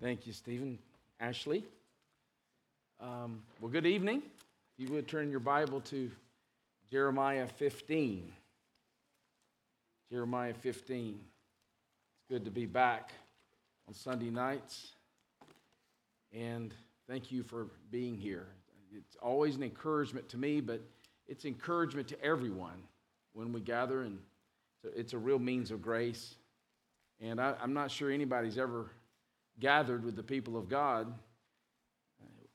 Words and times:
Thank 0.00 0.26
you, 0.26 0.34
Stephen. 0.34 0.78
Ashley. 1.20 1.64
Um, 3.00 3.40
well, 3.60 3.70
good 3.70 3.86
evening. 3.86 4.20
If 4.78 4.86
you 4.86 4.94
would 4.94 5.08
turn 5.08 5.30
your 5.30 5.40
Bible 5.40 5.80
to 5.82 6.10
Jeremiah 6.90 7.46
15. 7.46 8.30
Jeremiah 10.10 10.52
15. 10.52 11.18
It's 11.18 12.24
good 12.28 12.44
to 12.44 12.50
be 12.50 12.66
back 12.66 13.12
on 13.88 13.94
Sunday 13.94 14.28
nights. 14.28 14.92
And 16.30 16.74
thank 17.08 17.32
you 17.32 17.42
for 17.42 17.68
being 17.90 18.18
here. 18.18 18.48
It's 18.94 19.16
always 19.22 19.56
an 19.56 19.62
encouragement 19.62 20.28
to 20.28 20.36
me, 20.36 20.60
but 20.60 20.82
it's 21.26 21.46
encouragement 21.46 22.06
to 22.08 22.22
everyone 22.22 22.82
when 23.32 23.50
we 23.50 23.62
gather, 23.62 24.02
and 24.02 24.18
so 24.82 24.90
it's 24.94 25.14
a 25.14 25.18
real 25.18 25.38
means 25.38 25.70
of 25.70 25.80
grace. 25.80 26.34
And 27.18 27.40
I, 27.40 27.54
I'm 27.62 27.72
not 27.72 27.90
sure 27.90 28.10
anybody's 28.10 28.58
ever 28.58 28.90
gathered 29.58 30.04
with 30.04 30.16
the 30.16 30.22
people 30.22 30.56
of 30.56 30.68
God 30.68 31.12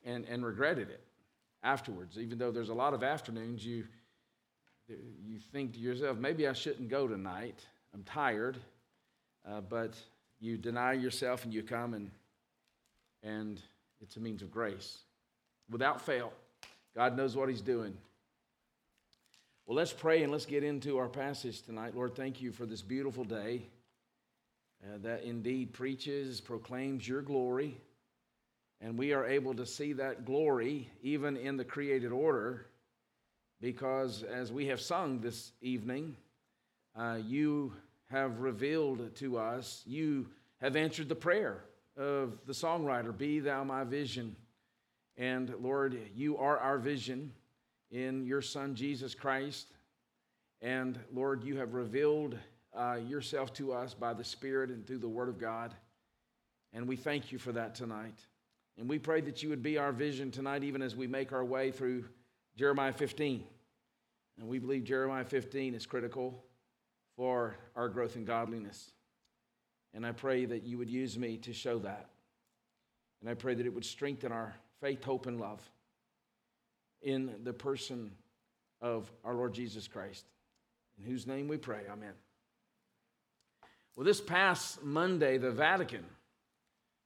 and, 0.04 0.24
and 0.26 0.44
regretted 0.44 0.90
it 0.90 1.00
afterwards. 1.62 2.18
Even 2.18 2.38
though 2.38 2.50
there's 2.50 2.68
a 2.68 2.74
lot 2.74 2.94
of 2.94 3.02
afternoons, 3.02 3.64
you, 3.64 3.84
you 4.88 5.38
think 5.52 5.74
to 5.74 5.78
yourself, 5.78 6.18
maybe 6.18 6.46
I 6.46 6.52
shouldn't 6.52 6.88
go 6.88 7.06
tonight. 7.08 7.60
I'm 7.94 8.04
tired. 8.04 8.56
Uh, 9.48 9.60
but 9.60 9.94
you 10.40 10.56
deny 10.56 10.92
yourself 10.92 11.44
and 11.44 11.52
you 11.52 11.62
come, 11.62 11.94
and, 11.94 12.10
and 13.22 13.60
it's 14.00 14.16
a 14.16 14.20
means 14.20 14.42
of 14.42 14.50
grace. 14.50 14.98
Without 15.70 16.00
fail, 16.00 16.32
God 16.94 17.16
knows 17.16 17.36
what 17.36 17.48
He's 17.48 17.60
doing. 17.60 17.96
Well, 19.66 19.76
let's 19.76 19.92
pray 19.92 20.22
and 20.22 20.30
let's 20.30 20.46
get 20.46 20.64
into 20.64 20.98
our 20.98 21.08
passage 21.08 21.62
tonight. 21.62 21.94
Lord, 21.94 22.14
thank 22.14 22.40
you 22.40 22.52
for 22.52 22.66
this 22.66 22.82
beautiful 22.82 23.24
day 23.24 23.62
uh, 24.84 24.98
that 25.02 25.22
indeed 25.22 25.72
preaches, 25.72 26.40
proclaims 26.40 27.06
your 27.06 27.22
glory. 27.22 27.76
And 28.80 28.98
we 28.98 29.12
are 29.12 29.26
able 29.26 29.54
to 29.54 29.64
see 29.64 29.92
that 29.92 30.24
glory 30.24 30.90
even 31.02 31.36
in 31.36 31.56
the 31.56 31.64
created 31.64 32.10
order 32.10 32.66
because, 33.60 34.24
as 34.24 34.50
we 34.50 34.66
have 34.66 34.80
sung 34.80 35.20
this 35.20 35.52
evening, 35.60 36.16
uh, 36.96 37.18
you 37.24 37.72
have 38.10 38.40
revealed 38.40 39.14
to 39.16 39.38
us, 39.38 39.82
you 39.86 40.26
have 40.60 40.74
answered 40.74 41.08
the 41.08 41.14
prayer 41.14 41.64
of 41.96 42.38
the 42.46 42.52
songwriter, 42.52 43.16
Be 43.16 43.38
Thou 43.38 43.62
My 43.62 43.84
Vision. 43.84 44.34
And 45.16 45.54
Lord, 45.60 45.96
you 46.14 46.36
are 46.38 46.58
our 46.58 46.78
vision 46.78 47.32
in 47.90 48.26
your 48.26 48.42
Son, 48.42 48.74
Jesus 48.74 49.14
Christ. 49.14 49.68
And 50.60 50.98
Lord, 51.12 51.44
you 51.44 51.56
have 51.58 51.74
revealed 51.74 52.36
uh, 52.74 52.98
yourself 53.06 53.52
to 53.54 53.72
us 53.72 53.94
by 53.94 54.14
the 54.14 54.24
Spirit 54.24 54.70
and 54.70 54.86
through 54.86 54.98
the 54.98 55.08
Word 55.08 55.28
of 55.28 55.38
God. 55.38 55.74
And 56.72 56.88
we 56.88 56.96
thank 56.96 57.32
you 57.32 57.38
for 57.38 57.52
that 57.52 57.74
tonight. 57.74 58.18
And 58.78 58.88
we 58.88 58.98
pray 58.98 59.20
that 59.22 59.42
you 59.42 59.50
would 59.50 59.62
be 59.62 59.78
our 59.78 59.92
vision 59.92 60.30
tonight, 60.30 60.64
even 60.64 60.80
as 60.80 60.96
we 60.96 61.06
make 61.06 61.32
our 61.32 61.44
way 61.44 61.70
through 61.70 62.04
Jeremiah 62.56 62.92
15. 62.92 63.44
And 64.38 64.48
we 64.48 64.58
believe 64.58 64.84
Jeremiah 64.84 65.24
15 65.24 65.74
is 65.74 65.84
critical 65.84 66.42
for 67.16 67.56
our 67.76 67.88
growth 67.88 68.16
in 68.16 68.24
godliness. 68.24 68.92
And 69.94 70.06
I 70.06 70.12
pray 70.12 70.46
that 70.46 70.62
you 70.62 70.78
would 70.78 70.88
use 70.88 71.18
me 71.18 71.36
to 71.38 71.52
show 71.52 71.78
that. 71.80 72.08
And 73.20 73.28
I 73.28 73.34
pray 73.34 73.54
that 73.54 73.66
it 73.66 73.74
would 73.74 73.84
strengthen 73.84 74.32
our 74.32 74.54
faith, 74.80 75.04
hope, 75.04 75.26
and 75.26 75.38
love 75.38 75.60
in 77.02 77.34
the 77.44 77.52
person 77.52 78.10
of 78.80 79.12
our 79.24 79.34
Lord 79.34 79.52
Jesus 79.52 79.86
Christ, 79.86 80.24
in 80.98 81.04
whose 81.04 81.26
name 81.26 81.46
we 81.46 81.56
pray. 81.56 81.82
Amen. 81.90 82.14
Well, 83.94 84.04
this 84.06 84.20
past 84.20 84.82
Monday, 84.82 85.36
the 85.38 85.50
Vatican, 85.50 86.04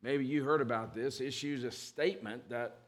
maybe 0.02 0.24
you 0.24 0.44
heard 0.44 0.60
about 0.60 0.94
this, 0.94 1.20
issues 1.20 1.64
a 1.64 1.70
statement 1.70 2.48
that 2.48 2.78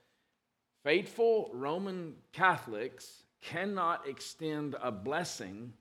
faithful 0.85 1.51
Roman 1.53 2.15
Catholics 2.33 3.25
cannot 3.43 4.07
extend 4.07 4.77
a 4.81 4.93
blessing 4.93 5.73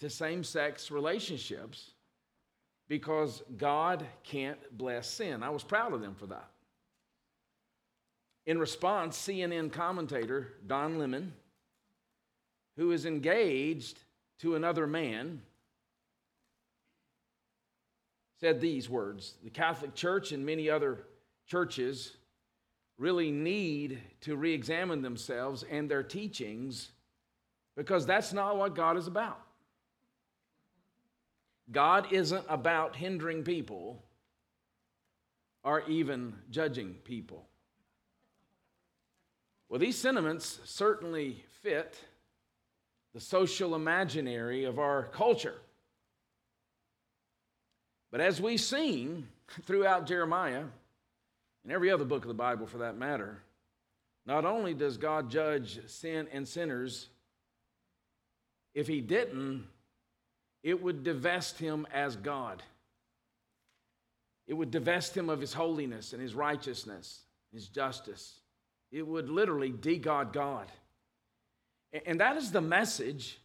to 0.00 0.10
same 0.10 0.44
sex 0.44 0.90
relationships 0.90 1.92
because 2.88 3.42
God 3.56 4.06
can't 4.24 4.58
bless 4.76 5.08
sin. 5.08 5.42
I 5.42 5.50
was 5.50 5.62
proud 5.62 5.92
of 5.92 6.00
them 6.00 6.14
for 6.14 6.26
that. 6.26 6.50
In 8.46 8.58
response, 8.58 9.16
CNN 9.18 9.72
commentator 9.72 10.54
Don 10.66 10.98
Lemon, 10.98 11.34
who 12.76 12.92
is 12.92 13.04
engaged 13.04 13.98
to 14.40 14.54
another 14.54 14.86
man, 14.86 15.42
said 18.40 18.60
these 18.60 18.88
words 18.88 19.34
The 19.44 19.50
Catholic 19.50 19.94
Church 19.94 20.32
and 20.32 20.44
many 20.44 20.70
other 20.70 21.04
churches 21.46 22.16
really 22.98 23.30
need 23.30 24.00
to 24.22 24.36
re 24.36 24.52
examine 24.52 25.02
themselves 25.02 25.64
and 25.70 25.90
their 25.90 26.02
teachings 26.02 26.90
because 27.76 28.06
that's 28.06 28.32
not 28.32 28.56
what 28.56 28.74
God 28.74 28.96
is 28.96 29.06
about. 29.06 29.40
God 31.70 32.12
isn't 32.12 32.44
about 32.48 32.96
hindering 32.96 33.44
people 33.44 34.02
or 35.62 35.82
even 35.82 36.34
judging 36.50 36.94
people. 37.04 37.46
Well, 39.68 39.78
these 39.78 39.96
sentiments 39.96 40.60
certainly 40.64 41.44
fit 41.62 42.02
the 43.14 43.20
social 43.20 43.74
imaginary 43.74 44.64
of 44.64 44.78
our 44.78 45.04
culture. 45.04 45.56
But 48.10 48.20
as 48.20 48.40
we've 48.40 48.60
seen 48.60 49.28
throughout 49.64 50.06
Jeremiah, 50.06 50.64
and 51.64 51.72
every 51.72 51.90
other 51.90 52.04
book 52.04 52.24
of 52.24 52.28
the 52.28 52.34
Bible 52.34 52.66
for 52.66 52.78
that 52.78 52.96
matter, 52.96 53.42
not 54.24 54.44
only 54.44 54.74
does 54.74 54.96
God 54.96 55.30
judge 55.30 55.80
sin 55.88 56.28
and 56.32 56.46
sinners, 56.46 57.08
if 58.74 58.86
he 58.86 59.00
didn't, 59.00 59.66
it 60.62 60.82
would 60.82 61.04
divest 61.04 61.58
him 61.58 61.86
as 61.92 62.16
God. 62.16 62.62
It 64.46 64.54
would 64.54 64.70
divest 64.70 65.16
him 65.16 65.28
of 65.28 65.40
his 65.40 65.52
holiness 65.52 66.12
and 66.12 66.22
his 66.22 66.34
righteousness, 66.34 67.20
his 67.52 67.68
justice. 67.68 68.40
It 68.90 69.06
would 69.06 69.28
literally 69.28 69.70
de-God 69.70 70.32
God. 70.32 70.70
And 72.06 72.20
that 72.20 72.36
is 72.36 72.50
the 72.50 72.60
message 72.60 73.38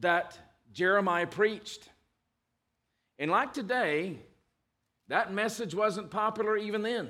that 0.00 0.38
Jeremiah 0.72 1.26
preached. 1.26 1.88
And 3.18 3.30
like 3.30 3.52
today, 3.52 4.18
that 5.08 5.32
message 5.32 5.74
wasn't 5.74 6.10
popular 6.10 6.56
even 6.56 6.82
then. 6.82 7.08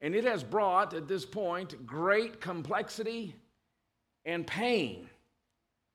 And 0.00 0.14
it 0.14 0.24
has 0.24 0.42
brought, 0.42 0.94
at 0.94 1.08
this 1.08 1.24
point, 1.24 1.86
great 1.86 2.40
complexity 2.40 3.34
and 4.24 4.46
pain 4.46 5.08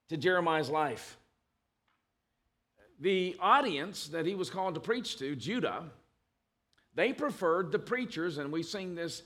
to 0.10 0.18
Jeremiah's 0.18 0.70
life. 0.70 1.18
The 3.00 3.36
audience 3.40 4.10
that 4.10 4.26
he 4.26 4.36
was 4.36 4.50
called 4.50 4.76
to 4.76 4.82
preach 4.82 5.18
to, 5.18 5.36
Judah, 5.36 5.84
they 6.96 7.12
preferred 7.12 7.72
the 7.72 7.80
preachers, 7.80 8.38
and 8.38 8.52
we've 8.52 8.66
seen 8.66 8.94
this 8.94 9.24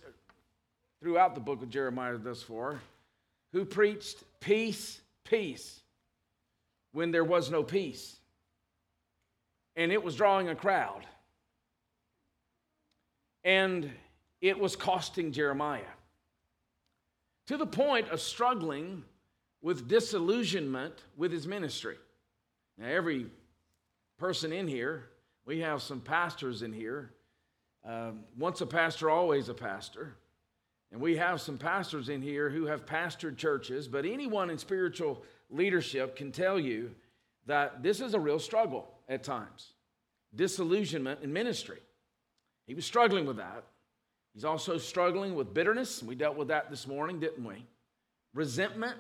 throughout 1.02 1.36
the 1.36 1.42
book 1.42 1.62
of 1.62 1.70
Jeremiah 1.70 2.18
thus 2.18 2.42
far, 2.42 2.80
who 3.52 3.66
preached 3.66 4.24
peace, 4.40 5.02
peace, 5.24 5.82
when 6.92 7.12
there 7.12 7.24
was 7.24 7.52
no 7.52 7.64
peace 7.64 8.17
and 9.78 9.92
it 9.92 10.04
was 10.04 10.16
drawing 10.16 10.50
a 10.50 10.56
crowd. 10.56 11.06
And 13.44 13.90
it 14.42 14.60
was 14.60 14.76
costing 14.76 15.32
Jeremiah 15.32 15.94
to 17.46 17.56
the 17.56 17.66
point 17.66 18.10
of 18.10 18.20
struggling 18.20 19.04
with 19.62 19.88
disillusionment 19.88 21.04
with 21.16 21.32
his 21.32 21.48
ministry. 21.48 21.96
Now, 22.78 22.88
every 22.88 23.28
person 24.18 24.52
in 24.52 24.68
here, 24.68 25.06
we 25.46 25.60
have 25.60 25.82
some 25.82 26.02
pastors 26.02 26.62
in 26.62 26.74
here. 26.74 27.12
Um, 27.86 28.24
once 28.38 28.60
a 28.62 28.66
pastor, 28.66 29.10
always 29.10 29.48
a 29.48 29.54
pastor. 29.54 30.16
And 30.92 31.00
we 31.00 31.16
have 31.18 31.40
some 31.40 31.58
pastors 31.58 32.10
in 32.10 32.22
here 32.22 32.50
who 32.50 32.66
have 32.66 32.86
pastored 32.86 33.38
churches, 33.38 33.88
but 33.88 34.06
anyone 34.06 34.50
in 34.50 34.58
spiritual 34.58 35.24
leadership 35.50 36.16
can 36.16 36.32
tell 36.32 36.60
you 36.60 36.94
that 37.46 37.82
this 37.82 38.02
is 38.02 38.14
a 38.14 38.20
real 38.20 38.40
struggle 38.40 38.92
at 39.08 39.24
times 39.24 39.74
disillusionment 40.36 41.22
in 41.24 41.34
ministry. 41.34 41.80
He 42.66 42.74
was 42.74 42.86
struggling 42.86 43.26
with 43.26 43.38
that. 43.38 43.64
He's 44.34 44.46
also 44.46 44.78
struggling 44.78 45.36
with 45.36 45.54
bitterness. 45.54 46.04
We 46.04 46.16
dealt 46.16 46.38
with 46.38 46.50
that 46.50 46.70
this 46.70 46.86
morning, 46.86 47.20
didn't 47.20 47.44
we? 47.44 47.66
Resentment 48.34 48.98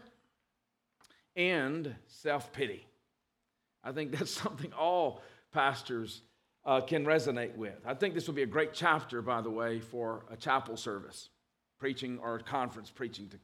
and 1.35 1.93
self 2.07 2.51
pity. 2.51 2.85
I 3.83 3.91
think 3.91 4.11
that's 4.11 4.31
something 4.43 4.73
all 4.73 5.21
pastors 5.51 6.21
uh, 6.65 6.81
can 6.81 7.05
resonate 7.05 7.55
with. 7.55 7.79
I 7.85 7.93
think 7.93 8.13
this 8.13 8.27
will 8.27 8.33
be 8.33 8.43
a 8.43 8.47
great 8.47 8.73
chapter, 8.73 9.21
by 9.21 9.41
the 9.41 9.49
way, 9.49 9.79
for 9.79 10.25
a 10.31 10.35
chapel 10.35 10.75
service, 10.75 11.29
preaching 11.79 12.19
or 12.21 12.39
conference 12.39 12.89
preaching 12.89 13.29
to, 13.29 13.37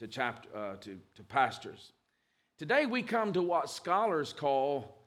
to, 0.00 0.06
chapter, 0.06 0.48
uh, 0.54 0.76
to, 0.80 0.98
to 1.14 1.22
pastors. 1.22 1.92
Today 2.58 2.86
we 2.86 3.02
come 3.02 3.32
to 3.32 3.42
what 3.42 3.70
scholars 3.70 4.32
call 4.32 4.98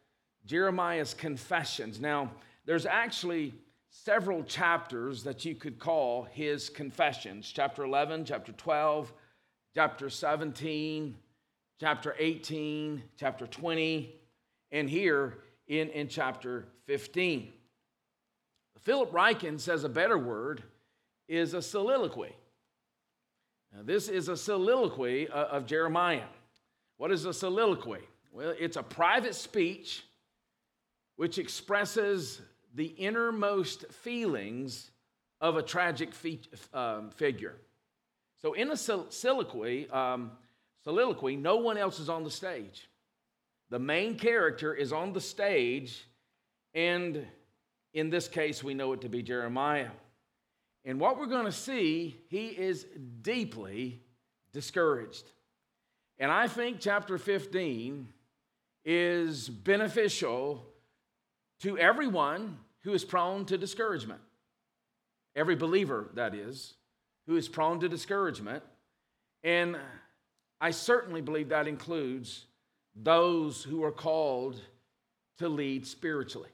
Jeremiah's 0.45 1.13
confessions. 1.13 2.00
Now, 2.00 2.31
there's 2.65 2.86
actually 2.86 3.53
several 3.89 4.44
chapters 4.44 5.24
that 5.24 5.45
you 5.45 5.56
could 5.56 5.80
call 5.80 6.24
his 6.31 6.69
confessions 6.69 7.51
chapter 7.51 7.83
11, 7.83 8.25
chapter 8.25 8.51
12, 8.51 9.12
chapter 9.74 10.09
17, 10.09 11.15
chapter 11.80 12.15
18, 12.18 13.03
chapter 13.18 13.47
20, 13.47 14.15
and 14.71 14.89
here 14.89 15.39
in, 15.68 15.89
in 15.89 16.07
chapter 16.07 16.65
15. 16.86 17.53
Philip 18.81 19.12
Ryken 19.12 19.59
says 19.59 19.83
a 19.83 19.89
better 19.89 20.18
word 20.18 20.63
is 21.27 21.53
a 21.53 21.62
soliloquy. 21.62 22.33
Now, 23.74 23.81
this 23.83 24.07
is 24.07 24.30
a 24.30 24.38
soliloquy 24.38 25.30
uh, 25.30 25.45
of 25.45 25.65
Jeremiah. 25.65 26.27
What 26.97 27.12
is 27.12 27.25
a 27.25 27.33
soliloquy? 27.33 28.01
Well, 28.31 28.53
it's 28.59 28.77
a 28.77 28.83
private 28.83 29.36
speech 29.36 30.03
which 31.19 31.38
expresses 31.38 32.39
the 32.75 32.86
innermost 32.86 33.86
feelings 33.92 34.89
of 35.42 35.57
a 35.57 35.62
tragic 35.62 36.13
fe- 36.13 36.39
um, 36.74 37.10
figure. 37.10 37.57
So, 38.42 38.54
in 38.54 38.71
a 38.71 38.77
soliloquy, 38.77 39.89
um, 39.89 40.31
soliloquy, 40.86 41.36
no 41.36 41.57
one 41.57 41.77
else 41.77 42.00
is 42.00 42.07
on 42.07 42.24
the 42.24 42.31
stage. 42.31 42.88
The 43.69 43.80
main 43.80 44.18
character 44.18 44.74
is 44.74 44.94
on 44.94 45.12
the 45.12 45.19
stage, 45.19 46.07
and 46.74 47.27
in 47.94 48.10
this 48.10 48.30
case, 48.30 48.63
we 48.63 48.74
know 48.74 48.94
it 48.94 49.01
to 49.01 49.10
be 49.10 49.22
Jeremiah. 49.22 49.92
And 50.86 51.01
what 51.01 51.19
we're 51.19 51.25
going 51.25 51.48
to 51.48 51.51
see, 51.51 52.15
he 52.30 52.48
is 52.48 52.86
deeply 53.22 54.00
discouraged. 54.54 55.25
And 56.18 56.31
I 56.31 56.48
think 56.48 56.80
chapter 56.80 57.18
15 57.18 58.07
is 58.86 59.50
beneficial 59.50 60.65
to 61.61 61.77
everyone 61.77 62.57
who 62.83 62.94
is 62.94 63.03
prone 63.03 63.45
to 63.45 63.57
discouragement. 63.57 64.21
Every 65.35 65.56
believer, 65.56 66.09
that 66.15 66.33
is, 66.33 66.73
who 67.27 67.35
is 67.35 67.47
prone 67.47 67.79
to 67.81 67.89
discouragement. 67.89 68.63
And 69.44 69.77
I 70.59 70.71
certainly 70.71 71.21
believe 71.21 71.50
that 71.50 71.67
includes 71.67 72.45
those 72.95 73.63
who 73.63 73.83
are 73.83 73.91
called 73.91 74.59
to 75.38 75.47
lead 75.47 75.85
spiritually. 75.85 76.50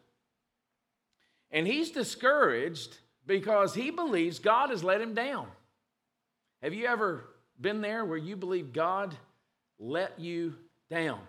And 1.51 1.65
he's 1.65 1.91
discouraged 1.91 2.97
because 3.25 3.73
he 3.73 3.89
believes 3.89 4.39
God 4.39 4.69
has 4.69 4.83
let 4.83 5.01
him 5.01 5.13
down. 5.13 5.47
Have 6.61 6.73
you 6.73 6.85
ever 6.85 7.23
been 7.59 7.81
there 7.81 8.05
where 8.05 8.17
you 8.17 8.35
believe 8.35 8.73
God 8.73 9.15
let 9.79 10.19
you 10.19 10.55
down? 10.89 11.19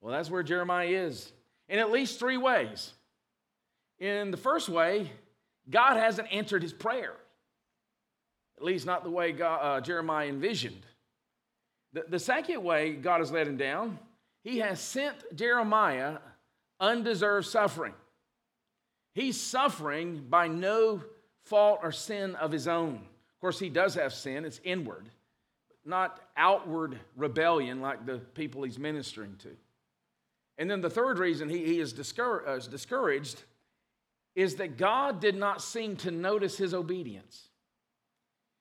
Well, 0.00 0.12
that's 0.12 0.30
where 0.30 0.42
Jeremiah 0.42 0.86
is 0.86 1.32
in 1.68 1.78
at 1.78 1.90
least 1.90 2.18
three 2.18 2.36
ways. 2.36 2.92
In 3.98 4.30
the 4.30 4.36
first 4.36 4.68
way, 4.68 5.10
God 5.70 5.96
hasn't 5.96 6.32
answered 6.32 6.62
his 6.62 6.72
prayer, 6.72 7.14
at 8.58 8.64
least 8.64 8.86
not 8.86 9.04
the 9.04 9.10
way 9.10 9.32
God, 9.32 9.60
uh, 9.62 9.80
Jeremiah 9.80 10.28
envisioned. 10.28 10.84
The, 11.92 12.04
the 12.08 12.18
second 12.18 12.62
way 12.62 12.92
God 12.92 13.20
has 13.20 13.30
let 13.30 13.46
him 13.46 13.56
down, 13.56 13.98
he 14.42 14.58
has 14.58 14.80
sent 14.80 15.16
Jeremiah 15.34 16.18
undeserved 16.80 17.46
suffering. 17.46 17.94
He's 19.14 19.40
suffering 19.40 20.26
by 20.28 20.48
no 20.48 21.02
fault 21.44 21.80
or 21.82 21.92
sin 21.92 22.34
of 22.34 22.50
his 22.50 22.66
own. 22.66 22.94
Of 22.94 23.40
course, 23.40 23.58
he 23.58 23.68
does 23.68 23.94
have 23.94 24.12
sin, 24.12 24.44
it's 24.44 24.60
inward, 24.64 25.08
not 25.84 26.20
outward 26.36 26.98
rebellion 27.16 27.80
like 27.80 28.04
the 28.06 28.18
people 28.18 28.64
he's 28.64 28.78
ministering 28.78 29.36
to. 29.42 29.50
And 30.58 30.70
then 30.70 30.80
the 30.80 30.90
third 30.90 31.18
reason 31.18 31.48
he, 31.48 31.64
he 31.64 31.80
is, 31.80 31.92
discouraged, 31.92 32.48
uh, 32.48 32.52
is 32.52 32.66
discouraged 32.66 33.42
is 34.34 34.56
that 34.56 34.76
God 34.76 35.20
did 35.20 35.36
not 35.36 35.62
seem 35.62 35.96
to 35.98 36.10
notice 36.10 36.56
his 36.56 36.74
obedience. 36.74 37.48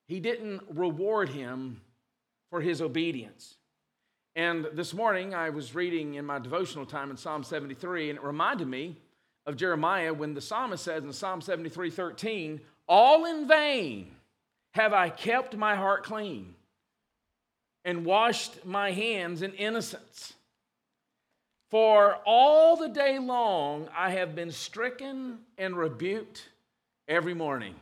He 0.07 0.19
didn't 0.19 0.61
reward 0.69 1.29
him 1.29 1.81
for 2.49 2.61
his 2.61 2.81
obedience. 2.81 3.55
And 4.35 4.67
this 4.73 4.93
morning 4.93 5.33
I 5.33 5.49
was 5.49 5.75
reading 5.75 6.15
in 6.15 6.25
my 6.25 6.39
devotional 6.39 6.85
time 6.85 7.11
in 7.11 7.17
Psalm 7.17 7.43
73, 7.43 8.09
and 8.09 8.19
it 8.19 8.23
reminded 8.23 8.67
me 8.67 8.97
of 9.45 9.57
Jeremiah 9.57 10.13
when 10.13 10.33
the 10.33 10.41
psalmist 10.41 10.83
says 10.83 11.03
in 11.03 11.13
Psalm 11.13 11.41
73 11.41 11.89
13, 11.89 12.61
All 12.87 13.25
in 13.25 13.47
vain 13.47 14.11
have 14.73 14.93
I 14.93 15.09
kept 15.09 15.55
my 15.55 15.75
heart 15.75 16.03
clean 16.03 16.55
and 17.85 18.05
washed 18.05 18.65
my 18.65 18.91
hands 18.91 19.41
in 19.41 19.53
innocence. 19.53 20.33
For 21.73 22.19
all 22.23 22.75
the 22.75 22.87
day 22.87 23.17
long 23.17 23.89
I 23.97 24.11
have 24.11 24.35
been 24.35 24.51
stricken 24.51 25.39
and 25.57 25.75
rebuked 25.75 26.47
every 27.07 27.33
morning. 27.33 27.73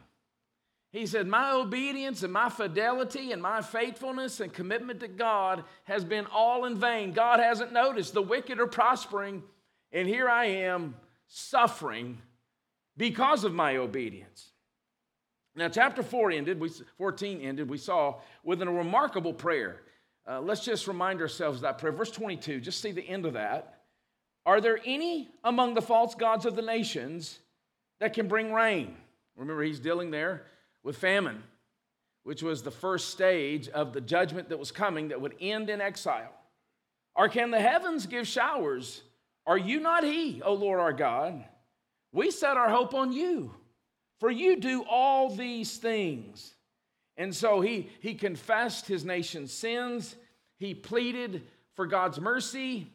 He 0.94 1.06
said, 1.06 1.28
My 1.28 1.52
obedience 1.52 2.24
and 2.24 2.32
my 2.32 2.48
fidelity 2.48 3.34
and 3.34 3.42
my 3.42 3.62
faithfulness 3.62 4.40
and 4.40 4.54
commitment 4.54 5.02
to 5.02 5.10
God 5.10 5.66
has 5.84 6.06
been 6.06 6.26
all 6.28 6.64
in 6.64 6.78
vain. 6.78 7.12
God 7.12 7.42
hasn't 7.42 7.74
noticed. 7.74 8.14
The 8.14 8.22
wicked 8.22 8.62
are 8.62 8.66
prospering, 8.66 9.44
and 9.92 10.08
here 10.08 10.30
I 10.30 10.46
am 10.46 10.96
suffering 11.28 12.18
because 12.96 13.44
of 13.44 13.54
my 13.54 13.76
obedience. 13.76 14.52
Now, 15.54 15.68
chapter 15.68 16.02
4 16.02 16.32
ended, 16.32 16.62
we, 16.62 16.70
14 16.98 17.42
ended, 17.42 17.70
we 17.70 17.78
saw 17.78 18.22
with 18.42 18.62
a 18.62 18.70
remarkable 18.70 19.34
prayer. 19.34 19.82
Uh, 20.26 20.40
let's 20.40 20.64
just 20.64 20.88
remind 20.88 21.20
ourselves 21.20 21.60
that 21.60 21.78
prayer. 21.78 21.92
Verse 21.92 22.12
22, 22.12 22.62
just 22.62 22.80
see 22.80 22.94
the 22.94 23.06
end 23.06 23.26
of 23.26 23.34
that. 23.34 23.80
Are 24.46 24.62
there 24.62 24.80
any 24.86 25.30
among 25.44 25.74
the 25.74 25.82
false 25.82 26.16
gods 26.16 26.46
of 26.46 26.56
the 26.56 26.62
nations 26.62 27.40
that 28.00 28.14
can 28.14 28.28
bring 28.28 28.54
rain? 28.54 28.96
Remember, 29.36 29.64
he's 29.64 29.80
dealing 29.80 30.12
there 30.12 30.44
with 30.84 30.98
famine, 30.98 31.44
which 32.24 32.42
was 32.42 32.64
the 32.64 32.72
first 32.72 33.10
stage 33.10 33.70
of 33.70 33.94
the 33.94 34.02
judgment 34.02 34.50
that 34.50 34.60
was 34.60 34.72
coming 34.72 35.10
that 35.10 35.22
would 35.22 35.36
end 35.40 35.70
in 35.70 35.82
exile. 35.82 36.34
Or 37.16 37.30
can 37.30 37.52
the 37.52 37.60
heavens 37.60 38.08
give 38.08 38.28
showers? 38.28 39.02
Are 39.46 39.58
you 39.58 39.80
not 39.80 40.04
he, 40.04 40.42
O 40.44 40.54
Lord 40.54 40.80
our 40.80 40.94
God? 40.94 41.44
We 42.12 42.32
set 42.32 42.58
our 42.58 42.70
hope 42.70 42.94
on 42.94 43.12
you, 43.12 43.54
for 44.20 44.30
you 44.30 44.58
do 44.58 44.84
all 44.90 45.30
these 45.30 45.78
things. 45.78 46.54
And 47.18 47.36
so 47.36 47.62
he, 47.62 47.90
he 48.00 48.16
confessed 48.16 48.88
his 48.88 49.06
nation's 49.06 49.54
sins, 49.54 50.16
he 50.58 50.74
pleaded 50.74 51.44
for 51.76 51.86
God's 51.86 52.20
mercy, 52.20 52.88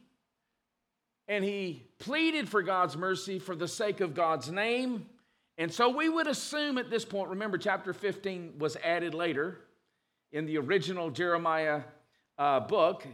and 1.28 1.44
he 1.44 1.82
pleaded 1.99 2.49
for 2.49 2.62
God's 2.62 2.96
mercy 2.96 3.38
for 3.38 3.56
the 3.56 3.69
sake 3.69 4.00
of 4.00 4.14
God's 4.14 4.50
name. 4.50 5.06
And 5.58 5.73
so 5.73 5.88
we 5.88 6.08
would 6.08 6.26
assume 6.26 6.78
at 6.78 6.90
this 6.90 7.05
point, 7.05 7.31
remember, 7.31 7.58
chapter 7.58 7.92
15 7.92 8.54
was 8.59 8.76
added 8.76 9.14
later 9.14 9.59
in 10.33 10.47
the 10.47 10.59
original 10.59 11.11
Jeremiah 11.11 11.83
uh, 12.38 12.61
book. 12.61 13.06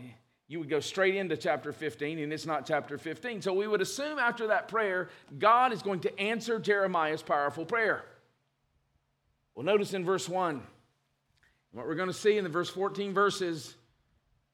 You 0.48 0.58
would 0.58 0.68
go 0.68 0.80
straight 0.80 1.14
into 1.14 1.36
chapter 1.36 1.72
15, 1.72 2.18
and 2.18 2.32
it's 2.32 2.44
not 2.44 2.66
chapter 2.66 2.98
15. 2.98 3.40
So 3.40 3.54
we 3.54 3.66
would 3.66 3.80
assume 3.80 4.18
after 4.18 4.48
that 4.48 4.68
prayer, 4.68 5.08
God 5.38 5.72
is 5.72 5.82
going 5.82 6.00
to 6.00 6.20
answer 6.20 6.58
Jeremiah's 6.58 7.22
powerful 7.22 7.64
prayer. 7.64 8.04
Well, 9.54 9.64
notice 9.64 9.94
in 9.94 10.04
verse 10.04 10.28
1, 10.28 10.62
what 11.72 11.86
we're 11.86 11.94
going 11.94 12.08
to 12.08 12.14
see 12.14 12.36
in 12.36 12.44
the 12.44 12.50
verse 12.50 12.68
14 12.68 13.14
verses, 13.14 13.74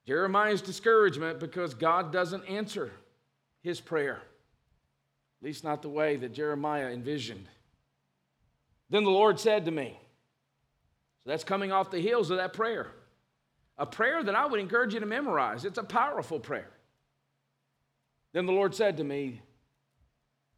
Jeremiah's 0.07 0.63
discouragement 0.63 1.41
because 1.41 1.75
God 1.75 2.13
doesn't 2.13 2.45
answer 2.45 2.93
his 3.69 3.81
prayer, 3.81 4.15
at 5.41 5.47
least 5.47 5.63
not 5.63 5.83
the 5.83 5.89
way 5.89 6.17
that 6.17 6.33
Jeremiah 6.33 6.89
envisioned. 6.89 7.47
Then 8.89 9.05
the 9.05 9.11
Lord 9.11 9.39
said 9.39 9.67
to 9.67 9.71
me, 9.71 9.99
so 11.23 11.31
that's 11.31 11.45
coming 11.45 11.71
off 11.71 11.91
the 11.91 12.01
heels 12.01 12.31
of 12.31 12.39
that 12.39 12.55
prayer. 12.55 12.91
A 13.77 13.85
prayer 13.85 14.25
that 14.25 14.35
I 14.35 14.47
would 14.47 14.59
encourage 14.59 14.95
you 14.95 15.01
to 15.01 15.07
memorize. 15.07 15.67
It's 15.67 15.79
a 15.79 15.85
powerful 15.85 16.41
prayer. 16.41 16.71
Then 18.33 18.47
the 18.47 18.53
Lord 18.53 18.75
said 18.75 18.97
to 18.97 19.05
me, 19.05 19.43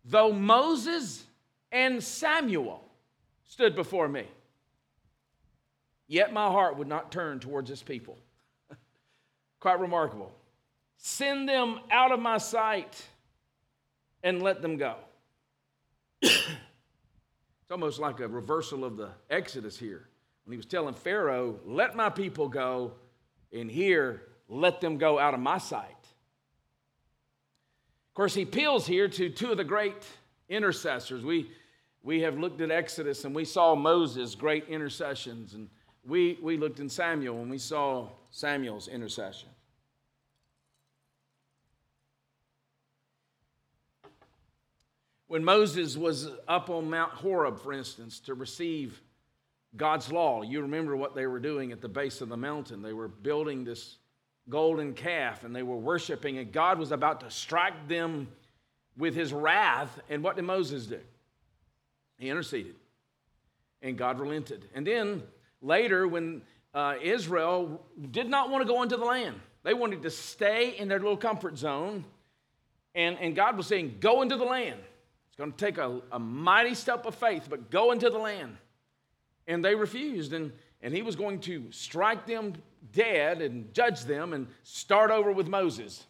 Though 0.05 0.33
Moses 0.33 1.25
and 1.73 2.03
Samuel 2.03 2.83
stood 3.49 3.75
before 3.75 4.09
me, 4.09 4.25
yet 6.07 6.33
my 6.33 6.47
heart 6.47 6.79
would 6.79 6.89
not 6.89 7.11
turn 7.11 7.41
towards 7.41 7.69
this 7.69 7.83
people. 7.83 8.17
Quite 9.61 9.81
remarkable. 9.81 10.33
Send 11.03 11.49
them 11.49 11.81
out 11.91 12.13
of 12.13 12.21
my 12.21 12.37
sight 12.37 13.03
and 14.23 14.43
let 14.43 14.61
them 14.61 14.77
go. 14.77 14.97
it's 16.23 16.47
almost 17.71 17.99
like 17.99 18.21
a 18.21 18.29
reversal 18.29 18.85
of 18.85 18.99
the 18.99 19.09
Exodus 19.31 19.79
here. 19.79 20.09
When 20.45 20.53
he 20.53 20.57
was 20.59 20.67
telling 20.67 20.93
Pharaoh, 20.93 21.59
let 21.65 21.97
my 21.97 22.11
people 22.11 22.51
go, 22.51 22.93
and 23.51 23.71
here, 23.71 24.25
let 24.47 24.83
them 24.83 24.99
go 24.99 25.19
out 25.19 25.33
of 25.33 25.41
my 25.41 25.57
sight. 25.57 25.89
Of 28.11 28.15
course, 28.15 28.35
he 28.35 28.43
appeals 28.43 28.87
here 28.87 29.09
to 29.09 29.31
two 29.31 29.53
of 29.53 29.57
the 29.57 29.65
great 29.65 30.05
intercessors. 30.51 31.25
We, 31.25 31.51
we 32.03 32.21
have 32.21 32.37
looked 32.37 32.61
at 32.61 32.71
Exodus 32.71 33.25
and 33.25 33.35
we 33.35 33.47
saw 33.47 33.75
Moses' 33.75 34.35
great 34.35 34.69
intercessions, 34.69 35.55
and 35.55 35.71
we, 36.05 36.39
we 36.43 36.59
looked 36.59 36.79
in 36.79 36.91
Samuel 36.91 37.41
and 37.41 37.51
we 37.51 37.57
saw 37.57 38.11
Samuel's 38.31 38.87
intercession. 38.87 39.49
When 45.31 45.45
Moses 45.45 45.97
was 45.97 46.29
up 46.49 46.71
on 46.71 46.91
Mount 46.91 47.13
Horeb, 47.13 47.61
for 47.61 47.73
instance, 47.73 48.19
to 48.23 48.35
receive 48.35 49.01
God's 49.77 50.11
law, 50.11 50.43
you 50.43 50.61
remember 50.61 50.97
what 50.97 51.15
they 51.15 51.29
were 51.29 51.39
doing 51.39 51.71
at 51.71 51.81
the 51.81 51.89
base 51.89 52.21
of 52.21 52.29
the 52.29 52.37
mountain. 52.37 52.83
They 52.83 52.93
were 52.93 53.07
building 53.07 53.63
this 53.63 53.99
golden 54.49 54.93
calf 54.93 55.45
and 55.45 55.55
they 55.55 55.63
were 55.63 55.77
worshiping, 55.77 56.39
and 56.39 56.51
God 56.51 56.81
was 56.81 56.91
about 56.91 57.21
to 57.21 57.31
strike 57.31 57.87
them 57.87 58.27
with 58.99 59.15
his 59.15 59.33
wrath. 59.33 60.01
And 60.09 60.25
what 60.25 60.35
did 60.35 60.47
Moses 60.47 60.87
do? 60.87 60.99
He 62.19 62.29
interceded, 62.29 62.75
and 63.83 63.97
God 63.97 64.19
relented. 64.19 64.69
And 64.75 64.85
then 64.85 65.23
later, 65.63 66.09
when 66.09 66.43
uh, 66.75 66.97
Israel 67.01 67.87
did 68.11 68.29
not 68.29 68.51
want 68.51 68.67
to 68.67 68.69
go 68.69 68.83
into 68.83 68.97
the 68.97 69.05
land, 69.05 69.37
they 69.63 69.75
wanted 69.75 70.03
to 70.03 70.11
stay 70.11 70.71
in 70.77 70.89
their 70.89 70.99
little 70.99 71.17
comfort 71.17 71.57
zone. 71.57 72.05
And, 72.97 73.17
and 73.21 73.37
God 73.37 73.57
was 73.57 73.69
saying, 73.69 73.99
Go 74.01 74.23
into 74.23 74.37
the 74.37 74.45
land 74.45 74.81
going 75.41 75.53
to 75.53 75.59
take 75.59 75.79
a, 75.79 76.01
a 76.13 76.19
mighty 76.19 76.75
step 76.75 77.07
of 77.07 77.15
faith, 77.15 77.47
but 77.49 77.71
go 77.71 77.93
into 77.93 78.11
the 78.11 78.19
land. 78.19 78.57
And 79.47 79.65
they 79.65 79.75
refused. 79.75 80.33
And, 80.33 80.53
and 80.83 80.95
he 80.95 81.03
was 81.03 81.17
going 81.17 81.41
to 81.41 81.65
strike 81.71 82.27
them 82.27 82.53
dead 82.93 83.41
and 83.41 83.73
judge 83.75 84.03
them 84.03 84.33
and 84.35 84.47
start 84.63 85.11
over 85.11 85.33
with 85.33 85.49
Moses. 85.49 86.05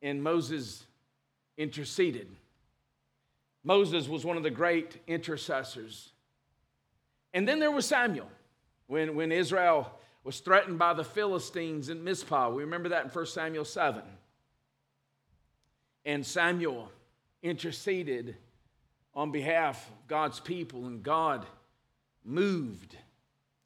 And 0.00 0.22
Moses 0.22 0.84
interceded. 1.58 2.28
Moses 3.64 4.08
was 4.08 4.24
one 4.24 4.36
of 4.36 4.44
the 4.44 4.50
great 4.50 4.98
intercessors. 5.06 6.10
And 7.34 7.46
then 7.46 7.58
there 7.58 7.70
was 7.70 7.86
Samuel. 7.86 8.30
When, 8.86 9.16
when 9.16 9.32
Israel 9.32 9.90
was 10.22 10.38
threatened 10.38 10.78
by 10.78 10.94
the 10.94 11.04
Philistines 11.04 11.88
in 11.88 12.04
Mizpah, 12.04 12.50
we 12.50 12.62
remember 12.62 12.90
that 12.90 13.04
in 13.04 13.10
1 13.10 13.26
Samuel 13.26 13.64
7. 13.64 14.02
And 16.04 16.24
Samuel 16.24 16.88
interceded 17.42 18.36
on 19.14 19.30
behalf 19.30 19.86
of 19.88 20.08
God's 20.08 20.40
people, 20.40 20.86
and 20.86 21.02
God 21.02 21.44
moved 22.24 22.96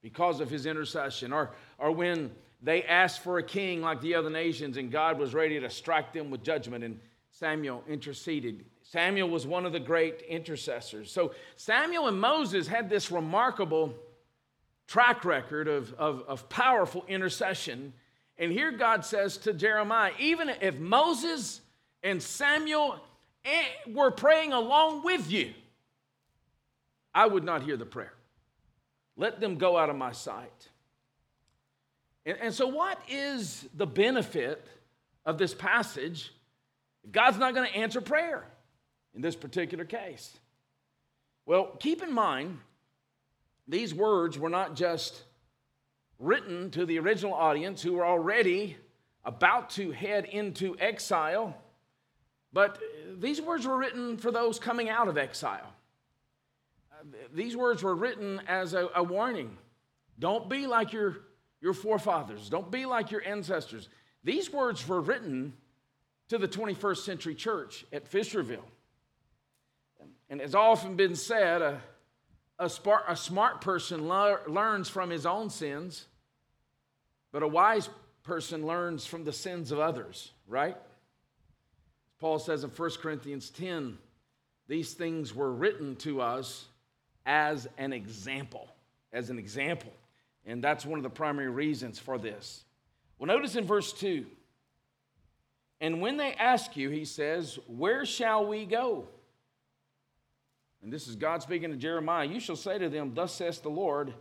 because 0.02 0.40
of 0.40 0.50
his 0.50 0.66
intercession. 0.66 1.32
Or, 1.32 1.50
or 1.78 1.92
when 1.92 2.32
they 2.62 2.82
asked 2.82 3.20
for 3.20 3.38
a 3.38 3.42
king 3.42 3.82
like 3.82 4.00
the 4.00 4.14
other 4.14 4.30
nations, 4.30 4.76
and 4.76 4.90
God 4.90 5.18
was 5.18 5.34
ready 5.34 5.60
to 5.60 5.70
strike 5.70 6.12
them 6.12 6.30
with 6.30 6.42
judgment, 6.42 6.84
and 6.84 6.98
Samuel 7.30 7.84
interceded. 7.88 8.64
Samuel 8.82 9.28
was 9.28 9.46
one 9.46 9.66
of 9.66 9.72
the 9.72 9.80
great 9.80 10.22
intercessors. 10.22 11.10
So 11.12 11.34
Samuel 11.56 12.08
and 12.08 12.18
Moses 12.18 12.66
had 12.66 12.88
this 12.88 13.10
remarkable 13.10 13.94
track 14.86 15.24
record 15.24 15.68
of, 15.68 15.92
of, 15.94 16.22
of 16.28 16.48
powerful 16.48 17.04
intercession. 17.08 17.92
And 18.38 18.52
here 18.52 18.70
God 18.70 19.04
says 19.04 19.36
to 19.38 19.52
Jeremiah, 19.52 20.12
even 20.18 20.48
if 20.48 20.78
Moses 20.78 21.60
and 22.02 22.22
Samuel 22.22 23.00
were 23.86 24.10
praying 24.10 24.52
along 24.52 25.04
with 25.04 25.30
you, 25.30 25.52
I 27.14 27.26
would 27.26 27.44
not 27.44 27.62
hear 27.62 27.76
the 27.76 27.86
prayer. 27.86 28.12
Let 29.16 29.40
them 29.40 29.56
go 29.56 29.76
out 29.76 29.88
of 29.88 29.96
my 29.96 30.12
sight. 30.12 30.68
And, 32.26 32.36
and 32.40 32.54
so, 32.54 32.66
what 32.66 32.98
is 33.08 33.66
the 33.74 33.86
benefit 33.86 34.66
of 35.24 35.38
this 35.38 35.54
passage? 35.54 36.32
God's 37.10 37.38
not 37.38 37.54
going 37.54 37.68
to 37.68 37.76
answer 37.76 38.00
prayer 38.00 38.44
in 39.14 39.22
this 39.22 39.36
particular 39.36 39.84
case. 39.84 40.38
Well, 41.46 41.76
keep 41.78 42.02
in 42.02 42.12
mind, 42.12 42.58
these 43.68 43.94
words 43.94 44.38
were 44.38 44.50
not 44.50 44.74
just 44.74 45.22
written 46.18 46.70
to 46.72 46.84
the 46.84 46.98
original 46.98 47.32
audience 47.32 47.80
who 47.80 47.94
were 47.94 48.06
already 48.06 48.76
about 49.24 49.70
to 49.70 49.90
head 49.92 50.24
into 50.24 50.76
exile 50.78 51.56
but 52.52 52.76
uh, 52.76 53.12
these 53.18 53.40
words 53.40 53.66
were 53.66 53.76
written 53.76 54.16
for 54.16 54.30
those 54.30 54.58
coming 54.58 54.88
out 54.88 55.08
of 55.08 55.18
exile. 55.18 55.72
Uh, 56.92 57.04
these 57.34 57.56
words 57.56 57.82
were 57.82 57.94
written 57.94 58.40
as 58.46 58.74
a, 58.74 58.88
a 58.94 59.02
warning. 59.02 59.56
Don't 60.18 60.48
be 60.48 60.66
like 60.66 60.92
your, 60.92 61.18
your 61.60 61.74
forefathers, 61.74 62.48
don't 62.48 62.70
be 62.70 62.86
like 62.86 63.10
your 63.10 63.26
ancestors. 63.26 63.88
These 64.24 64.52
words 64.52 64.86
were 64.88 65.00
written 65.00 65.52
to 66.28 66.38
the 66.38 66.48
21st 66.48 66.98
century 66.98 67.34
church 67.34 67.84
at 67.92 68.10
Fisherville. 68.10 68.64
And 70.28 70.40
it's 70.40 70.54
often 70.54 70.96
been 70.96 71.14
said, 71.14 71.62
uh, 71.62 71.74
a, 72.58 72.64
a, 72.64 72.68
smart, 72.68 73.04
a 73.06 73.16
smart 73.16 73.60
person 73.60 74.08
le- 74.08 74.40
learns 74.48 74.88
from 74.88 75.10
his 75.10 75.24
own 75.24 75.50
sins, 75.50 76.06
but 77.30 77.42
a 77.42 77.48
wise 77.48 77.88
person 78.24 78.66
learns 78.66 79.06
from 79.06 79.24
the 79.24 79.32
sins 79.32 79.70
of 79.70 79.78
others, 79.78 80.32
right? 80.48 80.76
Paul 82.18 82.38
says 82.38 82.64
in 82.64 82.70
1 82.70 82.90
Corinthians 83.00 83.50
10, 83.50 83.98
these 84.68 84.94
things 84.94 85.34
were 85.34 85.52
written 85.52 85.96
to 85.96 86.20
us 86.20 86.66
as 87.24 87.68
an 87.78 87.92
example, 87.92 88.68
as 89.12 89.30
an 89.30 89.38
example. 89.38 89.92
And 90.44 90.62
that's 90.62 90.86
one 90.86 90.98
of 90.98 91.02
the 91.02 91.10
primary 91.10 91.50
reasons 91.50 91.98
for 91.98 92.18
this. 92.18 92.64
Well, 93.18 93.26
notice 93.26 93.56
in 93.56 93.64
verse 93.64 93.92
2 93.92 94.26
and 95.80 96.00
when 96.00 96.16
they 96.16 96.32
ask 96.32 96.76
you, 96.76 96.90
he 96.90 97.04
says, 97.04 97.58
Where 97.66 98.06
shall 98.06 98.46
we 98.46 98.64
go? 98.64 99.06
And 100.82 100.92
this 100.92 101.08
is 101.08 101.16
God 101.16 101.42
speaking 101.42 101.70
to 101.70 101.76
Jeremiah. 101.76 102.26
You 102.26 102.40
shall 102.40 102.56
say 102.56 102.78
to 102.78 102.88
them, 102.88 103.12
Thus 103.14 103.34
says 103.34 103.60
the 103.60 103.68
Lord, 103.68 104.14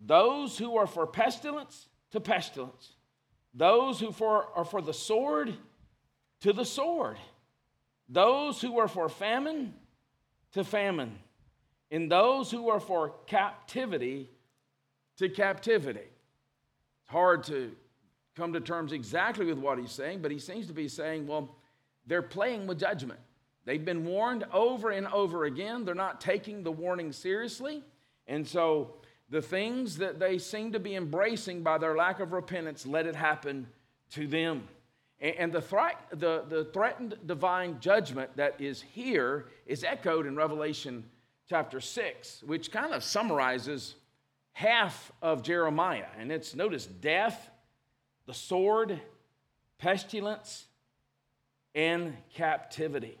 those 0.00 0.56
who 0.56 0.76
are 0.76 0.86
for 0.86 1.06
pestilence 1.06 1.88
to 2.12 2.20
pestilence, 2.20 2.92
those 3.52 4.00
who 4.00 4.12
for, 4.12 4.46
are 4.54 4.64
for 4.64 4.80
the 4.80 4.94
sword 4.94 5.54
to 6.40 6.52
the 6.52 6.64
sword. 6.64 7.16
Those 8.08 8.60
who 8.60 8.78
are 8.78 8.88
for 8.88 9.08
famine 9.08 9.74
to 10.52 10.64
famine. 10.64 11.18
And 11.90 12.10
those 12.10 12.50
who 12.50 12.68
are 12.68 12.80
for 12.80 13.14
captivity 13.26 14.28
to 15.18 15.28
captivity. 15.28 16.00
It's 16.00 17.10
hard 17.10 17.44
to 17.44 17.72
come 18.36 18.52
to 18.52 18.60
terms 18.60 18.92
exactly 18.92 19.46
with 19.46 19.58
what 19.58 19.78
he's 19.78 19.90
saying, 19.90 20.20
but 20.20 20.30
he 20.30 20.38
seems 20.38 20.66
to 20.68 20.72
be 20.72 20.88
saying, 20.88 21.26
well, 21.26 21.56
they're 22.06 22.22
playing 22.22 22.66
with 22.66 22.78
judgment. 22.78 23.20
They've 23.64 23.84
been 23.84 24.04
warned 24.04 24.44
over 24.52 24.90
and 24.90 25.06
over 25.08 25.44
again. 25.44 25.84
They're 25.84 25.94
not 25.94 26.20
taking 26.20 26.62
the 26.62 26.72
warning 26.72 27.12
seriously. 27.12 27.82
And 28.26 28.46
so 28.46 28.94
the 29.28 29.42
things 29.42 29.98
that 29.98 30.18
they 30.18 30.38
seem 30.38 30.72
to 30.72 30.78
be 30.78 30.94
embracing 30.94 31.62
by 31.62 31.78
their 31.78 31.96
lack 31.96 32.20
of 32.20 32.32
repentance, 32.32 32.86
let 32.86 33.06
it 33.06 33.16
happen 33.16 33.66
to 34.12 34.26
them. 34.26 34.68
And 35.20 35.52
the, 35.52 35.60
threat, 35.60 35.96
the, 36.10 36.44
the 36.48 36.64
threatened 36.66 37.16
divine 37.26 37.80
judgment 37.80 38.36
that 38.36 38.60
is 38.60 38.80
here 38.80 39.46
is 39.66 39.82
echoed 39.82 40.26
in 40.26 40.36
Revelation 40.36 41.04
chapter 41.48 41.80
6, 41.80 42.44
which 42.46 42.70
kind 42.70 42.92
of 42.92 43.02
summarizes 43.02 43.96
half 44.52 45.10
of 45.20 45.42
Jeremiah. 45.42 46.06
And 46.18 46.30
it's 46.30 46.54
notice 46.54 46.86
death, 46.86 47.50
the 48.26 48.34
sword, 48.34 49.00
pestilence, 49.78 50.66
and 51.74 52.16
captivity. 52.34 53.18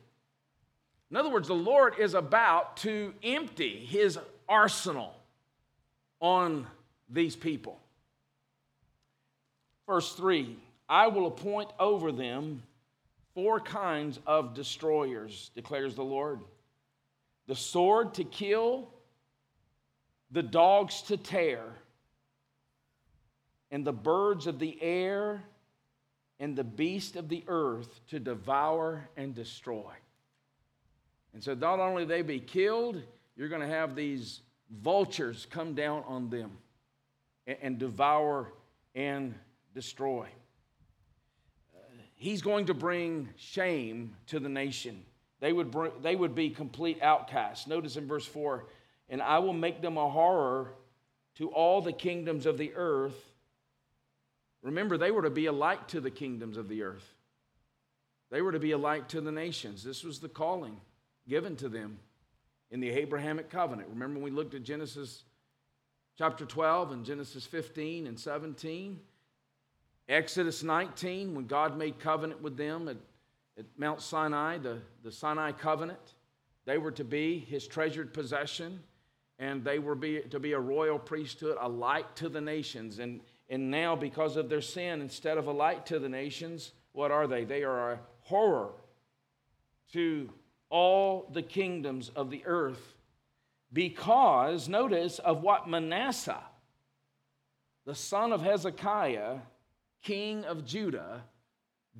In 1.10 1.16
other 1.16 1.30
words, 1.30 1.48
the 1.48 1.54
Lord 1.54 1.94
is 1.98 2.14
about 2.14 2.76
to 2.78 3.14
empty 3.22 3.84
his 3.84 4.18
arsenal 4.48 5.14
on 6.20 6.66
these 7.08 7.34
people. 7.34 7.80
Verse 9.86 10.12
3 10.14 10.56
I 10.88 11.08
will 11.08 11.26
appoint 11.26 11.70
over 11.78 12.12
them 12.12 12.62
four 13.34 13.60
kinds 13.60 14.18
of 14.26 14.54
destroyers, 14.54 15.50
declares 15.54 15.94
the 15.94 16.04
Lord 16.04 16.40
the 17.46 17.56
sword 17.56 18.14
to 18.14 18.24
kill, 18.24 18.90
the 20.30 20.42
dogs 20.42 21.00
to 21.02 21.16
tear, 21.16 21.62
and 23.70 23.86
the 23.86 23.92
birds 23.92 24.46
of 24.46 24.58
the 24.58 24.76
air 24.82 25.42
and 26.38 26.54
the 26.54 26.64
beast 26.64 27.16
of 27.16 27.30
the 27.30 27.44
earth 27.48 28.00
to 28.08 28.20
devour 28.20 29.08
and 29.16 29.34
destroy. 29.34 29.92
And 31.32 31.42
so, 31.42 31.54
not 31.54 31.80
only 31.80 32.04
they 32.04 32.22
be 32.22 32.38
killed, 32.38 33.02
you're 33.34 33.48
going 33.48 33.62
to 33.62 33.66
have 33.66 33.94
these 33.94 34.42
vultures 34.70 35.46
come 35.48 35.74
down 35.74 36.04
on 36.06 36.28
them 36.28 36.50
and, 37.46 37.58
and 37.62 37.78
devour 37.78 38.52
and 38.94 39.34
destroy 39.74 40.28
he's 42.18 42.42
going 42.42 42.66
to 42.66 42.74
bring 42.74 43.30
shame 43.36 44.14
to 44.26 44.38
the 44.38 44.48
nation. 44.48 45.02
They 45.40 45.52
would, 45.52 45.70
bring, 45.70 45.92
they 46.02 46.14
would 46.14 46.34
be 46.34 46.50
complete 46.50 47.00
outcasts. 47.00 47.66
Notice 47.66 47.96
in 47.96 48.06
verse 48.06 48.26
4 48.26 48.66
and 49.08 49.22
I 49.22 49.38
will 49.38 49.54
make 49.54 49.80
them 49.80 49.96
a 49.96 50.08
horror 50.08 50.74
to 51.36 51.48
all 51.48 51.80
the 51.80 51.92
kingdoms 51.92 52.46
of 52.46 52.58
the 52.58 52.74
earth. 52.74 53.32
Remember, 54.62 54.98
they 54.98 55.10
were 55.10 55.22
to 55.22 55.30
be 55.30 55.46
a 55.46 55.52
light 55.52 55.88
to 55.88 56.00
the 56.00 56.10
kingdoms 56.10 56.56
of 56.56 56.68
the 56.68 56.82
earth, 56.82 57.14
they 58.30 58.42
were 58.42 58.52
to 58.52 58.58
be 58.58 58.72
a 58.72 58.78
light 58.78 59.08
to 59.10 59.20
the 59.20 59.32
nations. 59.32 59.82
This 59.82 60.04
was 60.04 60.18
the 60.18 60.28
calling 60.28 60.78
given 61.26 61.56
to 61.56 61.68
them 61.68 61.98
in 62.70 62.80
the 62.80 62.90
Abrahamic 62.90 63.48
covenant. 63.48 63.88
Remember, 63.90 64.20
we 64.20 64.30
looked 64.30 64.54
at 64.54 64.62
Genesis 64.62 65.22
chapter 66.18 66.44
12 66.44 66.92
and 66.92 67.04
Genesis 67.06 67.46
15 67.46 68.06
and 68.06 68.20
17. 68.20 69.00
Exodus 70.08 70.62
19, 70.62 71.34
when 71.34 71.46
God 71.46 71.76
made 71.76 71.98
covenant 71.98 72.40
with 72.40 72.56
them 72.56 72.88
at, 72.88 72.96
at 73.58 73.66
Mount 73.76 74.00
Sinai, 74.00 74.58
the, 74.58 74.78
the 75.02 75.12
Sinai 75.12 75.52
covenant. 75.52 76.14
They 76.64 76.78
were 76.78 76.92
to 76.92 77.04
be 77.04 77.38
his 77.38 77.66
treasured 77.66 78.14
possession, 78.14 78.80
and 79.38 79.62
they 79.62 79.78
were 79.78 79.94
be, 79.94 80.20
to 80.30 80.40
be 80.40 80.52
a 80.52 80.60
royal 80.60 80.98
priesthood, 80.98 81.58
a 81.60 81.68
light 81.68 82.16
to 82.16 82.28
the 82.28 82.40
nations. 82.40 82.98
And, 82.98 83.20
and 83.50 83.70
now, 83.70 83.96
because 83.96 84.36
of 84.36 84.48
their 84.48 84.62
sin, 84.62 85.00
instead 85.00 85.36
of 85.36 85.46
a 85.46 85.52
light 85.52 85.84
to 85.86 85.98
the 85.98 86.08
nations, 86.08 86.72
what 86.92 87.10
are 87.10 87.26
they? 87.26 87.44
They 87.44 87.64
are 87.64 87.92
a 87.92 88.00
horror 88.22 88.70
to 89.92 90.30
all 90.70 91.28
the 91.32 91.42
kingdoms 91.42 92.10
of 92.16 92.30
the 92.30 92.42
earth 92.46 92.94
because, 93.72 94.68
notice, 94.68 95.18
of 95.18 95.42
what 95.42 95.68
Manasseh, 95.68 96.42
the 97.84 97.94
son 97.94 98.32
of 98.32 98.42
Hezekiah, 98.42 99.38
king 100.02 100.44
of 100.44 100.64
Judah, 100.64 101.22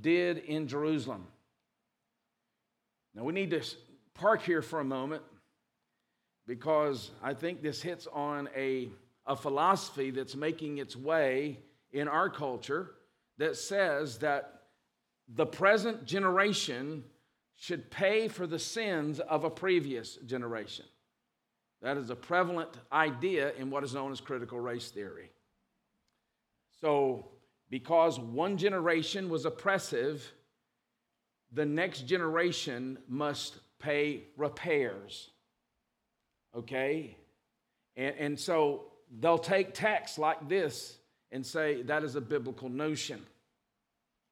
did 0.01 0.39
in 0.39 0.69
Jerusalem. 0.69 1.27
Now 3.15 3.25
we 3.25 3.33
need 3.33 3.51
to 3.51 3.63
park 4.15 4.43
here 4.43 4.63
for 4.63 4.81
a 4.81 4.85
moment 4.85 5.23
because 6.47 7.11
I 7.23 7.35
think 7.35 7.63
this 7.63 7.83
hits 7.83 8.07
on 8.13 8.49
a, 8.57 8.89
a 9.27 9.37
philosophy 9.37 10.11
that's 10.11 10.37
making 10.37 10.79
its 10.79 10.97
way 10.97 11.59
in 11.93 12.09
our 12.09 12.31
culture 12.31 12.93
that 13.39 13.57
says 13.57 14.19
that 14.19 14.63
the 15.29 15.47
present 15.47 16.05
generation 16.05 17.05
should 17.57 17.91
pay 17.91 18.29
for 18.29 18.47
the 18.47 18.59
sins 18.59 19.21
of 19.21 19.45
a 19.45 19.51
previous 19.51 20.17
generation. 20.27 20.85
That 21.83 21.97
is 21.97 22.11
a 22.11 22.17
prevalent 22.17 22.71
idea 22.91 23.53
in 23.55 23.71
what 23.71 23.85
is 23.85 23.95
known 23.95 24.11
as 24.11 24.21
critical 24.21 24.59
race 24.59 24.91
theory. 24.91 25.31
So, 26.81 27.29
because 27.71 28.19
one 28.19 28.57
generation 28.57 29.29
was 29.29 29.45
oppressive, 29.45 30.33
the 31.53 31.67
next 31.67 32.03
generation 32.03 32.99
must 33.09 33.59
pay 33.79 34.25
repairs. 34.37 35.31
Okay? 36.57 37.17
And, 37.97 38.15
and 38.19 38.41
so 38.41 38.87
they'll 39.21 39.39
take 39.39 39.75
texts 39.75 40.19
like 40.19 40.49
this 40.49 40.99
and 41.31 41.45
say 41.45 41.83
that 41.83 42.05
is 42.05 42.17
a 42.17 42.21
biblical 42.21 42.69
notion. 42.69 43.25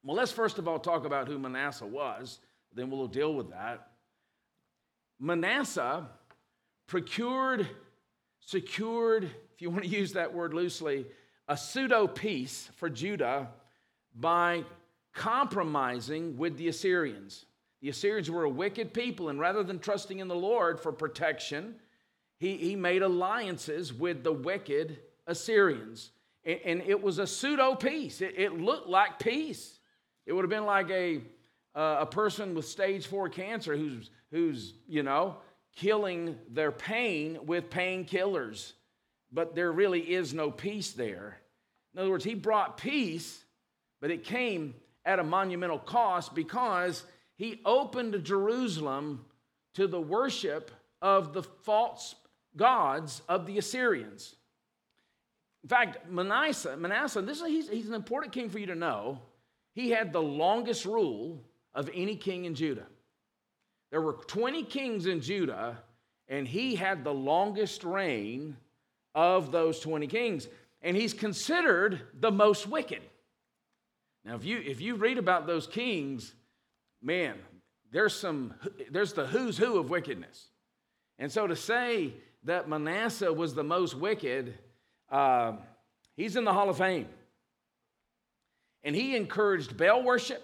Well, 0.03 0.15
let's 0.15 0.31
first 0.31 0.57
of 0.57 0.67
all 0.67 0.79
talk 0.79 1.05
about 1.05 1.27
who 1.27 1.37
Manasseh 1.37 1.85
was, 1.85 2.39
then 2.73 2.89
we'll 2.89 3.07
deal 3.07 3.33
with 3.33 3.49
that. 3.51 3.89
Manasseh 5.19 6.07
procured, 6.85 7.67
secured, 8.39 9.25
if 9.25 9.61
you 9.61 9.69
want 9.69 9.83
to 9.83 9.89
use 9.89 10.13
that 10.13 10.33
word 10.33 10.53
loosely, 10.53 11.05
a 11.47 11.55
pseudo 11.55 12.07
peace 12.07 12.69
for 12.75 12.89
Judah 12.89 13.49
by 14.15 14.63
compromising 15.13 16.37
with 16.37 16.57
the 16.57 16.67
Assyrians. 16.67 17.45
The 17.81 17.89
Assyrians 17.89 18.29
were 18.29 18.43
a 18.43 18.49
wicked 18.49 18.93
people, 18.93 19.29
and 19.29 19.39
rather 19.39 19.63
than 19.63 19.79
trusting 19.79 20.19
in 20.19 20.27
the 20.27 20.35
Lord 20.35 20.79
for 20.79 20.91
protection, 20.91 21.75
he, 22.39 22.57
he 22.57 22.75
made 22.75 23.01
alliances 23.01 23.93
with 23.93 24.23
the 24.23 24.31
wicked 24.31 24.99
Assyrians. 25.25 26.11
And, 26.43 26.59
and 26.65 26.81
it 26.81 27.01
was 27.01 27.19
a 27.19 27.27
pseudo 27.27 27.75
peace. 27.75 28.21
It, 28.21 28.35
it, 28.37 28.53
looked 28.59 28.87
like 28.87 29.19
peace. 29.19 29.79
It 30.25 30.33
would 30.33 30.43
have 30.43 30.49
been 30.49 30.65
like 30.65 30.89
a, 30.89 31.21
uh, 31.75 31.97
a 32.01 32.05
person 32.05 32.55
with 32.55 32.65
stage 32.65 33.07
four 33.07 33.29
cancer 33.29 33.75
who's, 33.75 34.09
who's, 34.31 34.73
you 34.87 35.03
know, 35.03 35.37
killing 35.75 36.37
their 36.49 36.71
pain 36.71 37.39
with 37.45 37.69
painkillers. 37.69 38.73
But 39.31 39.55
there 39.55 39.71
really 39.71 40.01
is 40.01 40.33
no 40.33 40.51
peace 40.51 40.91
there. 40.91 41.37
In 41.93 41.99
other 41.99 42.09
words, 42.09 42.23
he 42.23 42.35
brought 42.35 42.77
peace, 42.77 43.43
but 43.99 44.11
it 44.11 44.23
came 44.23 44.75
at 45.05 45.19
a 45.19 45.23
monumental 45.23 45.79
cost 45.79 46.35
because 46.35 47.03
he 47.35 47.61
opened 47.65 48.23
Jerusalem 48.23 49.25
to 49.75 49.87
the 49.87 50.01
worship 50.01 50.71
of 51.01 51.33
the 51.33 51.43
false 51.43 52.15
gods 52.55 53.21
of 53.29 53.45
the 53.45 53.57
Assyrians. 53.57 54.35
In 55.63 55.69
fact, 55.69 56.09
Manasseh, 56.09 56.77
Manasseh 56.77 57.21
this 57.21 57.41
is, 57.41 57.47
he's, 57.47 57.69
he's 57.69 57.87
an 57.87 57.93
important 57.93 58.33
king 58.33 58.49
for 58.49 58.59
you 58.59 58.67
to 58.67 58.75
know. 58.75 59.19
He 59.73 59.91
had 59.91 60.11
the 60.11 60.21
longest 60.21 60.85
rule 60.85 61.43
of 61.75 61.89
any 61.93 62.15
king 62.15 62.45
in 62.45 62.55
Judah. 62.55 62.87
There 63.91 64.01
were 64.01 64.13
20 64.13 64.63
kings 64.63 65.05
in 65.05 65.21
Judah, 65.21 65.77
and 66.27 66.47
he 66.47 66.75
had 66.75 67.03
the 67.03 67.13
longest 67.13 67.83
reign 67.83 68.57
of 69.17 69.51
those 69.51 69.79
20 69.79 70.05
kings. 70.05 70.47
And 70.83 70.95
he's 70.95 71.13
considered 71.13 72.01
the 72.13 72.31
most 72.31 72.67
wicked. 72.67 73.01
Now, 74.23 74.35
if 74.35 74.45
you, 74.45 74.59
if 74.59 74.79
you 74.79 74.93
read 74.95 75.17
about 75.17 75.47
those 75.47 75.65
kings, 75.65 76.35
man, 77.01 77.35
there's 77.91 78.15
some, 78.15 78.53
there's 78.91 79.13
the 79.13 79.25
who's 79.25 79.57
who 79.57 79.79
of 79.79 79.89
wickedness. 79.89 80.49
And 81.17 81.31
so 81.31 81.47
to 81.47 81.55
say 81.55 82.13
that 82.43 82.69
Manasseh 82.69 83.33
was 83.33 83.55
the 83.55 83.63
most 83.63 83.97
wicked, 83.97 84.53
uh, 85.09 85.53
he's 86.15 86.35
in 86.35 86.43
the 86.43 86.53
Hall 86.53 86.69
of 86.69 86.77
Fame. 86.77 87.07
And 88.83 88.95
he 88.95 89.15
encouraged 89.15 89.77
Baal 89.77 90.03
worship 90.03 90.43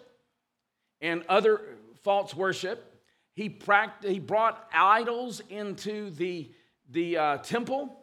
and 0.99 1.23
other 1.29 1.61
false 2.01 2.33
worship. 2.33 2.91
He, 3.35 3.51
pract- 3.51 4.03
he 4.03 4.19
brought 4.19 4.67
idols 4.73 5.41
into 5.47 6.09
the, 6.09 6.49
the 6.89 7.17
uh, 7.17 7.37
temple. 7.37 7.99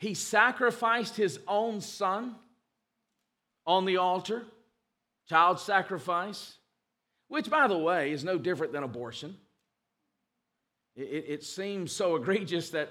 He 0.00 0.14
sacrificed 0.14 1.16
his 1.16 1.38
own 1.46 1.80
son 1.80 2.34
on 3.66 3.84
the 3.84 3.98
altar, 3.98 4.44
child 5.28 5.60
sacrifice 5.60 6.56
which, 7.30 7.48
by 7.48 7.68
the 7.68 7.78
way, 7.78 8.10
is 8.10 8.24
no 8.24 8.36
different 8.36 8.72
than 8.72 8.82
abortion. 8.82 9.36
It, 10.96 11.24
it 11.28 11.44
seems 11.44 11.92
so 11.92 12.16
egregious 12.20 12.70
that, 12.70 12.90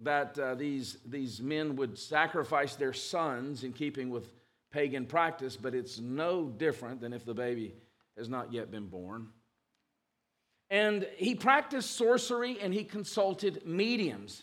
that 0.00 0.38
uh, 0.38 0.54
these, 0.54 0.98
these 1.06 1.40
men 1.40 1.74
would 1.76 1.98
sacrifice 1.98 2.76
their 2.76 2.92
sons 2.92 3.64
in 3.64 3.72
keeping 3.72 4.10
with 4.10 4.30
pagan 4.70 5.06
practice, 5.06 5.56
but 5.56 5.74
it's 5.74 5.98
no 5.98 6.50
different 6.50 7.00
than 7.00 7.14
if 7.14 7.24
the 7.24 7.32
baby 7.32 7.74
has 8.18 8.28
not 8.28 8.52
yet 8.52 8.70
been 8.70 8.88
born. 8.88 9.28
And 10.68 11.08
he 11.16 11.34
practiced 11.34 11.96
sorcery 11.96 12.60
and 12.60 12.74
he 12.74 12.84
consulted 12.84 13.62
mediums. 13.64 14.42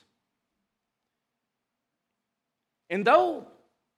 And 2.90 3.06
though 3.06 3.48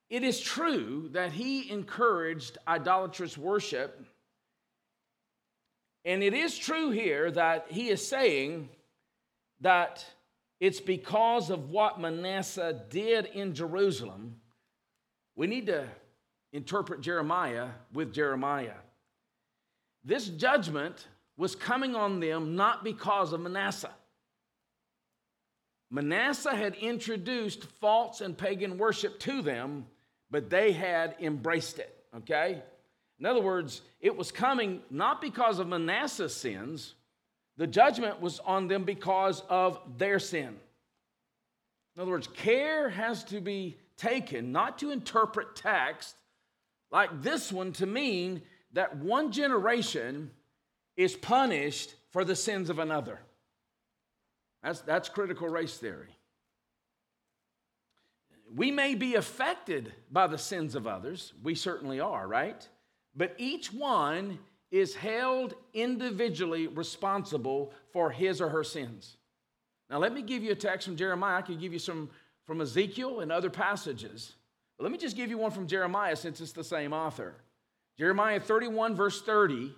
it 0.10 0.23
is 0.23 0.39
true 0.39 1.10
that 1.12 1.32
he 1.32 1.69
encouraged 1.69 2.58
idolatrous 2.67 3.38
worship, 3.38 4.06
and 6.06 6.23
it 6.23 6.34
is 6.34 6.58
true 6.58 6.91
here 6.91 7.30
that 7.32 7.67
he 7.69 7.89
is 7.89 8.06
saying 8.08 8.69
that 9.60 10.06
it's 10.60 10.80
because 10.80 11.50
of 11.50 11.69
what 11.69 12.00
Manasseh 12.00 12.82
did 12.89 13.26
in 13.26 13.54
Jerusalem. 13.54 14.39
We 15.36 15.47
need 15.47 15.67
to 15.67 15.88
interpret 16.54 17.02
Jeremiah 17.02 17.69
with 17.93 18.13
Jeremiah. 18.13 18.78
This 20.04 20.28
judgment 20.28 21.08
was 21.36 21.56
coming 21.56 21.95
on 21.95 22.19
them 22.19 22.56
not 22.56 22.84
because 22.84 23.34
of 23.34 23.41
Manasseh. 23.41 23.93
Manasseh 25.89 26.56
had 26.56 26.76
introduced 26.76 27.63
false 27.80 28.21
and 28.21 28.38
pagan 28.38 28.78
worship 28.78 29.19
to 29.21 29.41
them, 29.41 29.86
but 30.30 30.50
they 30.50 30.71
had 30.73 31.15
embraced 31.19 31.80
it, 31.80 32.04
okay? 32.15 32.62
In 33.19 33.26
other 33.26 33.41
words, 33.41 33.82
it 34.02 34.15
was 34.15 34.32
coming 34.32 34.82
not 34.89 35.21
because 35.21 35.60
of 35.60 35.67
Manasseh's 35.67 36.36
sins, 36.36 36.95
the 37.56 37.67
judgment 37.67 38.21
was 38.21 38.39
on 38.41 38.67
them 38.67 38.84
because 38.84 39.41
of 39.50 39.80
their 39.97 40.19
sin. 40.19 40.56
In 41.95 42.02
other 42.02 42.12
words, 42.12 42.28
care 42.28 42.89
has 42.89 43.23
to 43.26 43.41
be 43.41 43.78
taken 43.97 44.52
not 44.52 44.78
to 44.80 44.91
interpret 44.91 45.56
text 45.56 46.15
like 46.91 47.21
this 47.23 47.52
one 47.52 47.73
to 47.73 47.86
mean 47.86 48.41
that 48.73 48.97
one 48.97 49.32
generation 49.32 50.30
is 50.95 51.15
punished 51.15 51.95
for 52.12 52.23
the 52.23 52.36
sins 52.36 52.69
of 52.69 52.78
another. 52.80 53.19
That's, 54.63 54.82
that's 54.82 55.10
critical 55.10 55.48
race 55.48 55.78
theory. 55.78 56.10
We 58.54 58.72
may 58.72 58.96
be 58.96 59.15
affected 59.15 59.93
by 60.12 60.28
the 60.28 60.38
sins 60.38 60.76
of 60.76 60.88
others. 60.88 61.34
We 61.43 61.56
certainly 61.56 62.00
are, 62.00 62.28
right? 62.28 62.67
but 63.17 63.34
each 63.38 63.74
one 63.74 64.38
is 64.70 64.96
held 64.96 65.56
individually 65.74 66.67
responsible 66.67 67.74
for 67.91 68.12
his 68.12 68.39
or 68.39 68.50
her 68.50 68.63
sins. 68.63 69.17
Now, 69.89 69.98
let 69.98 70.13
me 70.13 70.22
give 70.22 70.43
you 70.43 70.52
a 70.52 70.56
text 70.56 70.88
from 70.88 70.96
Jeremiah. 70.96 71.38
I 71.38 71.41
could 71.41 71.60
give 71.60 71.74
you 71.74 71.80
some 71.80 72.10
from 72.46 72.62
Ezekiel 72.62 73.22
and 73.22 73.32
other 73.32 73.50
passages. 73.50 74.34
But 74.78 74.84
let 74.84 74.91
me 74.91 74.98
just 74.98 75.15
give 75.15 75.30
you 75.30 75.38
one 75.38 75.52
from 75.52 75.67
Jeremiah 75.67 76.15
since 76.15 76.39
it's 76.39 76.52
the 76.52 76.63
same 76.63 76.93
author. 76.93 77.34
Jeremiah 77.98 78.39
31, 78.39 78.96
verse 78.96 79.22
30 79.22 79.74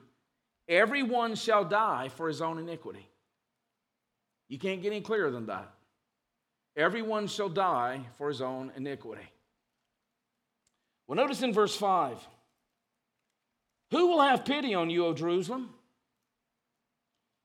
Everyone 0.67 1.33
shall 1.33 1.65
die 1.65 2.09
for 2.09 2.27
his 2.27 2.41
own 2.41 2.59
iniquity. 2.59 3.07
You 4.49 4.59
can't 4.59 4.81
get 4.81 4.91
any 4.91 5.01
clearer 5.01 5.31
than 5.31 5.45
that. 5.45 5.71
Everyone 6.75 7.27
shall 7.27 7.49
die 7.49 8.01
for 8.17 8.27
his 8.27 8.41
own 8.41 8.71
iniquity. 8.75 9.27
Well, 11.07 11.15
notice 11.15 11.41
in 11.41 11.53
verse 11.53 11.75
5 11.75 12.17
who 13.91 14.07
will 14.07 14.21
have 14.21 14.45
pity 14.45 14.75
on 14.75 14.89
you, 14.89 15.05
O 15.05 15.13
Jerusalem? 15.13 15.69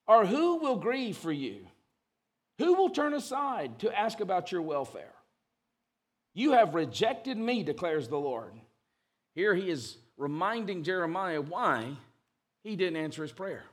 Or 0.06 0.26
who 0.26 0.56
will 0.56 0.76
grieve 0.76 1.16
for 1.16 1.32
you? 1.32 1.66
Who 2.58 2.74
will 2.74 2.90
turn 2.90 3.14
aside 3.14 3.78
to 3.80 3.98
ask 3.98 4.20
about 4.20 4.52
your 4.52 4.62
welfare? 4.62 5.12
You 6.34 6.52
have 6.52 6.74
rejected 6.74 7.38
me, 7.38 7.62
declares 7.62 8.08
the 8.08 8.18
Lord. 8.18 8.52
Here 9.34 9.54
he 9.54 9.70
is 9.70 9.96
reminding 10.16 10.82
Jeremiah 10.82 11.40
why 11.40 11.96
he 12.62 12.76
didn't 12.76 12.96
answer 12.96 13.22
his 13.22 13.32
prayer. 13.32 13.64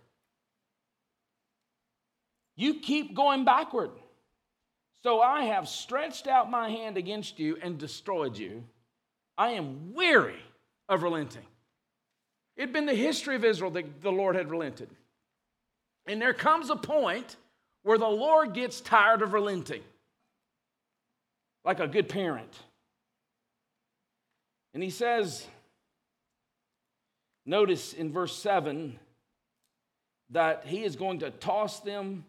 You 2.62 2.76
keep 2.76 3.16
going 3.16 3.44
backward. 3.44 3.90
So 5.02 5.20
I 5.20 5.46
have 5.46 5.68
stretched 5.68 6.28
out 6.28 6.52
my 6.52 6.70
hand 6.70 6.96
against 6.96 7.40
you 7.40 7.58
and 7.60 7.80
destroyed 7.80 8.38
you. 8.38 8.64
I 9.36 9.54
am 9.54 9.96
weary 9.96 10.38
of 10.88 11.02
relenting. 11.02 11.42
It 12.56 12.62
had 12.62 12.72
been 12.72 12.86
the 12.86 12.94
history 12.94 13.36
of 13.36 13.44
Israel 13.44 13.72
that 13.72 14.02
the 14.04 14.12
Lord 14.12 14.36
had 14.36 14.52
relented. 14.52 14.90
And 16.06 16.22
there 16.22 16.36
comes 16.36 16.70
a 16.70 16.76
point 16.76 17.36
where 17.82 17.98
the 17.98 18.06
Lord 18.06 18.54
gets 18.54 18.80
tired 18.80 19.24
of 19.24 19.34
relenting, 19.34 19.82
like 21.66 21.80
a 21.80 21.88
good 21.88 22.10
parent. 22.10 22.56
And 24.76 24.84
he 24.84 24.92
says, 24.92 25.48
notice 27.44 27.94
in 27.94 28.12
verse 28.12 28.38
7 28.38 29.00
that 30.30 30.68
he 30.68 30.84
is 30.84 30.96
going 30.96 31.22
to 31.22 31.32
toss 31.32 31.80
them 31.80 32.24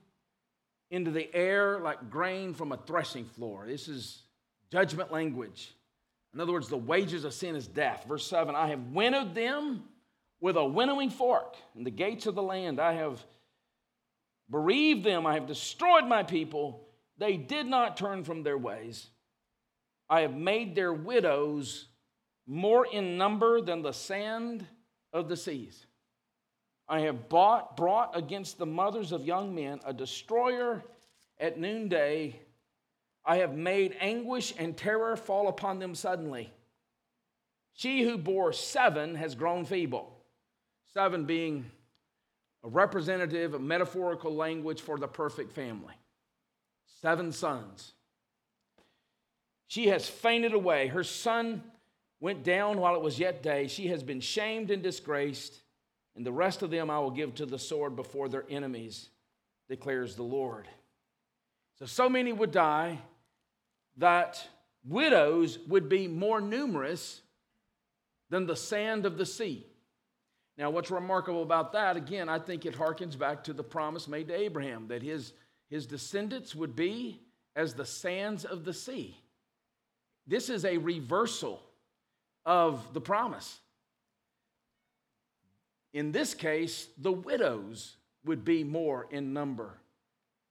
into 0.93 1.11
the 1.11 1.35
air 1.35 1.81
like 1.81 2.11
grain 2.11 2.53
from 2.55 2.71
a 2.71 2.77
threshing 2.77 3.25
floor. 3.25 3.65
This 3.67 3.89
is 3.89 4.23
judgment 4.71 5.11
language. 5.11 5.75
In 6.35 6.41
other 6.41 6.53
words, 6.53 6.69
the 6.69 6.77
wages 6.77 7.25
of 7.25 7.35
sin 7.35 7.57
is 7.57 7.67
death. 7.67 8.05
Verse 8.07 8.27
7 8.27 8.55
I 8.55 8.69
have 8.69 8.93
winnowed 8.93 9.35
them 9.35 9.85
with 10.41 10.57
a 10.57 10.65
winnowing 10.65 11.11
fork 11.11 11.57
in 11.75 11.83
the 11.83 11.91
gates 11.91 12.27
of 12.27 12.35
the 12.35 12.43
land. 12.43 12.79
I 12.79 12.93
have 12.93 13.25
bereaved 14.51 15.03
them. 15.03 15.27
I 15.27 15.35
have 15.35 15.47
destroyed 15.47 16.05
my 16.05 16.23
people. 16.23 16.87
They 17.17 17.37
did 17.39 17.67
not 17.67 17.97
turn 17.97 18.23
from 18.23 18.43
their 18.43 18.59
ways. 18.59 19.09
I 20.11 20.21
have 20.21 20.35
made 20.35 20.75
their 20.75 20.93
widows 20.93 21.87
more 22.47 22.87
in 22.87 23.17
number 23.17 23.63
than 23.63 23.81
the 23.81 23.93
sand 23.93 24.67
of 25.13 25.29
the 25.31 25.37
seas. 25.39 25.87
I 26.93 27.01
have 27.01 27.31
bought, 27.31 27.75
brought 27.75 28.15
against 28.15 28.59
the 28.59 28.67
mothers 28.67 29.13
of 29.13 29.25
young 29.25 29.55
men 29.55 29.81
a 29.83 29.95
destroyer 29.95 30.85
at 31.41 31.59
noonday. 31.59 32.39
I 33.25 33.39
have 33.39 33.57
made 33.57 33.97
anguish 33.99 34.53
and 34.59 34.77
terror 34.77 35.17
fall 35.17 35.49
upon 35.49 35.79
them 35.79 35.95
suddenly. 35.95 36.53
She 37.73 38.03
who 38.03 38.19
bore 38.19 38.53
seven 38.53 39.15
has 39.15 39.35
grown 39.35 39.65
feeble. 39.65 40.23
Seven 40.93 41.25
being 41.25 41.65
a 42.63 42.69
representative, 42.69 43.55
a 43.55 43.59
metaphorical 43.59 44.35
language 44.35 44.83
for 44.83 44.99
the 44.99 45.09
perfect 45.09 45.55
family. 45.55 45.95
Seven 47.01 47.33
sons. 47.33 47.95
She 49.67 49.87
has 49.87 50.11
fainted 50.11 50.53
away. 50.53 50.89
Her 50.89 51.05
son 51.05 51.63
went 52.21 52.45
down 52.45 52.77
while 52.77 52.95
it 52.97 53.01
was 53.01 53.19
yet 53.19 53.43
day. 53.43 53.67
She 53.67 53.87
has 53.87 54.03
been 54.03 54.21
shamed 54.21 54.71
and 54.71 54.83
disgraced, 54.83 55.62
and 56.17 56.27
the 56.27 56.33
rest 56.33 56.63
of 56.63 56.71
them 56.71 56.91
I 56.91 56.99
will 56.99 57.11
give 57.11 57.35
to 57.37 57.47
the 57.47 57.59
sword 57.59 57.97
before 57.97 58.29
their 58.29 58.45
enemies, 58.51 59.09
declares 59.69 60.15
the 60.15 60.23
Lord. 60.23 60.69
So, 61.79 61.87
so 61.87 62.09
many 62.09 62.33
would 62.33 62.53
die 62.53 62.99
that 63.97 64.47
widows 64.85 65.59
would 65.69 65.89
be 65.89 66.09
more 66.09 66.41
numerous 66.41 67.23
than 68.31 68.47
the 68.47 68.57
sand 68.57 69.07
of 69.07 69.19
the 69.19 69.27
sea. 69.27 69.67
Now, 70.59 70.71
what's 70.71 70.91
remarkable 70.91 71.43
about 71.43 71.73
that, 71.73 71.97
again, 71.97 72.29
I 72.29 72.39
think 72.39 72.67
it 72.67 72.77
harkens 72.77 73.19
back 73.19 73.45
to 73.45 73.53
the 73.53 73.65
promise 73.65 74.07
made 74.07 74.29
to 74.29 74.35
Abraham 74.35 74.89
that 74.89 75.03
his, 75.03 75.33
his 75.71 75.87
descendants 75.87 76.55
would 76.55 76.77
be 76.77 77.21
as 77.57 77.75
the 77.75 77.87
sands 77.87 78.45
of 78.45 78.65
the 78.65 78.75
sea. 78.75 79.17
This 80.27 80.51
is 80.51 80.65
a 80.65 80.77
reversal 80.77 81.63
of 82.45 82.93
the 82.93 83.01
promise. 83.01 83.61
In 85.93 86.13
this 86.13 86.35
case, 86.35 86.89
the 86.99 87.13
widows 87.13 87.97
would 88.25 88.45
be 88.45 88.65
more 88.65 89.07
in 89.11 89.33
number 89.33 89.79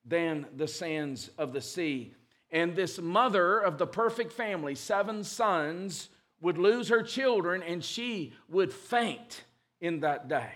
than 0.06 0.46
the 0.56 0.68
sands 0.68 1.30
of 1.38 1.54
the 1.54 1.62
sea. 1.62 2.14
And 2.52 2.76
this 2.76 3.00
mother 3.00 3.60
of 3.60 3.78
the 3.78 3.88
perfect 3.88 4.34
family, 4.34 4.76
seven 4.76 5.24
sons, 5.24 6.10
would 6.42 6.58
lose 6.58 6.90
her 6.90 7.04
children 7.04 7.64
and 7.64 7.84
she 7.84 8.34
would 8.50 8.74
faint 8.74 9.44
in 9.80 10.02
that 10.02 10.28
day. 10.28 10.50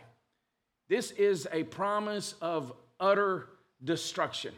This 0.87 1.11
is 1.11 1.47
a 1.51 1.63
promise 1.63 2.35
of 2.41 2.73
utter 2.99 3.49
destruction. 3.83 4.53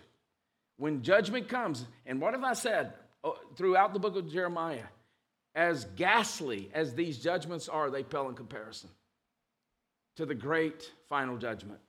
When 0.78 1.04
judgment 1.04 1.48
comes, 1.48 1.86
and 2.06 2.22
what 2.22 2.34
have 2.34 2.44
I 2.44 2.54
said 2.54 2.94
oh, 3.24 3.38
throughout 3.56 3.94
the 3.94 4.00
book 4.00 4.16
of 4.16 4.32
Jeremiah? 4.32 4.84
As 5.56 5.86
ghastly 5.96 6.70
as 6.74 6.94
these 6.94 7.18
judgments 7.18 7.68
are, 7.68 7.90
they 7.90 8.04
pale 8.04 8.30
in 8.30 8.36
comparison 8.36 8.90
to 10.18 10.26
the 10.26 10.36
great 10.36 10.92
final 11.08 11.38
judgment. 11.38 11.80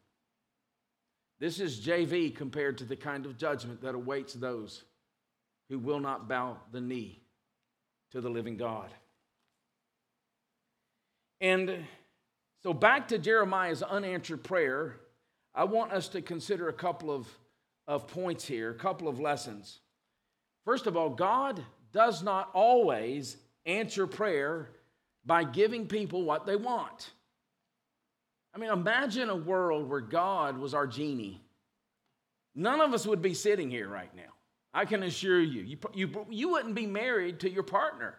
This 1.41 1.61
is 1.61 1.81
JV 1.81 2.35
compared 2.35 2.79
to 2.79 2.85
the 2.85 2.97
kind 2.97 3.27
of 3.27 3.37
judgment 3.37 3.83
that 3.83 3.95
awaits 3.95 4.35
those 4.35 4.85
who 5.69 5.79
will 5.79 6.01
not 6.01 6.29
bow 6.29 6.59
the 6.73 6.81
knee 6.81 7.21
to 8.13 8.21
the 8.21 8.29
living 8.29 8.57
God. 8.57 8.91
And 11.41 11.85
so, 12.63 12.73
back 12.73 13.09
to 13.09 13.19
Jeremiah's 13.19 13.83
unanswered 13.83 14.43
prayer, 14.43 14.97
I 15.55 15.65
want 15.65 15.93
us 15.93 16.09
to 16.09 16.21
consider 16.21 16.69
a 16.69 16.73
couple 16.73 17.11
of, 17.11 17.29
of 17.87 18.09
points 18.09 18.45
here, 18.45 18.71
a 18.71 18.75
couple 18.75 19.09
of 19.09 19.21
lessons. 19.21 19.79
First 20.65 20.87
of 20.87 20.97
all, 20.97 21.11
God 21.11 21.63
does 21.93 22.23
not 22.23 22.51
always 22.53 23.37
answer 23.65 24.07
prayer 24.07 24.71
by 25.25 25.45
giving 25.45 25.87
people 25.87 26.25
what 26.25 26.47
they 26.47 26.57
want. 26.57 27.11
I 28.59 28.61
mean, 28.61 28.71
imagine 28.73 29.31
a 29.31 29.37
world 29.37 29.89
where 29.89 30.01
God 30.01 30.59
was 30.59 30.75
our 30.75 30.85
genie. 30.85 31.41
None 32.57 32.81
of 32.81 32.93
us 32.93 33.07
would 33.07 33.23
be 33.23 33.33
sitting 33.33 33.71
here 33.71 33.89
right 33.89 34.13
now. 34.17 34.33
I 34.75 34.85
can 34.85 35.05
assure 35.05 35.39
you. 35.41 35.63
You, 35.63 35.79
you, 35.95 36.27
you 36.29 36.49
wouldn't 36.49 36.75
be 36.75 36.85
married 36.85 37.39
to 37.41 37.51
your 37.51 37.63
partner. 37.63 38.17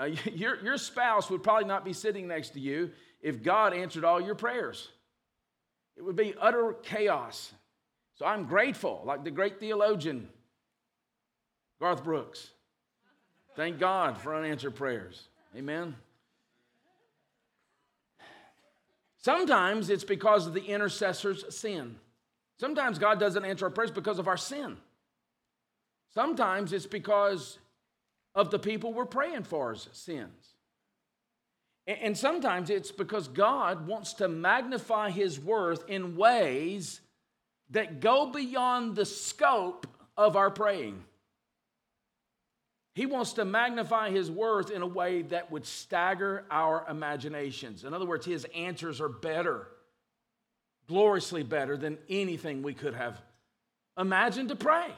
Uh, 0.00 0.04
your, 0.32 0.62
your 0.62 0.78
spouse 0.78 1.28
would 1.28 1.42
probably 1.42 1.64
not 1.64 1.84
be 1.84 1.92
sitting 1.92 2.28
next 2.28 2.50
to 2.50 2.60
you 2.60 2.92
if 3.20 3.42
God 3.42 3.74
answered 3.74 4.04
all 4.04 4.20
your 4.20 4.36
prayers. 4.36 4.90
It 5.96 6.02
would 6.02 6.14
be 6.14 6.34
utter 6.40 6.76
chaos. 6.84 7.52
So 8.14 8.24
I'm 8.24 8.44
grateful, 8.44 9.02
like 9.04 9.24
the 9.24 9.32
great 9.32 9.58
theologian 9.58 10.28
Garth 11.80 12.04
Brooks. 12.04 12.50
Thank 13.56 13.80
God 13.80 14.18
for 14.18 14.36
unanswered 14.36 14.76
prayers. 14.76 15.26
Amen. 15.56 15.96
Sometimes 19.22 19.88
it's 19.88 20.04
because 20.04 20.46
of 20.46 20.54
the 20.54 20.64
intercessor's 20.64 21.54
sin. 21.54 21.96
Sometimes 22.58 22.98
God 22.98 23.20
doesn't 23.20 23.44
answer 23.44 23.66
our 23.66 23.70
prayers 23.70 23.90
because 23.90 24.18
of 24.18 24.28
our 24.28 24.36
sin. 24.36 24.76
Sometimes 26.14 26.72
it's 26.72 26.86
because 26.86 27.58
of 28.34 28.50
the 28.50 28.58
people 28.58 28.92
we're 28.92 29.04
praying 29.04 29.44
for's 29.44 29.88
sins. 29.92 30.54
And 31.86 32.16
sometimes 32.16 32.70
it's 32.70 32.92
because 32.92 33.26
God 33.26 33.88
wants 33.88 34.14
to 34.14 34.28
magnify 34.28 35.10
his 35.10 35.40
worth 35.40 35.88
in 35.88 36.16
ways 36.16 37.00
that 37.70 38.00
go 38.00 38.30
beyond 38.30 38.94
the 38.94 39.04
scope 39.04 39.86
of 40.16 40.36
our 40.36 40.50
praying. 40.50 41.02
He 42.94 43.06
wants 43.06 43.34
to 43.34 43.44
magnify 43.44 44.10
his 44.10 44.30
worth 44.30 44.70
in 44.70 44.82
a 44.82 44.86
way 44.86 45.22
that 45.22 45.50
would 45.50 45.64
stagger 45.64 46.44
our 46.50 46.84
imaginations. 46.88 47.84
In 47.84 47.94
other 47.94 48.04
words, 48.04 48.26
his 48.26 48.46
answers 48.54 49.00
are 49.00 49.08
better, 49.08 49.66
gloriously 50.88 51.42
better 51.42 51.76
than 51.76 51.96
anything 52.10 52.62
we 52.62 52.74
could 52.74 52.94
have 52.94 53.20
imagined 53.98 54.50
to 54.50 54.56
pray. 54.56 54.88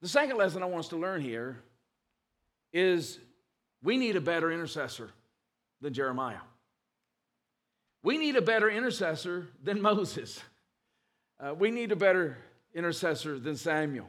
The 0.00 0.08
second 0.08 0.36
lesson 0.36 0.62
I 0.62 0.66
want 0.66 0.80
us 0.80 0.88
to 0.88 0.96
learn 0.96 1.20
here 1.20 1.62
is 2.72 3.18
we 3.82 3.96
need 3.96 4.16
a 4.16 4.20
better 4.20 4.50
intercessor 4.50 5.10
than 5.80 5.92
Jeremiah. 5.92 6.40
We 8.02 8.18
need 8.18 8.36
a 8.36 8.42
better 8.42 8.70
intercessor 8.70 9.48
than 9.62 9.80
Moses. 9.80 10.40
Uh, 11.40 11.54
we 11.54 11.70
need 11.70 11.92
a 11.92 11.96
better 11.96 12.36
intercessor 12.74 13.38
than 13.38 13.56
Samuel. 13.56 14.08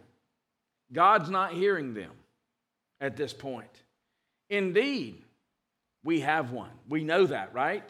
God's 0.91 1.29
not 1.29 1.53
hearing 1.53 1.93
them 1.93 2.11
at 2.99 3.15
this 3.15 3.33
point. 3.33 3.69
Indeed, 4.49 5.23
we 6.03 6.21
have 6.21 6.51
one. 6.51 6.71
We 6.87 7.03
know 7.03 7.27
that, 7.27 7.53
right? 7.53 7.87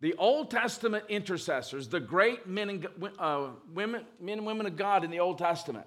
The 0.00 0.14
Old 0.14 0.50
Testament 0.50 1.04
intercessors, 1.08 1.88
the 1.88 2.00
great 2.00 2.46
men 2.46 2.70
and, 2.70 2.88
uh, 3.18 3.48
women, 3.72 4.04
men 4.20 4.38
and 4.38 4.46
women 4.46 4.66
of 4.66 4.76
God 4.76 5.04
in 5.04 5.10
the 5.10 5.20
Old 5.20 5.38
Testament, 5.38 5.86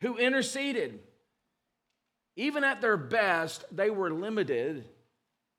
who 0.00 0.16
interceded 0.16 1.00
even 2.36 2.64
at 2.64 2.80
their 2.80 2.96
best, 2.96 3.64
they 3.70 3.90
were 3.90 4.10
limited 4.10 4.84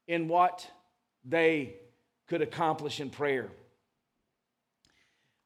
in 0.08 0.28
what 0.28 0.70
they 1.24 1.76
could 2.28 2.42
accomplish 2.42 3.00
in 3.00 3.10
prayer. 3.10 3.50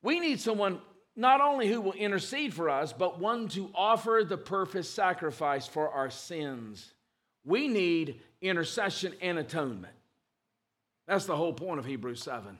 We 0.01 0.19
need 0.19 0.39
someone 0.39 0.81
not 1.15 1.41
only 1.41 1.67
who 1.67 1.81
will 1.81 1.93
intercede 1.93 2.53
for 2.53 2.69
us, 2.69 2.93
but 2.93 3.19
one 3.19 3.47
to 3.49 3.69
offer 3.75 4.23
the 4.27 4.37
perfect 4.37 4.85
sacrifice 4.85 5.67
for 5.67 5.89
our 5.89 6.09
sins. 6.09 6.93
We 7.43 7.67
need 7.67 8.21
intercession 8.41 9.13
and 9.21 9.37
atonement. 9.37 9.93
That's 11.07 11.25
the 11.25 11.35
whole 11.35 11.53
point 11.53 11.79
of 11.79 11.85
Hebrews 11.85 12.21
7. 12.23 12.57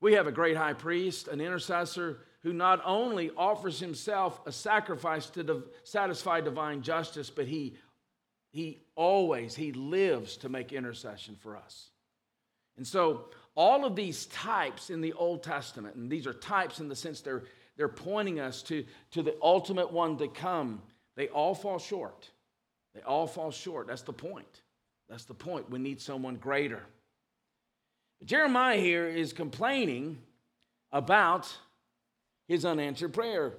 We 0.00 0.14
have 0.14 0.26
a 0.26 0.32
great 0.32 0.56
high 0.56 0.74
priest, 0.74 1.28
an 1.28 1.40
intercessor 1.40 2.18
who 2.42 2.52
not 2.52 2.80
only 2.84 3.30
offers 3.36 3.80
himself 3.80 4.40
a 4.46 4.52
sacrifice 4.52 5.28
to 5.30 5.64
satisfy 5.84 6.40
divine 6.40 6.82
justice, 6.82 7.28
but 7.30 7.46
he, 7.46 7.76
he 8.50 8.82
always, 8.94 9.54
he 9.54 9.72
lives 9.72 10.38
to 10.38 10.48
make 10.48 10.72
intercession 10.72 11.36
for 11.40 11.56
us. 11.56 11.90
And 12.76 12.86
so 12.86 13.26
all 13.60 13.84
of 13.84 13.94
these 13.94 14.24
types 14.24 14.88
in 14.88 15.02
the 15.02 15.12
Old 15.12 15.42
Testament, 15.42 15.94
and 15.94 16.10
these 16.10 16.26
are 16.26 16.32
types 16.32 16.80
in 16.80 16.88
the 16.88 16.96
sense 16.96 17.20
they're, 17.20 17.42
they're 17.76 17.88
pointing 17.88 18.40
us 18.40 18.62
to, 18.62 18.86
to 19.10 19.22
the 19.22 19.36
ultimate 19.42 19.92
one 19.92 20.16
to 20.16 20.28
come, 20.28 20.80
they 21.14 21.28
all 21.28 21.54
fall 21.54 21.78
short. 21.78 22.30
They 22.94 23.02
all 23.02 23.26
fall 23.26 23.50
short. 23.50 23.86
That's 23.86 24.00
the 24.00 24.14
point. 24.14 24.62
That's 25.10 25.26
the 25.26 25.34
point. 25.34 25.68
We 25.68 25.78
need 25.78 26.00
someone 26.00 26.36
greater. 26.36 26.80
Jeremiah 28.24 28.78
here 28.78 29.06
is 29.06 29.34
complaining 29.34 30.16
about 30.90 31.54
his 32.48 32.64
unanswered 32.64 33.12
prayer. 33.12 33.52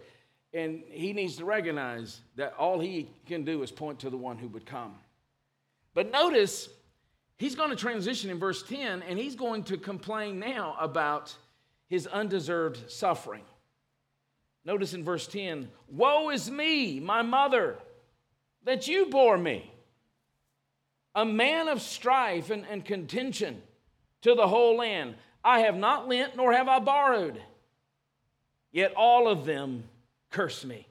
And 0.51 0.81
he 0.89 1.13
needs 1.13 1.35
to 1.35 1.45
recognize 1.45 2.21
that 2.37 2.55
all 2.57 2.79
he 2.79 3.07
can 3.27 3.43
do 3.43 3.61
is 3.61 3.71
point 3.71 3.99
to 3.99 4.09
the 4.09 4.17
one 4.17 4.39
who 4.39 4.47
would 4.47 4.65
come. 4.65 4.95
But 5.93 6.11
notice, 6.11 6.69
he's 7.41 7.55
going 7.55 7.71
to 7.71 7.75
transition 7.75 8.29
in 8.29 8.37
verse 8.37 8.61
10, 8.61 9.01
and 9.01 9.17
he's 9.17 9.35
going 9.35 9.63
to 9.63 9.75
complain 9.75 10.37
now 10.37 10.77
about 10.79 11.35
his 11.89 12.05
undeserved 12.05 12.89
suffering. 12.89 13.41
Notice 14.63 14.93
in 14.93 15.03
verse 15.03 15.25
10 15.25 15.67
Woe 15.89 16.29
is 16.29 16.51
me, 16.51 16.99
my 16.99 17.23
mother, 17.23 17.79
that 18.63 18.87
you 18.87 19.07
bore 19.07 19.39
me, 19.39 19.73
a 21.15 21.25
man 21.25 21.67
of 21.67 21.81
strife 21.81 22.51
and, 22.51 22.63
and 22.69 22.85
contention 22.85 23.61
to 24.21 24.35
the 24.35 24.47
whole 24.47 24.77
land. 24.77 25.15
I 25.43 25.61
have 25.61 25.75
not 25.75 26.07
lent, 26.07 26.37
nor 26.37 26.53
have 26.53 26.67
I 26.67 26.77
borrowed. 26.77 27.41
Yet 28.71 28.93
all 28.95 29.27
of 29.27 29.45
them 29.45 29.85
curse 30.29 30.63
me. 30.63 30.87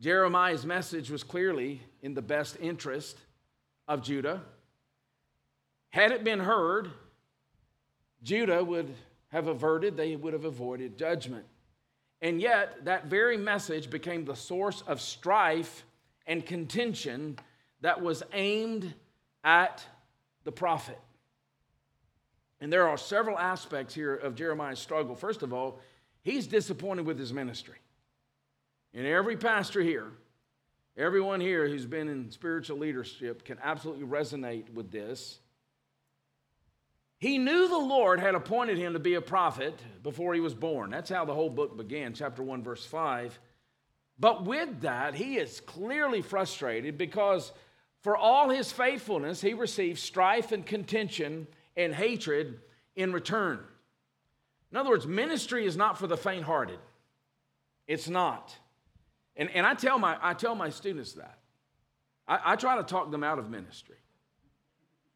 Jeremiah's 0.00 0.66
message 0.66 1.08
was 1.08 1.22
clearly 1.22 1.80
in 2.02 2.14
the 2.14 2.20
best 2.20 2.56
interest 2.60 3.16
of 3.88 4.02
Judah. 4.02 4.42
Had 5.90 6.12
it 6.12 6.24
been 6.24 6.40
heard, 6.40 6.90
Judah 8.22 8.62
would 8.62 8.94
have 9.28 9.48
averted, 9.48 9.96
they 9.96 10.16
would 10.16 10.32
have 10.32 10.44
avoided 10.44 10.96
judgment. 10.96 11.44
And 12.20 12.40
yet, 12.40 12.84
that 12.84 13.06
very 13.06 13.36
message 13.36 13.90
became 13.90 14.24
the 14.24 14.36
source 14.36 14.82
of 14.86 15.00
strife 15.00 15.84
and 16.26 16.44
contention 16.46 17.38
that 17.80 18.00
was 18.00 18.22
aimed 18.32 18.94
at 19.42 19.84
the 20.44 20.52
prophet. 20.52 20.98
And 22.60 22.72
there 22.72 22.88
are 22.88 22.96
several 22.96 23.36
aspects 23.36 23.92
here 23.92 24.14
of 24.14 24.36
Jeremiah's 24.36 24.78
struggle. 24.78 25.16
First 25.16 25.42
of 25.42 25.52
all, 25.52 25.80
he's 26.22 26.46
disappointed 26.46 27.06
with 27.06 27.18
his 27.18 27.32
ministry. 27.32 27.78
And 28.94 29.04
every 29.04 29.36
pastor 29.36 29.80
here, 29.80 30.12
everyone 30.96 31.40
here 31.40 31.68
who's 31.68 31.86
been 31.86 32.08
in 32.08 32.30
spiritual 32.30 32.78
leadership 32.78 33.44
can 33.44 33.58
absolutely 33.62 34.06
resonate 34.06 34.72
with 34.72 34.90
this. 34.90 35.38
He 37.18 37.38
knew 37.38 37.68
the 37.68 37.78
Lord 37.78 38.18
had 38.18 38.34
appointed 38.34 38.78
him 38.78 38.94
to 38.94 38.98
be 38.98 39.14
a 39.14 39.20
prophet 39.20 39.78
before 40.02 40.34
he 40.34 40.40
was 40.40 40.54
born. 40.54 40.90
That's 40.90 41.10
how 41.10 41.24
the 41.24 41.34
whole 41.34 41.50
book 41.50 41.76
began, 41.76 42.14
chapter 42.14 42.42
1, 42.42 42.64
verse 42.64 42.84
5. 42.84 43.38
But 44.18 44.44
with 44.44 44.80
that, 44.80 45.14
he 45.14 45.36
is 45.36 45.60
clearly 45.60 46.20
frustrated 46.20 46.98
because 46.98 47.52
for 48.02 48.16
all 48.16 48.50
his 48.50 48.72
faithfulness, 48.72 49.40
he 49.40 49.54
received 49.54 50.00
strife 50.00 50.50
and 50.50 50.66
contention 50.66 51.46
and 51.76 51.94
hatred 51.94 52.60
in 52.96 53.12
return. 53.12 53.60
In 54.72 54.76
other 54.78 54.90
words, 54.90 55.06
ministry 55.06 55.64
is 55.64 55.76
not 55.76 55.98
for 55.98 56.06
the 56.06 56.16
faint 56.16 56.44
hearted. 56.44 56.78
It's 57.86 58.08
not. 58.08 58.56
And, 59.36 59.50
and 59.50 59.66
I, 59.66 59.74
tell 59.74 59.98
my, 59.98 60.16
I 60.20 60.34
tell 60.34 60.54
my 60.54 60.70
students 60.70 61.14
that. 61.14 61.38
I, 62.28 62.52
I 62.52 62.56
try 62.56 62.76
to 62.76 62.82
talk 62.82 63.10
them 63.10 63.24
out 63.24 63.38
of 63.38 63.50
ministry. 63.50 63.96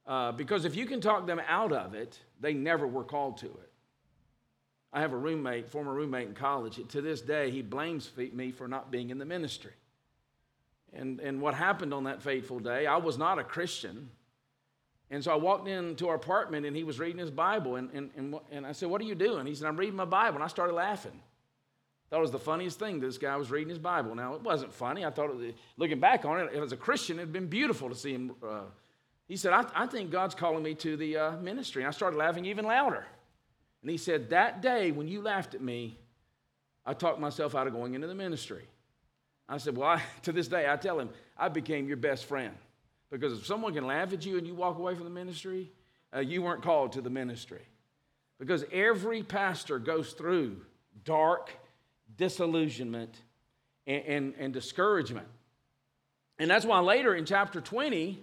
Uh, 0.07 0.33
because 0.33 0.65
if 0.65 0.77
you 0.77 0.87
can 0.87 1.01
talk 1.01 1.27
them 1.27 1.41
out 1.49 1.73
of 1.73 1.95
it, 1.95 2.19
they 2.41 2.55
never 2.55 2.87
were 2.87 3.05
called 3.05 3.39
to 3.39 3.47
it. 3.47 3.73
I 4.93 5.01
have 5.01 5.13
a 5.13 5.17
roommate, 5.17 5.69
former 5.69 5.93
roommate 5.93 6.29
in 6.29 6.35
college. 6.35 6.81
To 6.89 7.03
this 7.03 7.21
day, 7.21 7.51
he 7.51 7.61
blames 7.61 8.11
me 8.17 8.53
for 8.53 8.69
not 8.69 8.91
being 8.91 9.11
in 9.11 9.19
the 9.19 9.25
ministry. 9.25 9.73
And, 10.93 11.21
and 11.21 11.41
what 11.41 11.55
happened 11.55 11.93
on 11.93 12.05
that 12.05 12.23
fateful 12.23 12.61
day, 12.61 12.87
I 12.87 12.97
was 12.97 13.19
not 13.19 13.39
a 13.39 13.45
Christian. 13.45 14.09
And 15.11 15.23
so 15.23 15.33
I 15.33 15.37
walked 15.37 15.69
into 15.69 16.09
our 16.09 16.15
apartment 16.15 16.67
and 16.67 16.75
he 16.75 16.85
was 16.85 16.99
reading 16.99 17.19
his 17.19 17.31
Bible. 17.31 17.77
And, 17.77 17.91
and, 17.93 18.11
and, 18.17 18.35
and 18.51 18.67
I 18.67 18.73
said, 18.73 18.89
What 18.89 19.01
are 19.01 19.05
you 19.05 19.15
doing? 19.15 19.47
He 19.47 19.55
said, 19.55 19.67
I'm 19.67 19.77
reading 19.77 19.97
my 19.97 20.05
Bible. 20.05 20.37
And 20.37 20.45
I 20.45 20.49
started 20.49 20.73
laughing. 20.73 21.21
Thought 22.11 22.19
it 22.19 22.23
was 22.23 22.31
the 22.31 22.39
funniest 22.39 22.79
thing 22.79 23.01
this 23.01 23.19
guy 23.19 23.37
was 23.37 23.51
reading 23.51 23.69
his 23.69 23.81
Bible. 23.81 24.15
Now, 24.15 24.35
it 24.35 24.43
wasn't 24.43 24.73
funny. 24.73 25.05
I 25.05 25.11
thought, 25.11 25.31
it, 25.41 25.57
looking 25.77 25.99
back 25.99 26.25
on 26.25 26.41
it, 26.41 26.55
as 26.55 26.71
a 26.71 26.77
Christian, 26.77 27.19
it 27.19 27.23
had 27.23 27.33
been 27.33 27.49
beautiful 27.49 27.89
to 27.89 27.97
see 27.97 28.13
him. 28.13 28.33
Uh, 28.43 28.61
he 29.27 29.37
said, 29.37 29.53
I, 29.53 29.65
I, 29.75 29.87
think 29.87 30.13
God's 30.13 30.37
calling 30.37 30.63
me 30.63 30.75
to 30.77 30.97
the 30.97 31.17
uh, 31.17 31.33
ministry. 31.39 31.83
And 31.83 31.89
I 31.89 31.91
started 31.91 32.17
laughing 32.17 32.45
even 32.45 32.65
louder. 32.65 33.05
And 33.83 33.91
he 33.91 33.97
said, 33.97 34.31
That 34.31 34.63
day 34.63 34.93
when 34.93 35.09
you 35.09 35.21
laughed 35.21 35.55
at 35.55 35.61
me, 35.61 35.99
I 36.85 36.95
talked 36.95 37.19
myself 37.19 37.57
out 37.57 37.67
of 37.67 37.73
going 37.73 37.95
into 37.95 38.07
the 38.07 38.15
ministry. 38.15 38.65
I 39.49 39.59
said, 39.59 39.77
Well, 39.77 39.89
I, 39.89 40.03
to 40.23 40.33
this 40.33 40.47
day, 40.47 40.71
I 40.71 40.77
tell 40.77 41.01
him, 41.01 41.11
I 41.37 41.49
became 41.49 41.89
your 41.89 41.97
best 41.97 42.27
friend. 42.27 42.55
Because 43.11 43.33
if 43.39 43.47
someone 43.47 43.75
can 43.75 43.87
laugh 43.87 44.13
at 44.13 44.25
you 44.25 44.39
and 44.39 44.47
you 44.47 44.55
walk 44.55 44.79
away 44.79 44.95
from 44.95 45.05
the 45.05 45.11
ministry, 45.11 45.73
uh, 46.15 46.21
you 46.21 46.43
weren't 46.43 46.63
called 46.63 46.93
to 46.93 47.01
the 47.01 47.11
ministry. 47.11 47.63
Because 48.39 48.65
every 48.73 49.23
pastor 49.25 49.79
goes 49.79 50.13
through 50.13 50.61
dark 51.05 51.53
disillusionment 52.17 53.17
and, 53.87 54.05
and, 54.05 54.35
and 54.39 54.53
discouragement. 54.53 55.27
And 56.39 56.51
that's 56.51 56.65
why 56.65 56.81
later 56.81 57.15
in 57.15 57.25
chapter 57.25 57.61
20, 57.61 58.23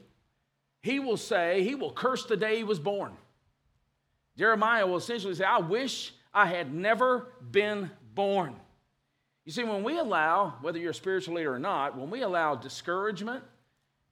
he 0.82 1.00
will 1.00 1.18
say, 1.18 1.64
he 1.64 1.76
will 1.76 1.92
curse 1.92 2.26
the 2.26 2.38
day 2.38 2.58
he 2.58 2.64
was 2.64 2.80
born. 2.80 3.14
Jeremiah 4.38 4.86
will 4.86 4.98
essentially 4.98 5.34
say, 5.36 5.46
I 5.46 5.60
wish 5.60 6.14
I 6.34 6.46
had 6.48 6.74
never 6.74 7.28
been 7.52 7.90
born. 8.14 8.56
You 9.46 9.52
see, 9.52 9.64
when 9.64 9.84
we 9.84 9.98
allow, 9.98 10.56
whether 10.62 10.80
you're 10.80 10.92
a 10.92 10.96
spiritual 10.96 11.36
leader 11.36 11.54
or 11.54 11.60
not, 11.60 11.98
when 11.98 12.10
we 12.10 12.22
allow 12.22 12.56
discouragement 12.56 13.44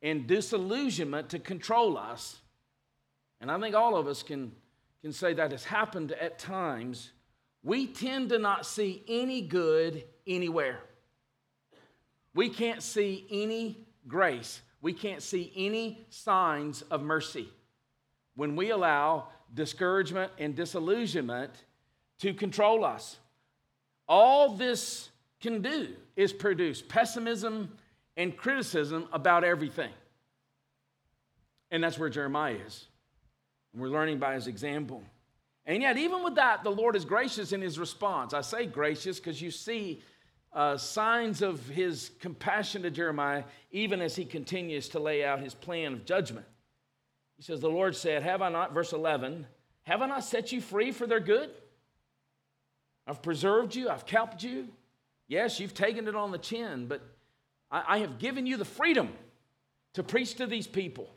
and 0.01 0.27
disillusionment 0.27 1.29
to 1.29 1.39
control 1.39 1.97
us, 1.97 2.39
and 3.39 3.49
I 3.49 3.59
think 3.59 3.75
all 3.75 3.97
of 3.97 4.07
us 4.07 4.23
can, 4.23 4.51
can 5.01 5.13
say 5.13 5.33
that 5.33 5.51
has 5.51 5.63
happened 5.63 6.11
at 6.11 6.37
times, 6.37 7.11
we 7.63 7.87
tend 7.87 8.29
to 8.29 8.39
not 8.39 8.65
see 8.65 9.03
any 9.07 9.41
good 9.41 10.03
anywhere. 10.25 10.79
We 12.33 12.49
can't 12.49 12.81
see 12.81 13.27
any 13.29 13.85
grace. 14.07 14.61
We 14.81 14.93
can't 14.93 15.21
see 15.21 15.51
any 15.55 16.05
signs 16.09 16.81
of 16.83 17.01
mercy 17.03 17.49
when 18.35 18.55
we 18.55 18.71
allow 18.71 19.27
discouragement 19.53 20.31
and 20.37 20.55
disillusionment 20.55 21.51
to 22.19 22.33
control 22.33 22.83
us. 22.83 23.17
All 24.07 24.55
this 24.55 25.09
can 25.39 25.61
do 25.61 25.89
is 26.15 26.33
produce 26.33 26.81
pessimism 26.81 27.71
and 28.17 28.35
criticism 28.35 29.07
about 29.11 29.43
everything. 29.43 29.91
And 31.69 31.83
that's 31.83 31.97
where 31.97 32.09
Jeremiah 32.09 32.57
is. 32.65 32.87
We're 33.73 33.87
learning 33.87 34.19
by 34.19 34.33
his 34.33 34.47
example. 34.47 35.03
And 35.65 35.81
yet, 35.81 35.97
even 35.97 36.23
with 36.23 36.35
that, 36.35 36.63
the 36.63 36.71
Lord 36.71 36.95
is 36.95 37.05
gracious 37.05 37.51
in 37.51 37.61
his 37.61 37.77
response. 37.77 38.33
I 38.33 38.41
say 38.41 38.65
gracious 38.65 39.19
because 39.19 39.41
you 39.41 39.51
see 39.51 40.01
uh, 40.53 40.77
signs 40.77 41.41
of 41.41 41.65
his 41.67 42.11
compassion 42.19 42.81
to 42.81 42.91
Jeremiah, 42.91 43.43
even 43.71 44.01
as 44.01 44.15
he 44.15 44.25
continues 44.25 44.89
to 44.89 44.99
lay 44.99 45.23
out 45.23 45.39
his 45.39 45.53
plan 45.53 45.93
of 45.93 46.05
judgment. 46.05 46.45
He 47.37 47.43
says, 47.43 47.59
The 47.61 47.69
Lord 47.69 47.95
said, 47.95 48.23
Have 48.23 48.41
I 48.41 48.49
not, 48.49 48.73
verse 48.73 48.91
11, 48.91 49.45
have 49.83 50.01
I 50.01 50.07
not 50.07 50.23
set 50.23 50.51
you 50.51 50.61
free 50.61 50.91
for 50.91 51.07
their 51.07 51.19
good? 51.19 51.49
I've 53.07 53.21
preserved 53.21 53.75
you, 53.75 53.89
I've 53.89 54.05
kept 54.05 54.43
you, 54.43 54.67
Yes, 55.31 55.61
you've 55.61 55.73
taken 55.73 56.09
it 56.09 56.15
on 56.15 56.31
the 56.31 56.37
chin, 56.37 56.87
but 56.87 57.01
I, 57.71 57.83
I 57.87 57.97
have 57.99 58.19
given 58.19 58.45
you 58.45 58.57
the 58.57 58.65
freedom 58.65 59.13
to 59.93 60.03
preach 60.03 60.35
to 60.35 60.45
these 60.45 60.67
people. 60.67 61.09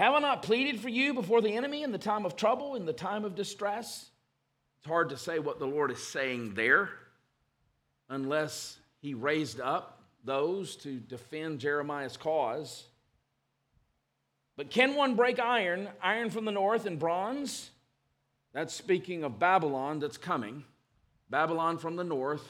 Have 0.00 0.14
I 0.14 0.18
not 0.20 0.42
pleaded 0.42 0.80
for 0.80 0.88
you 0.88 1.12
before 1.12 1.42
the 1.42 1.54
enemy 1.54 1.82
in 1.82 1.92
the 1.92 1.98
time 1.98 2.24
of 2.24 2.34
trouble, 2.34 2.74
in 2.74 2.86
the 2.86 2.92
time 2.94 3.26
of 3.26 3.34
distress? 3.34 4.08
It's 4.78 4.88
hard 4.88 5.10
to 5.10 5.18
say 5.18 5.40
what 5.40 5.58
the 5.58 5.66
Lord 5.66 5.90
is 5.90 6.02
saying 6.02 6.54
there 6.54 6.88
unless 8.08 8.78
he 9.02 9.12
raised 9.12 9.60
up 9.60 10.00
those 10.24 10.76
to 10.76 11.00
defend 11.00 11.60
Jeremiah's 11.60 12.16
cause. 12.16 12.84
But 14.56 14.70
can 14.70 14.94
one 14.94 15.16
break 15.16 15.38
iron, 15.38 15.90
iron 16.02 16.30
from 16.30 16.46
the 16.46 16.50
north 16.50 16.86
and 16.86 16.98
bronze 16.98 17.68
That's 18.54 18.72
speaking 18.72 19.22
of 19.22 19.38
Babylon 19.38 20.00
that's 20.00 20.16
coming, 20.16 20.64
Babylon 21.28 21.76
from 21.76 21.96
the 21.96 22.04
north, 22.04 22.48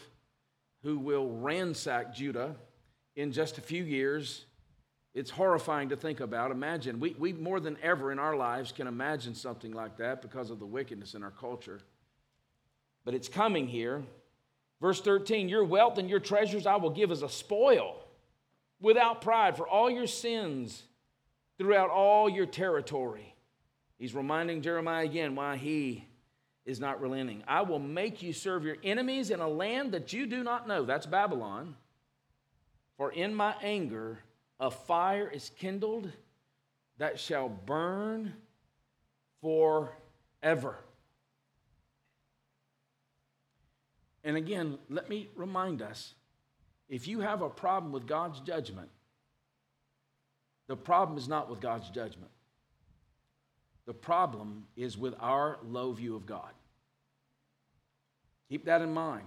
who 0.85 1.01
will 1.01 1.29
ransack 1.29 2.15
Judah 2.15 2.55
in 3.17 3.33
just 3.33 3.59
a 3.59 3.61
few 3.61 3.83
years. 3.83 4.45
It's 5.13 5.31
horrifying 5.31 5.89
to 5.89 5.97
think 5.97 6.21
about. 6.21 6.53
Imagine, 6.53 7.01
we, 7.01 7.17
we 7.19 7.33
more 7.33 7.59
than 7.59 7.77
ever 7.83 8.13
in 8.13 8.19
our 8.19 8.37
lives 8.37 8.71
can 8.71 8.87
imagine 8.87 9.35
something 9.35 9.73
like 9.73 9.97
that 9.97 10.23
because 10.23 10.51
of 10.51 10.59
the 10.61 10.67
wickedness 10.67 11.15
in 11.15 11.23
our 11.23 11.33
culture. 11.33 11.81
But 13.05 13.15
it's 13.15 13.29
coming 13.29 13.67
here. 13.67 14.03
Verse 14.81 15.01
13 15.01 15.49
Your 15.49 15.65
wealth 15.65 15.99
and 15.99 16.09
your 16.09 16.21
treasures 16.21 16.67
I 16.67 16.77
will 16.77 16.91
give 16.91 17.11
as 17.11 17.23
a 17.23 17.29
spoil 17.29 17.97
without 18.81 19.21
pride 19.21 19.57
for 19.57 19.67
all 19.67 19.91
your 19.91 20.07
sins 20.07 20.83
throughout 21.59 21.91
all 21.91 22.29
your 22.29 22.47
territory. 22.47 23.35
He's 23.99 24.15
reminding 24.15 24.63
Jeremiah 24.63 25.05
again 25.05 25.35
why 25.35 25.57
he 25.57 26.07
is 26.65 26.81
not 26.81 27.01
relenting. 27.01 27.43
I 27.47 27.63
will 27.63 27.79
make 27.79 28.23
you 28.23 28.33
serve 28.33 28.65
your 28.65 28.77
enemies 28.83 29.31
in 29.31 29.41
a 29.41 29.49
land 29.49 29.93
that 29.93 30.13
you 30.13 30.27
do 30.27 30.43
not 30.43 30.69
know. 30.69 30.85
That's 30.85 31.05
Babylon. 31.05 31.75
For 32.97 33.11
in 33.13 33.35
my 33.35 33.55
anger, 33.63 34.21
a 34.61 34.71
fire 34.71 35.29
is 35.29 35.51
kindled 35.59 36.13
that 36.99 37.19
shall 37.19 37.49
burn 37.49 38.35
forever. 39.41 40.77
And 44.23 44.37
again, 44.37 44.79
let 44.91 45.09
me 45.09 45.31
remind 45.35 45.81
us 45.81 46.15
if 46.91 47.09
you 47.09 47.21
have 47.21 47.41
a 47.41 47.49
problem 47.49 47.91
with 47.91 48.07
God's 48.07 48.39
judgment, 48.41 48.91
the 50.69 50.77
problem 50.77 51.17
is 51.17 51.27
not 51.27 51.49
with 51.49 51.61
God's 51.61 51.89
judgment. 51.89 52.31
The 53.87 53.95
problem 53.95 54.67
is 54.77 54.99
with 54.99 55.15
our 55.21 55.59
low 55.65 55.93
view 55.93 56.15
of 56.15 56.27
God. 56.27 56.53
Keep 58.51 58.67
that 58.67 58.83
in 58.83 58.93
mind. 58.93 59.25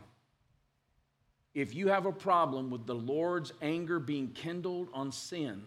If 1.54 1.76
you 1.76 1.90
have 1.90 2.06
a 2.06 2.12
problem 2.12 2.72
with 2.72 2.88
the 2.88 2.96
Lord's 2.96 3.54
anger 3.62 4.00
being 4.00 4.30
kindled 4.30 4.90
on 4.94 5.12
sin, 5.12 5.64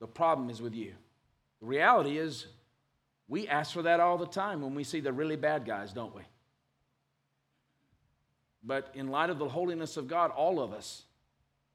the 0.00 0.06
problem 0.06 0.48
is 0.48 0.62
with 0.62 0.74
you. 0.74 0.92
The 1.60 1.66
reality 1.66 2.18
is, 2.18 2.46
we 3.26 3.48
ask 3.48 3.72
for 3.72 3.82
that 3.82 4.00
all 4.00 4.16
the 4.16 4.26
time 4.26 4.62
when 4.62 4.74
we 4.74 4.84
see 4.84 5.00
the 5.00 5.12
really 5.12 5.36
bad 5.36 5.66
guys, 5.66 5.92
don't 5.92 6.14
we? 6.14 6.22
But 8.62 8.90
in 8.94 9.08
light 9.08 9.30
of 9.30 9.38
the 9.38 9.48
holiness 9.48 9.96
of 9.96 10.08
God, 10.08 10.30
all 10.30 10.60
of 10.60 10.72
us 10.72 11.02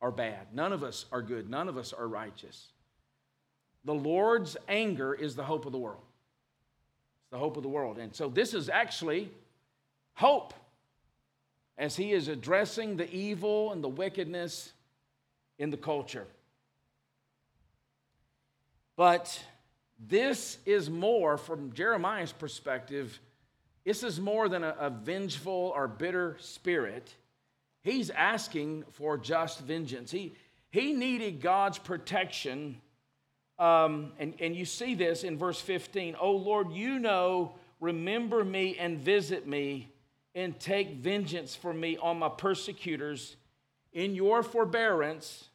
are 0.01 0.11
bad. 0.11 0.53
None 0.53 0.73
of 0.73 0.83
us 0.83 1.05
are 1.11 1.21
good. 1.21 1.49
None 1.49 1.67
of 1.67 1.77
us 1.77 1.93
are 1.93 2.07
righteous. 2.07 2.69
The 3.85 3.93
Lord's 3.93 4.55
anger 4.67 5.13
is 5.13 5.35
the 5.35 5.43
hope 5.43 5.65
of 5.65 5.71
the 5.71 5.77
world. 5.77 6.03
It's 7.21 7.31
the 7.31 7.37
hope 7.37 7.57
of 7.57 7.63
the 7.63 7.69
world. 7.69 7.97
And 7.97 8.15
so 8.15 8.29
this 8.29 8.53
is 8.53 8.69
actually 8.69 9.29
hope 10.13 10.53
as 11.83 11.97
he 11.97 12.13
is 12.13 12.29
addressing 12.29 12.95
the 12.95 13.13
evil 13.13 13.73
and 13.73 13.83
the 13.83 13.89
wickedness 13.89 14.71
in 15.59 15.69
the 15.69 15.75
culture. 15.75 16.25
But 18.95 19.37
this 19.99 20.59
is 20.65 20.89
more, 20.89 21.37
from 21.37 21.73
Jeremiah's 21.73 22.31
perspective, 22.31 23.19
this 23.83 24.01
is 24.01 24.17
more 24.17 24.47
than 24.47 24.63
a, 24.63 24.73
a 24.79 24.89
vengeful 24.89 25.73
or 25.75 25.89
bitter 25.89 26.37
spirit. 26.39 27.13
He's 27.81 28.09
asking 28.09 28.85
for 28.93 29.17
just 29.17 29.59
vengeance. 29.59 30.09
He, 30.09 30.35
he 30.71 30.93
needed 30.93 31.41
God's 31.41 31.79
protection. 31.79 32.79
Um, 33.59 34.13
and, 34.19 34.35
and 34.39 34.55
you 34.55 34.63
see 34.63 34.95
this 34.95 35.25
in 35.25 35.37
verse 35.37 35.59
15. 35.59 36.15
Oh 36.17 36.31
Lord, 36.31 36.71
you 36.71 36.97
know, 36.97 37.55
remember 37.81 38.45
me 38.45 38.77
and 38.79 38.99
visit 38.99 39.45
me 39.45 39.89
and 40.35 40.59
take 40.59 40.95
vengeance 40.95 41.55
for 41.55 41.73
me 41.73 41.97
on 41.97 42.19
my 42.19 42.29
persecutors. 42.29 43.35
In 43.91 44.15
your 44.15 44.41
forbearance, 44.43 45.49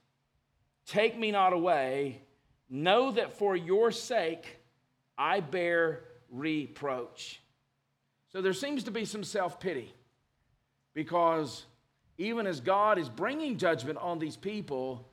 take 0.87 1.19
me 1.19 1.31
not 1.31 1.53
away. 1.53 2.23
Know 2.71 3.11
that 3.13 3.39
for 3.39 3.57
your 3.57 3.91
sake 3.91 4.59
I 5.17 5.41
bear 5.41 6.05
reproach. 6.31 7.41
So 8.33 8.41
there 8.41 8.53
seems 8.53 8.85
to 8.85 8.91
be 8.91 9.05
some 9.05 9.25
self 9.25 9.59
pity 9.59 9.93
because 10.95 11.65
even 12.19 12.47
as 12.47 12.61
God 12.61 12.99
is 12.99 13.09
bringing 13.09 13.57
judgment 13.57 13.99
on 13.99 14.19
these 14.19 14.37
people, 14.37 15.09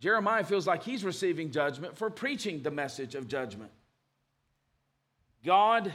Jeremiah 0.00 0.44
feels 0.44 0.66
like 0.66 0.82
he's 0.82 1.04
receiving 1.04 1.50
judgment 1.50 1.96
for 1.96 2.08
preaching 2.10 2.62
the 2.62 2.70
message 2.70 3.14
of 3.14 3.28
judgment. 3.28 3.70
God 5.44 5.92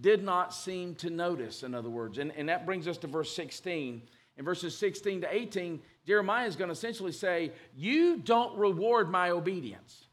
did 0.00 0.22
not 0.22 0.54
seem 0.54 0.94
to 0.96 1.10
notice, 1.10 1.62
in 1.62 1.74
other 1.74 1.90
words. 1.90 2.18
And, 2.18 2.32
and 2.36 2.48
that 2.48 2.66
brings 2.66 2.86
us 2.86 2.98
to 2.98 3.06
verse 3.06 3.34
16. 3.34 4.02
In 4.36 4.44
verses 4.44 4.76
16 4.78 5.22
to 5.22 5.34
18, 5.34 5.80
Jeremiah 6.06 6.46
is 6.46 6.56
going 6.56 6.68
to 6.68 6.72
essentially 6.72 7.12
say, 7.12 7.52
You 7.76 8.18
don't 8.18 8.56
reward 8.56 9.10
my 9.10 9.30
obedience. 9.30 10.04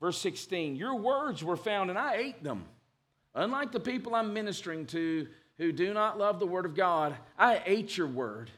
Verse 0.00 0.18
16, 0.18 0.76
Your 0.76 0.96
words 0.96 1.44
were 1.44 1.56
found 1.56 1.90
and 1.90 1.98
I 1.98 2.14
ate 2.14 2.42
them. 2.42 2.64
Unlike 3.34 3.72
the 3.72 3.80
people 3.80 4.14
I'm 4.14 4.32
ministering 4.32 4.86
to 4.86 5.28
who 5.58 5.72
do 5.72 5.92
not 5.92 6.18
love 6.18 6.38
the 6.38 6.46
word 6.46 6.66
of 6.66 6.74
God, 6.74 7.16
I 7.38 7.62
ate 7.66 7.96
your 7.96 8.08
word. 8.08 8.50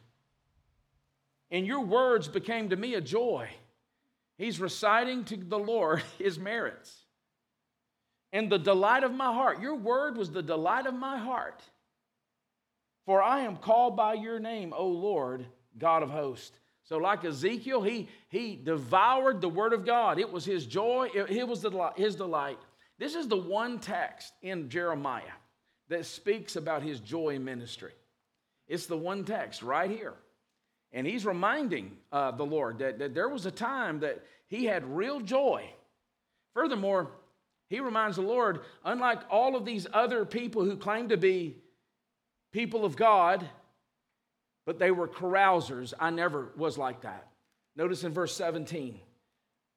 And 1.51 1.67
your 1.67 1.81
words 1.81 2.29
became 2.29 2.71
to 2.71 2.77
me 2.77 2.95
a 2.95 3.01
joy. 3.01 3.49
He's 4.39 4.59
reciting 4.59 5.25
to 5.25 5.37
the 5.37 5.59
Lord 5.59 6.03
his 6.19 6.39
merits 6.39 7.04
and 8.35 8.51
the 8.51 8.59
delight 8.59 9.05
of 9.05 9.15
my 9.15 9.33
heart. 9.33 9.63
Your 9.63 9.77
word 9.77 10.19
was 10.19 10.31
the 10.31 10.43
delight 10.43 10.87
of 10.87 10.95
my 10.95 11.17
heart. 11.17 11.63
For 13.07 13.23
I 13.23 13.43
am 13.43 13.57
called 13.57 13.97
by 13.97 14.15
your 14.15 14.41
name, 14.41 14.75
O 14.77 14.89
Lord, 14.89 15.47
God 15.79 16.03
of 16.03 16.11
hosts. 16.11 16.59
So, 16.83 16.99
like 16.99 17.25
Ezekiel, 17.25 17.81
he, 17.81 18.09
he 18.29 18.57
devoured 18.57 19.41
the 19.41 19.49
word 19.49 19.73
of 19.73 19.87
God. 19.87 20.19
It 20.19 20.31
was 20.31 20.45
his 20.45 20.67
joy, 20.67 21.09
it, 21.15 21.31
it 21.31 21.49
was 21.49 21.63
the, 21.63 21.93
his 21.97 22.17
delight. 22.17 22.59
This 22.99 23.15
is 23.15 23.29
the 23.29 23.37
one 23.37 23.79
text 23.79 24.33
in 24.43 24.69
Jeremiah 24.69 25.23
that 25.89 26.05
speaks 26.05 26.57
about 26.57 26.83
his 26.83 27.01
joy 27.01 27.39
ministry. 27.39 27.93
It's 28.67 28.87
the 28.87 28.97
one 28.97 29.25
text 29.25 29.63
right 29.63 29.91
here. 29.91 30.15
And 30.93 31.07
he's 31.07 31.25
reminding 31.25 31.97
uh, 32.13 32.33
the 32.33 32.45
Lord 32.45 32.79
that, 32.79 32.99
that 32.99 33.15
there 33.15 33.29
was 33.29 33.47
a 33.47 33.51
time 33.51 34.01
that 34.01 34.25
he 34.49 34.65
had 34.65 34.85
real 34.85 35.21
joy. 35.21 35.69
Furthermore, 36.53 37.11
he 37.75 37.81
reminds 37.81 38.15
the 38.15 38.23
Lord, 38.23 38.61
unlike 38.85 39.23
all 39.29 39.57
of 39.57 39.65
these 39.65 39.85
other 39.93 40.25
people 40.25 40.65
who 40.65 40.77
claim 40.77 41.09
to 41.09 41.17
be 41.17 41.57
people 42.53 42.85
of 42.85 42.95
God, 42.95 43.45
but 44.65 44.79
they 44.79 44.93
were 44.93 45.09
carousers, 45.09 45.93
I 45.99 46.11
never 46.11 46.53
was 46.57 46.79
like 46.79 47.03
that. 47.03 47.27
Notice 47.75 48.05
in 48.05 48.13
verse 48.13 48.33
17 48.37 49.01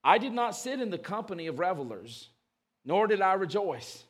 I 0.04 0.20
did 0.20 0.32
not 0.32 0.56
sit 0.56 0.80
in 0.80 0.92
the 0.92 1.00
company 1.00 1.48
of 1.48 1.58
revelers, 1.58 2.30
nor 2.86 3.08
did 3.08 3.20
I 3.20 3.34
rejoice. 3.34 4.04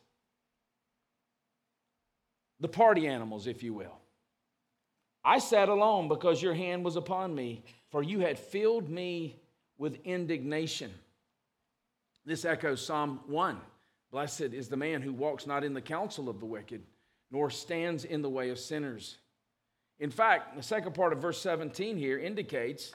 The 2.60 2.68
party 2.68 3.08
animals, 3.08 3.46
if 3.46 3.62
you 3.62 3.72
will. 3.72 3.98
I 5.24 5.38
sat 5.38 5.70
alone 5.70 6.08
because 6.08 6.42
your 6.42 6.52
hand 6.52 6.84
was 6.84 6.96
upon 6.96 7.34
me, 7.34 7.64
for 7.90 8.02
you 8.02 8.20
had 8.20 8.38
filled 8.38 8.90
me 8.90 9.40
with 9.78 9.98
indignation. 10.04 10.92
This 12.26 12.44
echoes 12.44 12.84
Psalm 12.84 13.20
1. 13.28 13.58
Blessed 14.10 14.40
is 14.52 14.68
the 14.68 14.76
man 14.76 15.02
who 15.02 15.12
walks 15.12 15.46
not 15.46 15.64
in 15.64 15.74
the 15.74 15.80
counsel 15.80 16.28
of 16.28 16.40
the 16.40 16.46
wicked, 16.46 16.82
nor 17.30 17.50
stands 17.50 18.04
in 18.04 18.22
the 18.22 18.30
way 18.30 18.50
of 18.50 18.58
sinners. 18.58 19.18
In 19.98 20.10
fact, 20.10 20.56
the 20.56 20.62
second 20.62 20.94
part 20.94 21.12
of 21.12 21.20
verse 21.20 21.40
17 21.40 21.96
here 21.96 22.18
indicates 22.18 22.94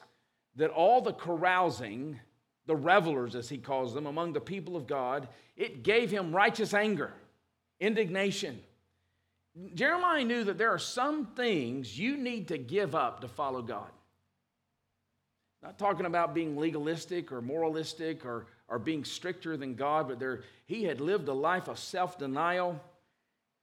that 0.55 0.69
all 0.69 1.01
the 1.01 1.13
carousing, 1.13 2.19
the 2.65 2.75
revelers 2.75 3.35
as 3.35 3.49
he 3.49 3.57
calls 3.57 3.93
them, 3.93 4.05
among 4.05 4.33
the 4.33 4.41
people 4.41 4.75
of 4.75 4.87
God, 4.87 5.27
it 5.55 5.83
gave 5.83 6.09
him 6.09 6.35
righteous 6.35 6.73
anger, 6.73 7.13
indignation. 7.79 8.59
Jeremiah 9.75 10.23
knew 10.23 10.43
that 10.45 10.57
there 10.57 10.71
are 10.71 10.79
some 10.79 11.27
things 11.35 11.97
you 11.97 12.17
need 12.17 12.47
to 12.47 12.57
give 12.57 12.95
up 12.95 13.21
to 13.21 13.27
follow 13.27 13.61
God. 13.61 13.89
Not 15.61 15.77
talking 15.77 16.05
about 16.05 16.33
being 16.33 16.57
legalistic 16.57 17.31
or 17.31 17.41
moralistic 17.41 18.25
or, 18.25 18.47
or 18.73 18.79
being 18.79 19.05
stricter 19.05 19.55
than 19.55 19.75
God, 19.75 20.07
but 20.07 20.17
there, 20.17 20.41
he 20.65 20.83
had 20.83 20.99
lived 20.99 21.27
a 21.27 21.33
life 21.33 21.67
of 21.67 21.77
self 21.77 22.17
denial 22.17 22.81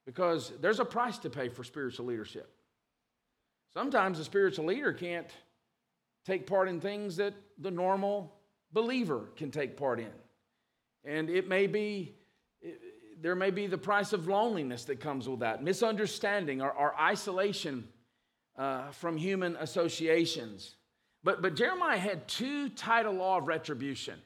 because 0.05 0.53
there's 0.61 0.79
a 0.79 0.85
price 0.85 1.17
to 1.17 1.29
pay 1.29 1.49
for 1.49 1.65
spiritual 1.65 2.05
leadership. 2.05 2.49
Sometimes 3.73 4.19
a 4.19 4.23
spiritual 4.23 4.65
leader 4.65 4.93
can't 4.93 5.27
take 6.25 6.47
part 6.47 6.69
in 6.69 6.79
things 6.79 7.17
that 7.17 7.33
the 7.57 7.69
normal 7.69 8.33
believer 8.71 9.27
can 9.35 9.51
take 9.51 9.75
part 9.75 9.99
in. 9.99 10.13
And 11.03 11.29
it 11.29 11.49
may 11.49 11.67
be, 11.67 12.15
there 13.19 13.35
may 13.35 13.51
be 13.51 13.67
the 13.67 13.77
price 13.77 14.13
of 14.13 14.29
loneliness 14.29 14.85
that 14.85 15.01
comes 15.01 15.27
with 15.27 15.41
that, 15.41 15.61
misunderstanding 15.61 16.61
or, 16.61 16.71
or 16.71 16.97
isolation 16.97 17.85
uh, 18.57 18.91
from 18.91 19.17
human 19.17 19.57
associations. 19.57 20.75
But, 21.21 21.41
but 21.41 21.55
Jeremiah 21.55 21.97
had 21.97 22.29
two 22.29 22.69
title 22.69 23.13
law 23.13 23.39
of 23.39 23.47
retribution, 23.49 24.21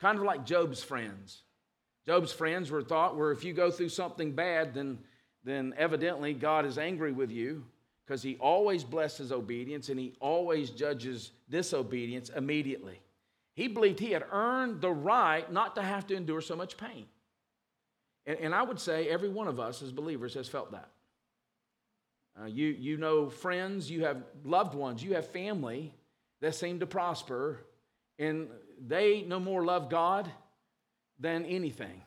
kind 0.00 0.18
of 0.18 0.24
like 0.24 0.44
Job's 0.44 0.82
friends. 0.82 1.42
Job's 2.04 2.32
friends 2.32 2.70
were 2.70 2.82
thought 2.82 3.16
where 3.16 3.32
if 3.32 3.44
you 3.44 3.52
go 3.52 3.70
through 3.70 3.88
something 3.88 4.32
bad, 4.32 4.74
then, 4.74 4.98
then 5.44 5.74
evidently 5.76 6.34
God 6.34 6.64
is 6.64 6.78
angry 6.78 7.12
with 7.12 7.30
you 7.30 7.64
because 8.06 8.22
he 8.22 8.36
always 8.36 8.84
blesses 8.84 9.32
obedience 9.32 9.88
and 9.88 9.98
he 9.98 10.14
always 10.20 10.70
judges 10.70 11.32
disobedience 11.50 12.30
immediately. 12.30 13.00
He 13.54 13.68
believed 13.68 13.98
he 13.98 14.12
had 14.12 14.24
earned 14.30 14.80
the 14.80 14.92
right 14.92 15.50
not 15.50 15.74
to 15.76 15.82
have 15.82 16.06
to 16.08 16.14
endure 16.14 16.40
so 16.40 16.54
much 16.54 16.76
pain. 16.76 17.06
And, 18.26 18.38
and 18.38 18.54
I 18.54 18.62
would 18.62 18.78
say 18.78 19.08
every 19.08 19.28
one 19.28 19.48
of 19.48 19.58
us 19.58 19.82
as 19.82 19.90
believers 19.90 20.34
has 20.34 20.48
felt 20.48 20.72
that. 20.72 20.90
Uh, 22.40 22.44
you, 22.44 22.66
you 22.66 22.98
know 22.98 23.30
friends, 23.30 23.90
you 23.90 24.04
have 24.04 24.22
loved 24.44 24.74
ones, 24.74 25.02
you 25.02 25.14
have 25.14 25.26
family 25.28 25.92
that 26.42 26.54
seem 26.54 26.78
to 26.80 26.86
prosper, 26.86 27.60
and 28.18 28.48
they 28.86 29.22
no 29.22 29.40
more 29.40 29.64
love 29.64 29.90
God 29.90 30.30
than 31.18 31.44
anything. 31.44 32.02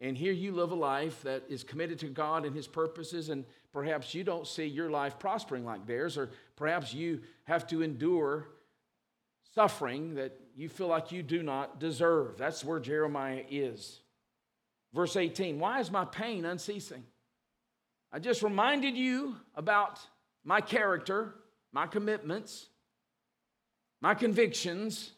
And 0.00 0.16
here 0.16 0.32
you 0.32 0.52
live 0.52 0.72
a 0.72 0.76
life 0.76 1.22
that 1.22 1.44
is 1.48 1.62
committed 1.62 1.98
to 2.00 2.06
God 2.06 2.46
and 2.46 2.56
His 2.56 2.66
purposes, 2.66 3.28
and 3.28 3.44
perhaps 3.72 4.14
you 4.14 4.24
don't 4.24 4.46
see 4.46 4.64
your 4.64 4.90
life 4.90 5.18
prospering 5.18 5.64
like 5.64 5.86
theirs, 5.86 6.16
or 6.16 6.30
perhaps 6.56 6.94
you 6.94 7.20
have 7.44 7.66
to 7.68 7.82
endure 7.82 8.48
suffering 9.54 10.14
that 10.14 10.38
you 10.56 10.68
feel 10.68 10.86
like 10.86 11.12
you 11.12 11.22
do 11.22 11.42
not 11.42 11.78
deserve. 11.78 12.38
That's 12.38 12.64
where 12.64 12.80
Jeremiah 12.80 13.44
is. 13.50 14.00
Verse 14.94 15.16
18 15.16 15.58
Why 15.58 15.80
is 15.80 15.90
my 15.90 16.04
pain 16.04 16.44
unceasing? 16.44 17.04
I 18.12 18.18
just 18.18 18.42
reminded 18.42 18.96
you 18.96 19.36
about 19.54 20.00
my 20.44 20.60
character, 20.60 21.34
my 21.72 21.86
commitments, 21.86 22.66
my 24.00 24.14
convictions. 24.14 25.12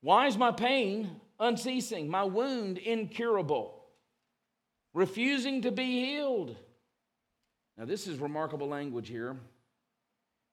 Why 0.00 0.26
is 0.26 0.36
my 0.36 0.52
pain 0.52 1.10
unceasing, 1.38 2.08
my 2.08 2.24
wound 2.24 2.78
incurable, 2.78 3.84
refusing 4.94 5.62
to 5.62 5.70
be 5.70 6.04
healed? 6.04 6.56
Now, 7.76 7.84
this 7.84 8.06
is 8.06 8.18
remarkable 8.18 8.68
language 8.68 9.08
here. 9.08 9.36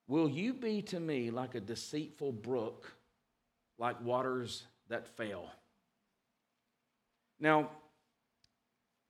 Will 0.07 0.29
you 0.29 0.53
be 0.53 0.81
to 0.83 0.99
me 0.99 1.29
like 1.29 1.55
a 1.55 1.59
deceitful 1.59 2.31
brook, 2.31 2.91
like 3.77 4.01
waters 4.01 4.63
that 4.87 5.07
fail? 5.07 5.51
Now, 7.39 7.69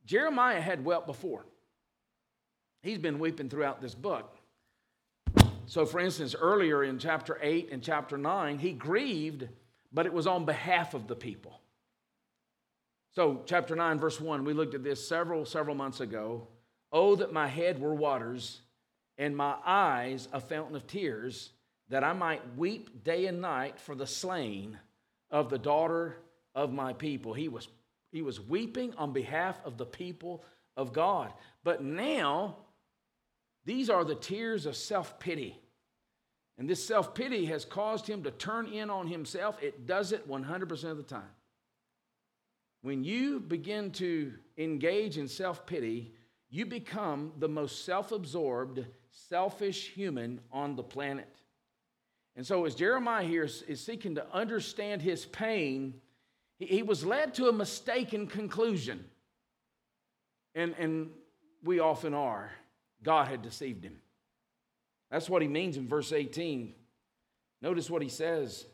Jeremiah 0.05 0.59
had 0.59 0.83
wept 0.83 1.07
before. 1.07 1.45
He's 2.81 2.97
been 2.97 3.19
weeping 3.19 3.49
throughout 3.49 3.81
this 3.81 3.95
book. 3.95 4.38
So, 5.69 5.85
for 5.85 5.99
instance, 5.99 6.33
earlier 6.33 6.83
in 6.83 6.97
chapter 6.97 7.37
8 7.39 7.69
and 7.71 7.83
chapter 7.83 8.17
9, 8.17 8.57
he 8.57 8.71
grieved, 8.71 9.47
but 9.93 10.07
it 10.07 10.13
was 10.13 10.25
on 10.25 10.43
behalf 10.43 10.95
of 10.95 11.05
the 11.05 11.15
people. 11.15 11.61
So, 13.11 13.43
chapter 13.45 13.75
9, 13.75 13.99
verse 13.99 14.19
1, 14.19 14.45
we 14.45 14.53
looked 14.53 14.73
at 14.73 14.83
this 14.83 15.07
several, 15.07 15.45
several 15.45 15.75
months 15.75 15.99
ago. 15.99 16.47
Oh, 16.91 17.15
that 17.17 17.33
my 17.33 17.45
head 17.45 17.79
were 17.79 17.93
waters 17.93 18.61
and 19.19 19.37
my 19.37 19.57
eyes 19.63 20.27
a 20.33 20.39
fountain 20.39 20.75
of 20.75 20.87
tears, 20.87 21.51
that 21.89 22.03
I 22.03 22.13
might 22.13 22.57
weep 22.57 23.03
day 23.03 23.27
and 23.27 23.39
night 23.39 23.79
for 23.79 23.93
the 23.93 24.07
slain 24.07 24.79
of 25.29 25.51
the 25.51 25.59
daughter 25.59 26.17
of 26.55 26.73
my 26.73 26.93
people. 26.93 27.35
He 27.35 27.47
was, 27.47 27.67
he 28.11 28.23
was 28.23 28.41
weeping 28.41 28.95
on 28.97 29.13
behalf 29.13 29.59
of 29.63 29.77
the 29.77 29.85
people 29.85 30.43
of 30.75 30.93
God. 30.93 31.31
But 31.63 31.83
now, 31.83 32.55
these 33.69 33.91
are 33.91 34.03
the 34.03 34.15
tears 34.15 34.65
of 34.65 34.75
self 34.75 35.19
pity. 35.19 35.61
And 36.57 36.67
this 36.67 36.83
self 36.83 37.13
pity 37.13 37.45
has 37.45 37.65
caused 37.65 38.07
him 38.07 38.23
to 38.23 38.31
turn 38.31 38.65
in 38.65 38.89
on 38.89 39.05
himself. 39.05 39.61
It 39.61 39.85
does 39.85 40.11
it 40.11 40.27
100% 40.27 40.83
of 40.85 40.97
the 40.97 41.03
time. 41.03 41.29
When 42.81 43.03
you 43.03 43.39
begin 43.39 43.91
to 43.91 44.33
engage 44.57 45.19
in 45.19 45.27
self 45.27 45.67
pity, 45.67 46.15
you 46.49 46.65
become 46.65 47.31
the 47.37 47.47
most 47.47 47.85
self 47.85 48.11
absorbed, 48.11 48.83
selfish 49.11 49.89
human 49.89 50.41
on 50.51 50.75
the 50.75 50.81
planet. 50.81 51.29
And 52.35 52.47
so, 52.47 52.65
as 52.65 52.73
Jeremiah 52.73 53.23
here 53.23 53.43
is 53.43 53.85
seeking 53.85 54.15
to 54.15 54.25
understand 54.33 55.03
his 55.03 55.27
pain, 55.27 55.93
he 56.57 56.81
was 56.81 57.05
led 57.05 57.35
to 57.35 57.49
a 57.49 57.53
mistaken 57.53 58.25
conclusion. 58.25 59.05
And, 60.55 60.73
and 60.79 61.11
we 61.63 61.79
often 61.79 62.15
are. 62.15 62.51
God 63.03 63.27
had 63.27 63.41
deceived 63.41 63.83
him. 63.83 63.97
That's 65.11 65.29
what 65.29 65.41
he 65.41 65.47
means 65.47 65.77
in 65.77 65.87
verse 65.87 66.11
18. 66.11 66.73
Notice 67.61 67.89
what 67.89 68.01
he 68.01 68.09
says. 68.09 68.65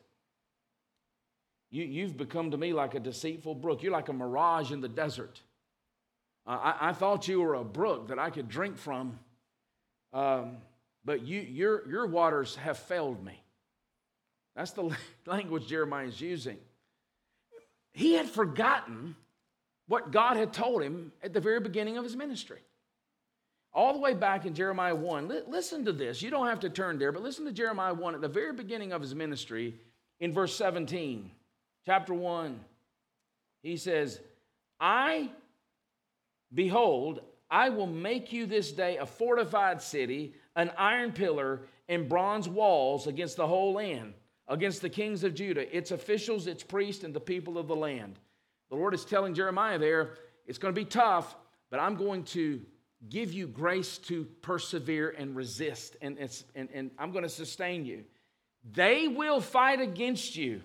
You, 1.71 1.83
you've 1.83 2.17
become 2.17 2.51
to 2.51 2.57
me 2.57 2.73
like 2.73 2.95
a 2.95 2.99
deceitful 2.99 3.55
brook. 3.55 3.83
You're 3.83 3.91
like 3.91 4.09
a 4.09 4.13
mirage 4.13 4.71
in 4.71 4.81
the 4.81 4.89
desert. 4.89 5.41
Uh, 6.45 6.59
I, 6.61 6.89
I, 6.89 6.93
thought 6.93 7.27
you 7.27 7.41
were 7.41 7.55
a 7.55 7.63
brook 7.63 8.09
that 8.09 8.19
I 8.19 8.29
could 8.29 8.47
drink 8.47 8.77
from, 8.77 9.17
um, 10.13 10.57
but 11.03 11.25
you, 11.25 11.41
your, 11.41 11.87
your 11.89 12.05
waters 12.05 12.55
have 12.57 12.77
failed 12.77 13.23
me. 13.23 13.41
That's 14.55 14.71
the 14.71 14.95
language 15.25 15.67
Jeremiah 15.67 16.05
is 16.05 16.21
using. 16.21 16.57
He 17.93 18.13
had 18.13 18.29
forgotten 18.29 19.15
what 19.87 20.11
God 20.11 20.37
had 20.37 20.53
told 20.53 20.83
him 20.83 21.11
at 21.23 21.33
the 21.33 21.39
very 21.39 21.59
beginning 21.59 21.97
of 21.97 22.03
his 22.03 22.15
ministry 22.15 22.59
all 23.75 23.91
the 23.91 23.99
way 23.99 24.13
back 24.13 24.45
in 24.45 24.55
Jeremiah 24.55 24.95
1. 24.95 25.27
listen 25.47 25.83
to 25.85 25.91
this. 25.91 26.21
You 26.21 26.31
don't 26.31 26.47
have 26.47 26.61
to 26.61 26.69
turn 26.69 26.97
there, 26.97 27.11
but 27.11 27.21
listen 27.21 27.43
to 27.45 27.51
Jeremiah 27.51 27.93
1 27.93 28.15
at 28.15 28.21
the 28.21 28.29
very 28.29 28.53
beginning 28.53 28.93
of 28.93 29.01
his 29.01 29.13
ministry 29.13 29.75
in 30.21 30.31
verse 30.31 30.55
17, 30.55 31.29
chapter 31.85 32.13
1. 32.13 32.57
He 33.61 33.75
says, 33.75 34.21
I, 34.79 35.29
behold, 36.53 37.19
I 37.51 37.67
will 37.67 37.87
make 37.87 38.31
you 38.31 38.45
this 38.45 38.71
day 38.71 38.95
a 38.95 39.05
fortified 39.05 39.81
city, 39.81 40.35
an 40.55 40.71
iron 40.77 41.11
pillar, 41.11 41.61
and 41.89 42.07
bronze 42.07 42.47
walls 42.47 43.07
against 43.07 43.35
the 43.35 43.45
whole 43.45 43.73
land, 43.73 44.13
against 44.47 44.81
the 44.81 44.89
kings 44.89 45.25
of 45.25 45.35
Judah, 45.35 45.75
its 45.75 45.91
officials, 45.91 46.47
its 46.47 46.63
priests, 46.63 47.03
and 47.03 47.13
the 47.13 47.19
people 47.19 47.57
of 47.57 47.67
the 47.67 47.75
land. 47.75 48.19
The 48.69 48.77
Lord 48.77 48.93
is 48.93 49.03
telling 49.03 49.33
Jeremiah 49.33 49.77
there, 49.77 50.13
it's 50.47 50.57
going 50.57 50.73
to 50.73 50.79
be 50.79 50.85
tough, 50.85 51.35
but 51.69 51.81
I'm 51.81 51.95
going 51.95 52.23
to 52.25 52.61
give 53.09 53.33
you 53.33 53.47
grace 53.47 53.97
to 53.99 54.25
persevere 54.41 55.09
and 55.09 55.35
resist, 55.35 55.95
and, 56.01 56.17
and, 56.55 56.69
and 56.73 56.91
I'm 56.97 57.11
going 57.11 57.23
to 57.23 57.29
sustain 57.29 57.85
you. 57.85 58.03
They 58.73 59.07
will 59.07 59.41
fight 59.41 59.79
against 59.79 60.35
you, 60.35 60.61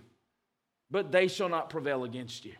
but 0.90 1.12
they 1.12 1.28
shall 1.28 1.48
not 1.48 1.70
prevail 1.70 2.04
against 2.04 2.44
you. 2.44 2.54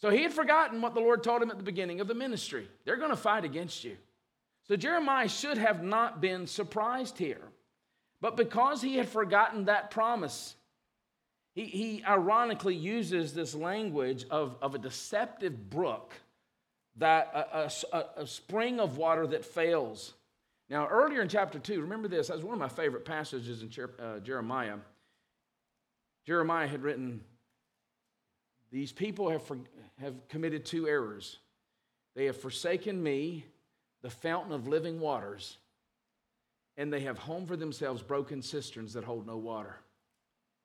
So 0.00 0.10
he 0.10 0.22
had 0.22 0.32
forgotten 0.32 0.80
what 0.80 0.94
the 0.94 1.00
Lord 1.00 1.24
told 1.24 1.42
him 1.42 1.50
at 1.50 1.56
the 1.56 1.64
beginning 1.64 2.00
of 2.00 2.06
the 2.06 2.14
ministry. 2.14 2.68
They're 2.84 2.96
going 2.96 3.10
to 3.10 3.16
fight 3.16 3.44
against 3.44 3.82
you. 3.82 3.96
So 4.68 4.76
Jeremiah 4.76 5.28
should 5.28 5.58
have 5.58 5.82
not 5.82 6.20
been 6.20 6.46
surprised 6.46 7.18
here. 7.18 7.42
But 8.20 8.36
because 8.36 8.82
he 8.82 8.96
had 8.96 9.08
forgotten 9.08 9.64
that 9.64 9.90
promise, 9.90 10.54
he, 11.54 11.64
he 11.64 12.04
ironically 12.06 12.74
uses 12.74 13.32
this 13.32 13.54
language 13.54 14.24
of, 14.30 14.56
of 14.60 14.74
a 14.74 14.78
deceptive 14.78 15.70
brook 15.70 16.14
that 16.98 17.30
a, 17.34 17.96
a, 17.96 18.22
a, 18.22 18.26
spring 18.26 18.80
of 18.80 18.96
water 18.96 19.26
that 19.26 19.44
fails. 19.44 20.14
Now, 20.68 20.88
earlier 20.88 21.22
in 21.22 21.28
chapter 21.28 21.58
2, 21.58 21.80
remember 21.80 22.08
this, 22.08 22.28
that's 22.28 22.42
one 22.42 22.54
of 22.54 22.58
my 22.58 22.68
favorite 22.68 23.04
passages 23.04 23.62
in 23.62 23.70
uh, 24.04 24.18
Jeremiah. 24.18 24.76
Jeremiah 26.26 26.66
had 26.66 26.82
written, 26.82 27.20
These 28.70 28.92
people 28.92 29.30
have, 29.30 29.42
for, 29.42 29.58
have 30.00 30.28
committed 30.28 30.64
two 30.64 30.88
errors. 30.88 31.38
They 32.14 32.26
have 32.26 32.36
forsaken 32.36 33.00
me, 33.02 33.44
the 34.02 34.10
fountain 34.10 34.52
of 34.52 34.66
living 34.66 34.98
waters, 34.98 35.56
and 36.76 36.92
they 36.92 37.00
have 37.00 37.18
home 37.18 37.46
for 37.46 37.56
themselves 37.56 38.02
broken 38.02 38.42
cisterns 38.42 38.92
that 38.94 39.04
hold 39.04 39.26
no 39.26 39.36
water. 39.36 39.76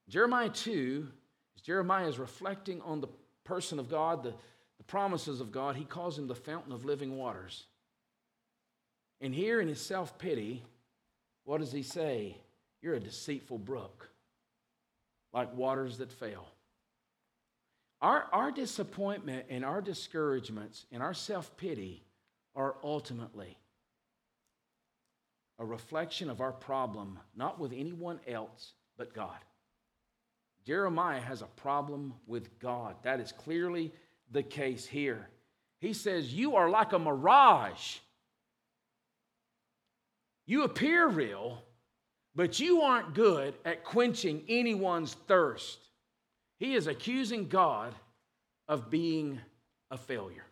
Jeremiah 0.09 0.49
2, 0.49 1.07
Jeremiah 1.61 2.07
is 2.07 2.19
reflecting 2.19 2.81
on 2.81 3.01
the 3.01 3.07
person 3.43 3.79
of 3.79 3.89
God, 3.89 4.23
the, 4.23 4.33
the 4.77 4.83
promises 4.83 5.39
of 5.39 5.51
God, 5.51 5.75
he 5.75 5.85
calls 5.85 6.17
him 6.17 6.27
the 6.27 6.35
fountain 6.35 6.71
of 6.71 6.85
living 6.85 7.17
waters. 7.17 7.65
And 9.21 9.33
here 9.33 9.61
in 9.61 9.67
his 9.67 9.79
self 9.79 10.17
pity, 10.17 10.63
what 11.45 11.59
does 11.59 11.71
he 11.71 11.83
say? 11.83 12.37
You're 12.81 12.95
a 12.95 12.99
deceitful 12.99 13.59
brook, 13.59 14.09
like 15.31 15.55
waters 15.55 15.97
that 15.99 16.11
fail. 16.11 16.47
Our, 18.01 18.27
our 18.33 18.51
disappointment 18.51 19.45
and 19.49 19.63
our 19.63 19.81
discouragements 19.81 20.85
and 20.91 21.01
our 21.01 21.13
self 21.13 21.55
pity 21.55 22.03
are 22.55 22.75
ultimately 22.83 23.57
a 25.59 25.65
reflection 25.65 26.29
of 26.29 26.41
our 26.41 26.51
problem, 26.51 27.19
not 27.35 27.59
with 27.59 27.71
anyone 27.71 28.19
else 28.27 28.73
but 28.97 29.13
God. 29.13 29.37
Jeremiah 30.65 31.21
has 31.21 31.41
a 31.41 31.45
problem 31.45 32.13
with 32.27 32.59
God. 32.59 32.95
That 33.03 33.19
is 33.19 33.31
clearly 33.31 33.93
the 34.31 34.43
case 34.43 34.85
here. 34.85 35.29
He 35.79 35.93
says, 35.93 36.33
You 36.33 36.55
are 36.55 36.69
like 36.69 36.93
a 36.93 36.99
mirage. 36.99 37.97
You 40.45 40.63
appear 40.63 41.07
real, 41.07 41.63
but 42.35 42.59
you 42.59 42.81
aren't 42.81 43.13
good 43.13 43.53
at 43.63 43.83
quenching 43.83 44.43
anyone's 44.47 45.13
thirst. 45.27 45.79
He 46.59 46.75
is 46.75 46.87
accusing 46.87 47.47
God 47.47 47.93
of 48.67 48.89
being 48.89 49.39
a 49.91 49.97
failure. 49.97 50.45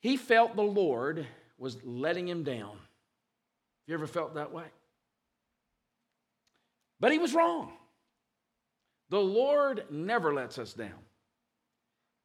He 0.00 0.16
felt 0.16 0.54
the 0.54 0.62
Lord 0.62 1.26
was 1.58 1.82
letting 1.84 2.28
him 2.28 2.42
down. 2.42 2.72
Have 2.72 3.88
you 3.88 3.94
ever 3.94 4.06
felt 4.06 4.34
that 4.34 4.52
way? 4.52 4.64
But 7.00 7.12
he 7.12 7.18
was 7.18 7.34
wrong. 7.34 7.72
The 9.10 9.20
Lord 9.20 9.84
never 9.90 10.34
lets 10.34 10.58
us 10.58 10.74
down. 10.74 11.03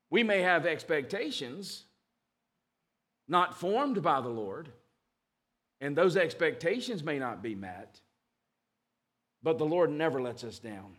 We 0.10 0.24
may 0.24 0.41
have 0.41 0.66
expectations 0.66 1.84
not 3.28 3.60
formed 3.60 4.01
by 4.01 4.22
the 4.22 4.30
Lord, 4.30 4.70
and 5.82 5.95
those 5.95 6.18
expectations 6.18 7.03
may 7.03 7.20
not 7.20 7.43
be 7.43 7.55
met, 7.55 8.01
but 9.43 9.57
the 9.57 9.66
Lord 9.66 9.91
never 9.91 10.22
lets 10.22 10.43
us 10.43 10.60
down. 10.60 10.97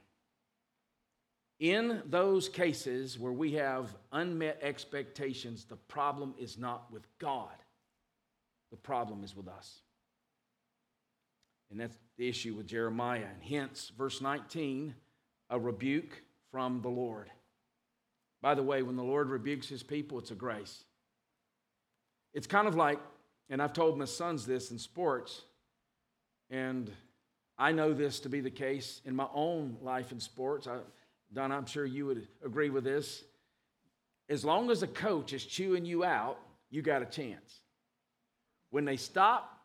In 1.59 2.03
those 2.07 2.49
cases 2.49 3.19
where 3.19 3.33
we 3.33 3.53
have 3.53 3.95
unmet 4.13 4.61
expectations, 4.63 5.65
the 5.65 5.77
problem 5.77 6.35
is 6.39 6.57
not 6.57 6.91
with 6.91 7.07
God, 7.19 7.51
the 8.71 8.79
problem 8.79 9.25
is 9.25 9.37
with 9.37 9.49
us. 9.49 9.83
And 11.71 11.79
that's 11.79 11.97
the 12.17 12.29
issue 12.29 12.55
with 12.55 12.67
Jeremiah. 12.67 13.27
And 13.33 13.43
hence, 13.43 13.93
verse 13.97 14.21
19, 14.21 14.95
a 15.51 15.59
rebuke 15.59 16.23
from 16.51 16.81
the 16.81 16.89
Lord. 16.89 17.31
By 18.43 18.55
the 18.55 18.63
way, 18.63 18.83
when 18.83 18.97
the 18.97 19.03
Lord 19.03 19.29
rebukes 19.29 19.69
his 19.69 19.83
people, 19.83 20.19
it's 20.19 20.31
a 20.31 20.35
grace. 20.35 20.85
It's 22.33 22.47
kind 22.47 22.67
of 22.67 22.75
like, 22.75 22.99
and 23.49 23.61
I've 23.61 23.73
told 23.73 23.99
my 23.99 24.05
sons 24.05 24.47
this 24.47 24.71
in 24.71 24.79
sports, 24.79 25.43
and 26.49 26.91
I 27.59 27.73
know 27.73 27.93
this 27.93 28.21
to 28.21 28.29
be 28.29 28.41
the 28.41 28.51
case 28.51 29.03
in 29.05 29.15
my 29.15 29.27
own 29.35 29.77
life 29.83 30.13
in 30.13 30.21
sports. 30.21 30.67
I, 30.67 30.79
Don, 31.33 31.53
I'm 31.53 31.67
sure 31.67 31.85
you 31.85 32.07
would 32.07 32.27
agree 32.45 32.71
with 32.71 32.85
this. 32.85 33.23
As 34.29 34.45
long 34.45 34.71
as 34.71 34.83
a 34.83 34.87
coach 34.87 35.33
is 35.33 35.45
chewing 35.45 35.85
you 35.85 36.05
out, 36.05 36.39
you 36.71 36.83
got 36.83 37.03
a 37.03 37.07
chance. 37.07 37.61
When 38.71 38.85
they 38.85 38.97
stop 38.97 39.61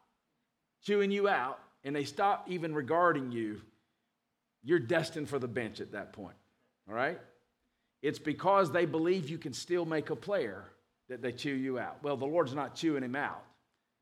chewing 0.83 1.11
you 1.11 1.29
out 1.29 1.59
and 1.83 1.95
they 1.95 2.03
stop 2.03 2.47
even 2.49 2.73
regarding 2.73 3.31
you, 3.31 3.61
you're 4.63 4.79
destined 4.79 5.29
for 5.29 5.37
the 5.37 5.47
bench 5.47 5.79
at 5.79 5.91
that 5.91 6.13
point. 6.13 6.35
All 6.89 6.95
right? 6.95 7.19
It's 8.05 8.19
because 8.19 8.71
they 8.71 8.85
believe 8.85 9.31
you 9.31 9.39
can 9.39 9.51
still 9.51 9.83
make 9.83 10.11
a 10.11 10.15
player 10.15 10.63
that 11.09 11.23
they 11.23 11.31
chew 11.31 11.55
you 11.55 11.79
out. 11.79 12.03
Well, 12.03 12.15
the 12.17 12.27
Lord's 12.27 12.53
not 12.53 12.75
chewing 12.75 13.01
him 13.01 13.15
out, 13.15 13.43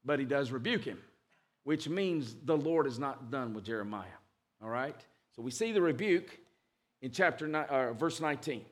but 0.03 0.19
he 0.19 0.25
does 0.25 0.51
rebuke 0.51 0.83
him, 0.83 0.99
which 1.63 1.87
means 1.87 2.35
the 2.43 2.57
Lord 2.57 2.85
is 2.85 2.99
not 2.99 3.31
done 3.31 3.53
with 3.53 3.63
Jeremiah. 3.63 4.19
All 4.61 4.67
right? 4.67 4.99
So 5.37 5.41
we 5.41 5.51
see 5.51 5.71
the 5.71 5.81
rebuke 5.81 6.37
in 7.01 7.11
chapter 7.11 7.47
nine, 7.47 7.63
uh, 7.69 7.93
verse 7.93 8.19
19. 8.19 8.65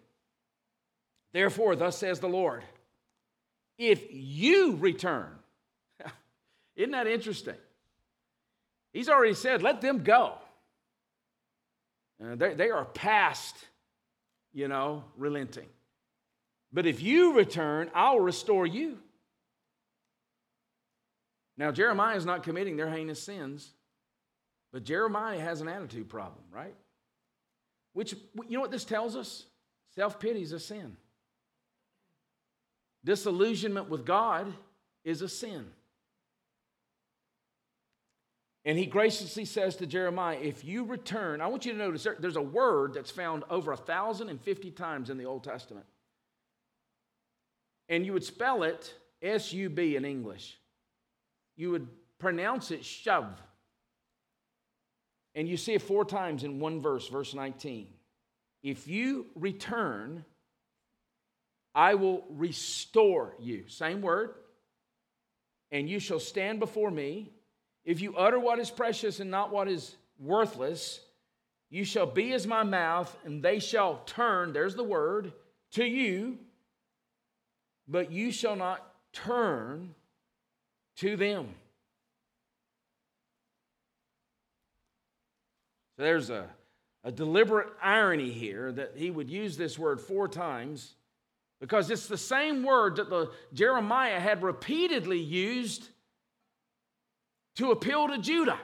Therefore, 1.32 1.78
thus 1.78 1.98
says 1.98 2.20
the 2.20 2.28
Lord, 2.28 2.66
if 3.78 4.04
you 4.12 4.76
return, 4.76 5.30
isn't 6.76 6.92
that 6.92 7.08
interesting? 7.08 7.56
He's 8.92 9.08
already 9.08 9.36
said, 9.36 9.64
let 9.64 9.80
them 9.80 10.04
go. 10.04 10.34
Uh, 12.22 12.36
they, 12.36 12.54
they 12.54 12.70
are 12.70 12.84
past, 12.84 13.56
you 14.54 14.68
know, 14.68 15.04
relenting. 15.18 15.68
But 16.74 16.86
if 16.86 17.02
you 17.02 17.34
return, 17.36 17.92
I'll 17.94 18.20
restore 18.20 18.66
you. 18.66 18.98
Now, 21.58 21.72
Jeremiah 21.72 22.16
is 22.16 22.26
not 22.26 22.44
committing 22.44 22.78
their 22.78 22.90
heinous 22.90 23.22
sins, 23.22 23.70
but 24.72 24.84
Jeremiah 24.84 25.40
has 25.40 25.62
an 25.62 25.68
attitude 25.68 26.10
problem, 26.10 26.44
right? 26.52 26.74
Which, 27.94 28.14
you 28.14 28.56
know 28.56 28.62
what 28.62 28.72
this 28.72 28.86
tells 28.86 29.16
us? 29.16 29.46
Self 29.96 30.20
pity 30.20 30.42
is 30.42 30.54
a 30.54 30.60
sin. 30.60 30.96
Disillusionment 33.04 33.90
with 33.90 34.06
God 34.06 34.54
is 35.04 35.22
a 35.22 35.30
sin. 35.30 35.66
And 38.64 38.78
he 38.78 38.86
graciously 38.86 39.46
says 39.46 39.76
to 39.78 39.88
Jeremiah, 39.88 40.38
If 40.40 40.64
you 40.64 40.84
return, 40.86 41.42
I 41.42 41.48
want 41.48 41.66
you 41.66 41.72
to 41.72 41.78
notice 41.78 42.06
there's 42.20 42.36
a 42.36 42.42
word 42.42 42.94
that's 42.94 43.10
found 43.10 43.44
over 43.50 43.72
1,050 43.72 44.72
times 44.72 45.10
in 45.10 45.18
the 45.18 45.26
Old 45.26 45.44
Testament. 45.44 45.86
And 47.90 48.06
you 48.06 48.14
would 48.14 48.24
spell 48.24 48.64
it 48.64 48.94
S 49.22 49.52
U 49.54 49.70
B 49.70 49.96
in 49.96 50.06
English. 50.06 50.58
You 51.56 51.72
would 51.72 51.88
pronounce 52.20 52.72
it 52.72 52.82
shuv. 52.82 53.28
And 55.34 55.48
you 55.48 55.58
see 55.58 55.74
it 55.74 55.82
four 55.82 56.06
times 56.06 56.44
in 56.44 56.60
one 56.60 56.82
verse, 56.82 57.08
verse 57.08 57.34
19. 57.34 57.88
If 58.64 58.88
you 58.88 59.28
return, 59.36 60.24
I 61.74 61.96
will 61.96 62.26
restore 62.30 63.36
you. 63.40 63.68
Same 63.68 64.02
word. 64.02 64.36
And 65.72 65.90
you 65.90 66.00
shall 66.00 66.20
stand 66.20 66.60
before 66.60 66.92
me 66.92 67.32
if 67.86 68.02
you 68.02 68.16
utter 68.16 68.40
what 68.40 68.60
is 68.60 68.70
precious 68.70 69.20
and 69.20 69.32
not 69.32 69.52
what 69.52 69.68
is 69.68 69.96
worthless, 70.20 71.00
you 71.70 71.84
shall 71.84 72.06
be 72.06 72.34
as 72.34 72.46
my 72.46 72.64
mouth, 72.64 73.16
and 73.24 73.42
they 73.42 73.60
shall 73.60 74.02
turn, 74.06 74.54
there's 74.54 74.76
the 74.76 74.84
word, 74.84 75.34
to 75.72 75.86
you, 75.86 76.38
but 77.88 78.12
you 78.12 78.32
shall 78.32 78.56
not 78.56 78.86
turn 79.14 79.96
to 80.98 81.16
them. 81.16 81.48
So 85.98 86.04
there's 86.04 86.30
a, 86.30 86.48
a 87.04 87.12
deliberate 87.12 87.70
irony 87.82 88.32
here 88.32 88.72
that 88.72 88.94
he 88.96 89.10
would 89.10 89.30
use 89.30 89.58
this 89.58 89.80
word 89.80 90.02
four 90.02 90.28
times 90.28 90.96
because 91.60 91.90
it's 91.90 92.08
the 92.08 92.18
same 92.18 92.64
word 92.64 92.98
that 92.98 93.10
the 93.10 93.32
Jeremiah 93.54 94.20
had 94.20 94.44
repeatedly 94.44 95.20
used 95.20 95.88
to 97.62 97.72
appeal 97.72 98.08
to 98.08 98.18
Judah 98.18 98.58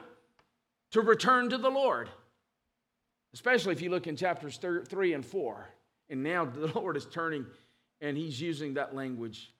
to 0.90 1.00
return 1.00 1.50
to 1.50 1.58
the 1.58 1.70
Lord. 1.70 2.08
Especially 3.32 3.72
if 3.72 3.80
you 3.80 3.90
look 3.90 4.08
in 4.08 4.16
chapters 4.16 4.58
3 4.58 5.12
and 5.12 5.24
4. 5.24 5.66
And 6.10 6.24
now 6.24 6.44
the 6.44 6.66
Lord 6.74 6.96
is 6.96 7.06
turning 7.06 7.46
and 8.00 8.16
he's 8.16 8.40
using 8.40 8.74
that 8.74 8.96
language 8.96 9.52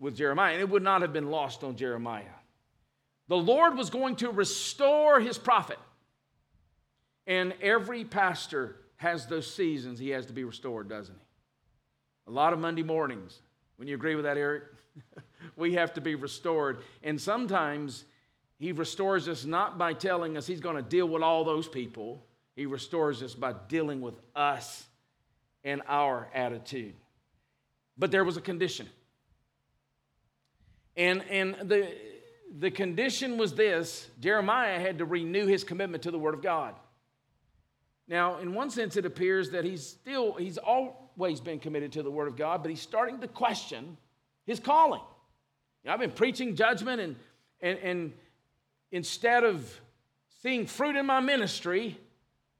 with 0.00 0.16
Jeremiah. 0.16 0.54
And 0.54 0.60
it 0.60 0.68
would 0.68 0.82
not 0.82 1.02
have 1.02 1.12
been 1.12 1.30
lost 1.30 1.62
on 1.62 1.76
Jeremiah. 1.76 2.24
The 3.28 3.36
Lord 3.36 3.76
was 3.76 3.90
going 3.90 4.16
to 4.16 4.30
restore 4.30 5.20
his 5.20 5.38
prophet. 5.38 5.78
And 7.28 7.54
every 7.62 8.04
pastor 8.04 8.76
has 8.96 9.28
those 9.28 9.52
seasons 9.52 10.00
he 10.00 10.10
has 10.10 10.26
to 10.26 10.32
be 10.32 10.42
restored, 10.42 10.88
doesn't 10.88 11.14
he? 11.14 11.26
A 12.26 12.32
lot 12.32 12.52
of 12.52 12.58
Monday 12.58 12.82
mornings. 12.82 13.38
When 13.76 13.86
you 13.86 13.94
agree 13.94 14.16
with 14.16 14.24
that, 14.24 14.36
Eric? 14.36 14.64
we 15.56 15.74
have 15.74 15.94
to 15.94 16.00
be 16.00 16.16
restored. 16.16 16.78
And 17.04 17.20
sometimes 17.20 18.04
he 18.58 18.72
restores 18.72 19.28
us 19.28 19.44
not 19.44 19.78
by 19.78 19.92
telling 19.92 20.36
us 20.36 20.46
He's 20.46 20.60
going 20.60 20.76
to 20.76 20.82
deal 20.82 21.06
with 21.06 21.22
all 21.22 21.44
those 21.44 21.68
people, 21.68 22.24
He 22.56 22.66
restores 22.66 23.22
us 23.22 23.34
by 23.34 23.54
dealing 23.68 24.00
with 24.00 24.14
us 24.34 24.86
and 25.64 25.82
our 25.88 26.28
attitude. 26.34 26.94
But 27.96 28.10
there 28.10 28.24
was 28.24 28.36
a 28.36 28.40
condition. 28.40 28.88
And, 30.96 31.22
and 31.28 31.68
the, 31.68 31.92
the 32.58 32.70
condition 32.70 33.36
was 33.36 33.54
this 33.54 34.08
Jeremiah 34.20 34.78
had 34.78 34.98
to 34.98 35.04
renew 35.04 35.46
his 35.46 35.64
commitment 35.64 36.04
to 36.04 36.10
the 36.10 36.18
Word 36.18 36.34
of 36.34 36.42
God. 36.42 36.74
Now, 38.06 38.38
in 38.38 38.54
one 38.54 38.70
sense, 38.70 38.96
it 38.96 39.06
appears 39.06 39.50
that 39.50 39.64
he's 39.64 39.84
still, 39.84 40.34
he's 40.34 40.58
always 40.58 41.40
been 41.40 41.58
committed 41.58 41.92
to 41.92 42.02
the 42.02 42.10
Word 42.10 42.28
of 42.28 42.36
God, 42.36 42.62
but 42.62 42.70
he's 42.70 42.82
starting 42.82 43.20
to 43.20 43.28
question 43.28 43.96
his 44.46 44.60
calling. 44.60 45.00
You 45.82 45.88
know, 45.88 45.94
I've 45.94 46.00
been 46.00 46.12
preaching 46.12 46.54
judgment 46.54 47.00
and, 47.00 47.16
and, 47.60 47.78
and 47.78 48.12
instead 48.94 49.42
of 49.42 49.80
seeing 50.40 50.66
fruit 50.66 50.94
in 50.94 51.04
my 51.04 51.18
ministry, 51.18 51.98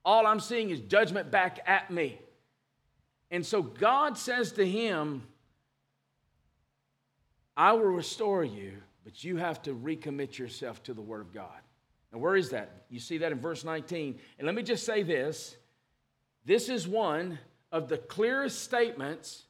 all 0.04 0.26
I'm 0.26 0.40
seeing 0.40 0.70
is 0.70 0.80
judgment 0.80 1.30
back 1.30 1.60
at 1.64 1.92
me. 1.92 2.18
And 3.30 3.46
so 3.46 3.62
God 3.62 4.18
says 4.18 4.50
to 4.52 4.66
him, 4.66 5.22
I 7.56 7.72
will 7.74 7.84
restore 7.84 8.42
you, 8.42 8.72
but 9.04 9.22
you 9.22 9.36
have 9.36 9.62
to 9.62 9.74
recommit 9.74 10.36
yourself 10.36 10.82
to 10.82 10.92
the 10.92 11.00
Word 11.00 11.20
of 11.20 11.32
God. 11.32 11.60
Now, 12.12 12.18
where 12.18 12.34
is 12.34 12.50
that? 12.50 12.84
You 12.90 12.98
see 12.98 13.18
that 13.18 13.30
in 13.30 13.38
verse 13.38 13.62
19. 13.62 14.18
And 14.38 14.46
let 14.46 14.56
me 14.56 14.64
just 14.64 14.84
say 14.84 15.04
this 15.04 15.56
this 16.44 16.68
is 16.68 16.88
one 16.88 17.38
of 17.70 17.88
the 17.88 17.98
clearest 17.98 18.60
statements 18.64 19.44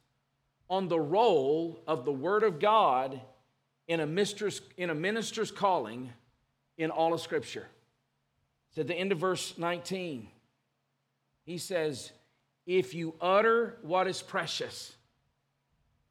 on 0.69 0.87
the 0.87 0.99
role 0.99 1.81
of 1.87 2.05
the 2.05 2.13
Word 2.13 2.43
of 2.43 2.59
God 2.59 3.19
in 3.87 4.01
a, 4.01 4.05
mistress, 4.05 4.61
in 4.77 4.91
a 4.91 4.95
minister's 4.95 5.49
calling 5.49 6.11
in 6.77 6.91
all 6.91 7.13
of 7.13 7.21
Scripture. 7.21 7.67
It's 8.69 8.77
at 8.79 8.87
the 8.87 8.95
end 8.95 9.11
of 9.11 9.19
verse 9.19 9.57
19. 9.57 10.27
He 11.45 11.57
says, 11.57 12.11
If 12.65 12.93
you 12.93 13.13
utter 13.21 13.77
what 13.81 14.07
is 14.07 14.21
precious 14.21 14.93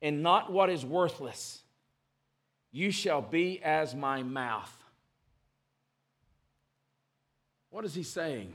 and 0.01 0.23
not 0.23 0.53
what 0.53 0.71
is 0.71 0.85
worthless, 0.85 1.61
you 2.73 2.91
shall 2.91 3.23
be 3.23 3.63
as 3.63 3.95
my 3.95 4.23
mouth. 4.23 4.73
What 7.71 7.85
is 7.85 7.95
he 7.95 8.03
saying? 8.03 8.55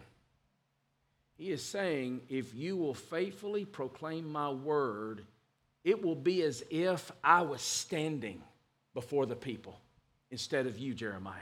He 1.38 1.52
is 1.52 1.64
saying, 1.64 2.22
if 2.28 2.54
you 2.54 2.76
will 2.76 2.94
faithfully 2.94 3.64
proclaim 3.64 4.30
my 4.30 4.50
word, 4.50 5.26
it 5.86 6.04
will 6.04 6.16
be 6.16 6.44
as 6.44 6.66
if 6.70 7.12
I 7.24 7.44
was 7.44 7.62
standing 7.62 8.42
before 8.94 9.26
the 9.26 9.38
people 9.38 9.80
instead 10.32 10.68
of 10.68 10.78
you, 10.78 10.94
Jeremiah. 10.94 11.40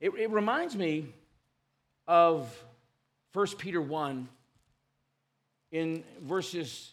It, 0.00 0.10
it 0.14 0.30
reminds 0.30 0.74
me 0.74 1.06
of 2.08 2.52
1 3.32 3.46
Peter 3.58 3.80
1 3.80 4.28
in 5.72 6.02
verses 6.22 6.92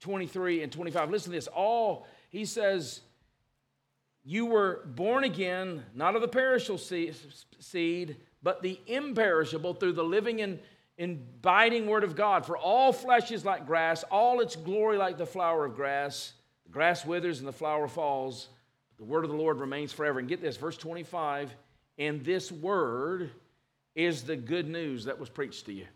23 0.00 0.62
and 0.62 0.70
25. 0.70 1.10
Listen 1.10 1.32
to 1.32 1.36
this. 1.36 1.46
All, 1.48 2.06
he 2.30 2.44
says, 2.44 3.00
you 4.24 4.46
were 4.46 4.82
born 4.86 5.24
again, 5.24 5.84
not 5.94 6.14
of 6.14 6.22
the 6.22 6.28
perishable 6.28 6.78
seed, 6.78 8.16
but 8.42 8.62
the 8.62 8.80
imperishable 8.86 9.74
through 9.74 9.92
the 9.92 10.04
living 10.04 10.40
and 10.40 10.58
abiding 10.98 11.86
word 11.86 12.04
of 12.04 12.14
God. 12.14 12.46
For 12.46 12.56
all 12.56 12.92
flesh 12.92 13.30
is 13.30 13.44
like 13.44 13.66
grass, 13.66 14.02
all 14.04 14.40
its 14.40 14.56
glory 14.56 14.96
like 14.96 15.18
the 15.18 15.26
flower 15.26 15.64
of 15.64 15.74
grass. 15.74 16.32
The 16.64 16.72
grass 16.72 17.04
withers 17.04 17.40
and 17.40 17.48
the 17.48 17.52
flower 17.52 17.88
falls. 17.88 18.48
The 18.96 19.04
word 19.04 19.24
of 19.24 19.30
the 19.30 19.36
Lord 19.36 19.58
remains 19.58 19.92
forever. 19.92 20.20
And 20.20 20.28
get 20.28 20.40
this, 20.40 20.56
verse 20.56 20.76
25, 20.76 21.54
and 21.98 22.24
this 22.24 22.50
word 22.50 23.30
is 23.94 24.24
the 24.24 24.36
good 24.36 24.68
news 24.68 25.04
that 25.04 25.18
was 25.18 25.28
preached 25.28 25.66
to 25.66 25.72
you. 25.72 25.86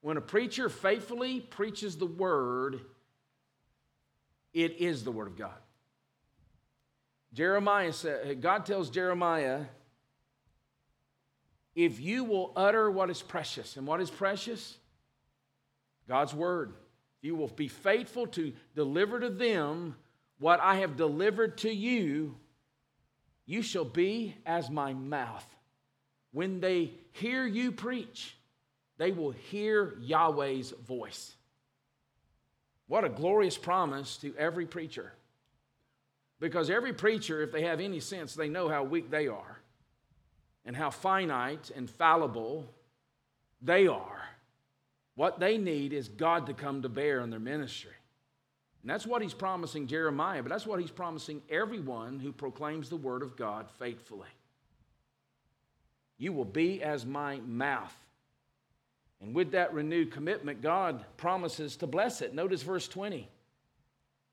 When 0.00 0.16
a 0.16 0.20
preacher 0.20 0.68
faithfully 0.68 1.40
preaches 1.40 1.96
the 1.96 2.06
word, 2.06 2.80
it 4.52 4.76
is 4.78 5.04
the 5.04 5.12
word 5.12 5.26
of 5.26 5.36
God. 5.36 5.58
Jeremiah 7.32 7.92
said, 7.92 8.40
God 8.40 8.64
tells 8.64 8.90
Jeremiah, 8.90 9.64
if 11.74 12.00
you 12.00 12.24
will 12.24 12.52
utter 12.56 12.90
what 12.90 13.10
is 13.10 13.22
precious, 13.22 13.76
and 13.76 13.86
what 13.86 14.00
is 14.00 14.10
precious? 14.10 14.78
God's 16.08 16.34
word. 16.34 16.72
If 17.18 17.26
you 17.26 17.36
will 17.36 17.48
be 17.48 17.68
faithful 17.68 18.26
to 18.28 18.52
deliver 18.74 19.20
to 19.20 19.28
them 19.28 19.96
what 20.38 20.60
I 20.60 20.76
have 20.76 20.96
delivered 20.96 21.58
to 21.58 21.70
you, 21.70 22.36
you 23.48 23.62
shall 23.62 23.86
be 23.86 24.36
as 24.44 24.68
my 24.68 24.92
mouth. 24.92 25.44
When 26.32 26.60
they 26.60 26.92
hear 27.12 27.46
you 27.46 27.72
preach, 27.72 28.36
they 28.98 29.10
will 29.10 29.30
hear 29.30 29.94
Yahweh's 30.02 30.72
voice. 30.86 31.34
What 32.88 33.04
a 33.04 33.08
glorious 33.08 33.56
promise 33.56 34.18
to 34.18 34.36
every 34.36 34.66
preacher. 34.66 35.12
Because 36.40 36.68
every 36.68 36.92
preacher, 36.92 37.42
if 37.42 37.50
they 37.50 37.62
have 37.62 37.80
any 37.80 38.00
sense, 38.00 38.34
they 38.34 38.50
know 38.50 38.68
how 38.68 38.84
weak 38.84 39.10
they 39.10 39.28
are 39.28 39.58
and 40.66 40.76
how 40.76 40.90
finite 40.90 41.70
and 41.74 41.88
fallible 41.88 42.66
they 43.62 43.86
are. 43.86 44.22
What 45.14 45.40
they 45.40 45.56
need 45.56 45.94
is 45.94 46.08
God 46.08 46.46
to 46.46 46.52
come 46.52 46.82
to 46.82 46.90
bear 46.90 47.20
in 47.20 47.30
their 47.30 47.40
ministry. 47.40 47.92
And 48.88 48.94
that's 48.94 49.06
what 49.06 49.20
he's 49.20 49.34
promising 49.34 49.86
Jeremiah, 49.86 50.42
but 50.42 50.48
that's 50.48 50.66
what 50.66 50.80
he's 50.80 50.90
promising 50.90 51.42
everyone 51.50 52.20
who 52.20 52.32
proclaims 52.32 52.88
the 52.88 52.96
word 52.96 53.22
of 53.22 53.36
God 53.36 53.66
faithfully. 53.78 54.30
You 56.16 56.32
will 56.32 56.46
be 56.46 56.82
as 56.82 57.04
my 57.04 57.40
mouth. 57.40 57.94
And 59.20 59.34
with 59.34 59.50
that 59.50 59.74
renewed 59.74 60.10
commitment, 60.10 60.62
God 60.62 61.04
promises 61.18 61.76
to 61.76 61.86
bless 61.86 62.22
it. 62.22 62.32
Notice 62.32 62.62
verse 62.62 62.88
20. 62.88 63.28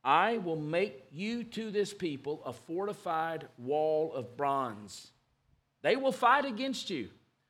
I 0.06 0.38
will 0.38 0.56
make 0.56 1.04
you 1.12 1.44
to 1.44 1.70
this 1.70 1.94
people 1.94 2.42
a 2.46 2.54
fortified 2.54 3.50
wall 3.58 4.14
of 4.14 4.38
bronze. 4.38 5.12
They 5.82 5.98
will 5.98 6.14
fight 6.14 6.46
against 6.46 6.90
you. 6.90 7.10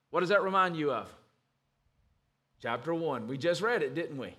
What 0.09 0.21
does 0.21 0.29
that 0.29 0.41
remind 0.41 0.75
you 0.75 0.91
of? 0.91 1.07
Chapter 2.63 2.95
1. 2.95 3.27
We 3.27 3.37
just 3.37 3.61
read 3.61 3.83
it, 3.83 3.93
didn't 3.93 4.17
we? 4.17 4.33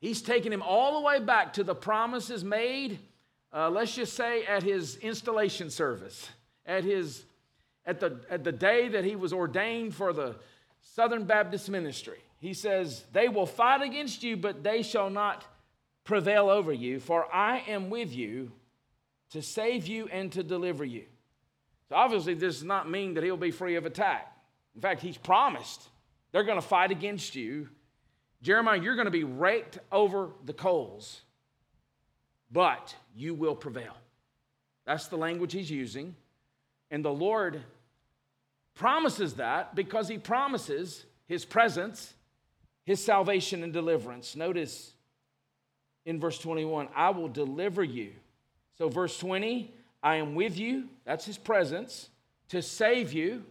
He's 0.00 0.22
taken 0.22 0.52
him 0.52 0.62
all 0.62 0.98
the 0.98 1.06
way 1.06 1.20
back 1.20 1.52
to 1.54 1.64
the 1.64 1.74
promises 1.74 2.42
made, 2.42 2.98
uh, 3.52 3.68
let's 3.70 3.94
just 3.94 4.14
say, 4.14 4.44
at 4.44 4.62
his 4.62 4.96
installation 4.96 5.70
service, 5.70 6.28
at, 6.64 6.84
his, 6.84 7.24
at, 7.84 8.00
the, 8.00 8.20
at 8.30 8.42
the 8.42 8.52
day 8.52 8.88
that 8.88 9.04
he 9.04 9.14
was 9.14 9.32
ordained 9.32 9.94
for 9.94 10.12
the 10.12 10.36
Southern 10.80 11.24
Baptist 11.24 11.68
ministry. 11.68 12.18
He 12.38 12.54
says, 12.54 13.04
They 13.12 13.28
will 13.28 13.46
fight 13.46 13.82
against 13.82 14.22
you, 14.22 14.36
but 14.36 14.62
they 14.62 14.82
shall 14.82 15.10
not 15.10 15.44
prevail 16.04 16.48
over 16.48 16.72
you, 16.72 16.98
for 16.98 17.32
I 17.32 17.58
am 17.68 17.90
with 17.90 18.12
you 18.14 18.52
to 19.30 19.42
save 19.42 19.86
you 19.86 20.08
and 20.08 20.32
to 20.32 20.42
deliver 20.42 20.84
you. 20.84 21.04
So 21.88 21.96
obviously, 21.96 22.34
this 22.34 22.56
does 22.56 22.64
not 22.64 22.90
mean 22.90 23.14
that 23.14 23.24
he'll 23.24 23.36
be 23.36 23.50
free 23.50 23.76
of 23.76 23.84
attack. 23.84 24.32
In 24.74 24.80
fact, 24.80 25.02
he's 25.02 25.18
promised 25.18 25.88
they're 26.32 26.44
going 26.44 26.60
to 26.60 26.66
fight 26.66 26.90
against 26.90 27.34
you. 27.34 27.68
Jeremiah, 28.42 28.80
you're 28.80 28.94
going 28.94 29.06
to 29.06 29.10
be 29.10 29.24
raked 29.24 29.78
over 29.92 30.30
the 30.44 30.52
coals, 30.52 31.22
but 32.50 32.94
you 33.14 33.34
will 33.34 33.54
prevail. 33.54 33.94
That's 34.86 35.08
the 35.08 35.16
language 35.16 35.52
he's 35.52 35.70
using. 35.70 36.14
And 36.90 37.04
the 37.04 37.12
Lord 37.12 37.62
promises 38.74 39.34
that 39.34 39.74
because 39.74 40.08
he 40.08 40.18
promises 40.18 41.04
his 41.26 41.44
presence, 41.44 42.14
his 42.84 43.04
salvation, 43.04 43.62
and 43.62 43.72
deliverance. 43.72 44.34
Notice 44.34 44.92
in 46.06 46.18
verse 46.18 46.38
21 46.38 46.88
I 46.96 47.10
will 47.10 47.28
deliver 47.28 47.84
you. 47.84 48.12
So, 48.78 48.88
verse 48.88 49.18
20, 49.18 49.72
I 50.02 50.16
am 50.16 50.34
with 50.34 50.58
you, 50.58 50.88
that's 51.04 51.26
his 51.26 51.36
presence, 51.36 52.08
to 52.48 52.62
save 52.62 53.12
you 53.12 53.44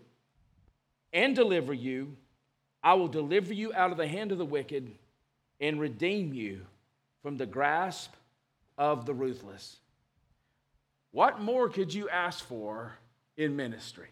and 1.13 1.35
deliver 1.35 1.73
you. 1.73 2.17
I 2.83 2.93
will 2.93 3.07
deliver 3.07 3.53
you 3.53 3.73
out 3.73 3.91
of 3.91 3.97
the 3.97 4.07
hand 4.07 4.31
of 4.31 4.37
the 4.37 4.45
wicked 4.45 4.91
and 5.59 5.79
redeem 5.79 6.33
you 6.33 6.61
from 7.21 7.37
the 7.37 7.45
grasp 7.45 8.13
of 8.77 9.05
the 9.05 9.13
ruthless. 9.13 9.77
What 11.11 11.41
more 11.41 11.69
could 11.69 11.93
you 11.93 12.07
ask 12.09 12.45
for 12.45 12.93
in 13.35 13.55
ministry? 13.55 14.09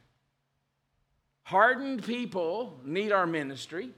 Hardened 1.43 2.03
people 2.03 2.79
need 2.83 3.11
our 3.11 3.25
ministry. 3.25 3.91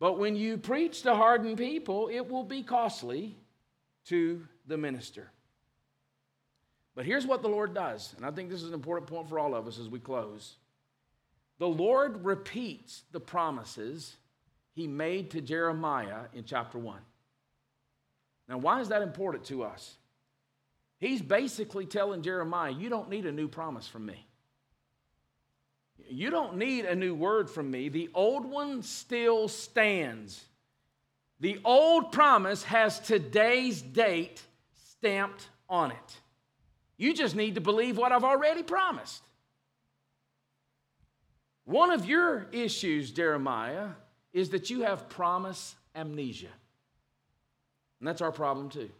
But 0.00 0.18
when 0.18 0.34
you 0.34 0.56
preach 0.56 1.02
to 1.02 1.14
hardened 1.14 1.58
people, 1.58 2.08
it 2.08 2.28
will 2.28 2.42
be 2.42 2.62
costly 2.62 3.36
to 4.06 4.44
the 4.66 4.76
minister. 4.76 5.30
But 6.96 7.04
here's 7.04 7.26
what 7.26 7.42
the 7.42 7.48
Lord 7.48 7.74
does, 7.74 8.14
and 8.16 8.26
I 8.26 8.30
think 8.30 8.50
this 8.50 8.62
is 8.62 8.68
an 8.68 8.74
important 8.74 9.08
point 9.08 9.28
for 9.28 9.38
all 9.38 9.54
of 9.54 9.68
us 9.68 9.78
as 9.78 9.88
we 9.88 10.00
close. 10.00 10.56
The 11.60 11.68
Lord 11.68 12.24
repeats 12.24 13.02
the 13.12 13.20
promises 13.20 14.16
he 14.72 14.86
made 14.86 15.32
to 15.32 15.42
Jeremiah 15.42 16.22
in 16.32 16.44
chapter 16.44 16.78
1. 16.78 16.98
Now, 18.48 18.56
why 18.56 18.80
is 18.80 18.88
that 18.88 19.02
important 19.02 19.44
to 19.44 19.62
us? 19.62 19.96
He's 21.00 21.20
basically 21.20 21.84
telling 21.84 22.22
Jeremiah, 22.22 22.72
You 22.72 22.88
don't 22.88 23.10
need 23.10 23.26
a 23.26 23.32
new 23.32 23.46
promise 23.46 23.86
from 23.86 24.06
me. 24.06 24.26
You 26.08 26.30
don't 26.30 26.56
need 26.56 26.86
a 26.86 26.94
new 26.94 27.14
word 27.14 27.50
from 27.50 27.70
me. 27.70 27.90
The 27.90 28.08
old 28.14 28.46
one 28.46 28.82
still 28.82 29.46
stands. 29.46 30.42
The 31.40 31.60
old 31.62 32.10
promise 32.10 32.62
has 32.64 32.98
today's 33.00 33.82
date 33.82 34.42
stamped 34.92 35.46
on 35.68 35.90
it. 35.90 36.20
You 36.96 37.12
just 37.12 37.36
need 37.36 37.56
to 37.56 37.60
believe 37.60 37.98
what 37.98 38.12
I've 38.12 38.24
already 38.24 38.62
promised. 38.62 39.22
One 41.64 41.90
of 41.90 42.06
your 42.06 42.46
issues, 42.52 43.10
Jeremiah, 43.10 43.88
is 44.32 44.50
that 44.50 44.70
you 44.70 44.82
have 44.82 45.08
promise 45.08 45.74
amnesia. 45.94 46.48
And 47.98 48.08
that's 48.08 48.20
our 48.20 48.32
problem 48.32 48.70
too. 48.70 48.90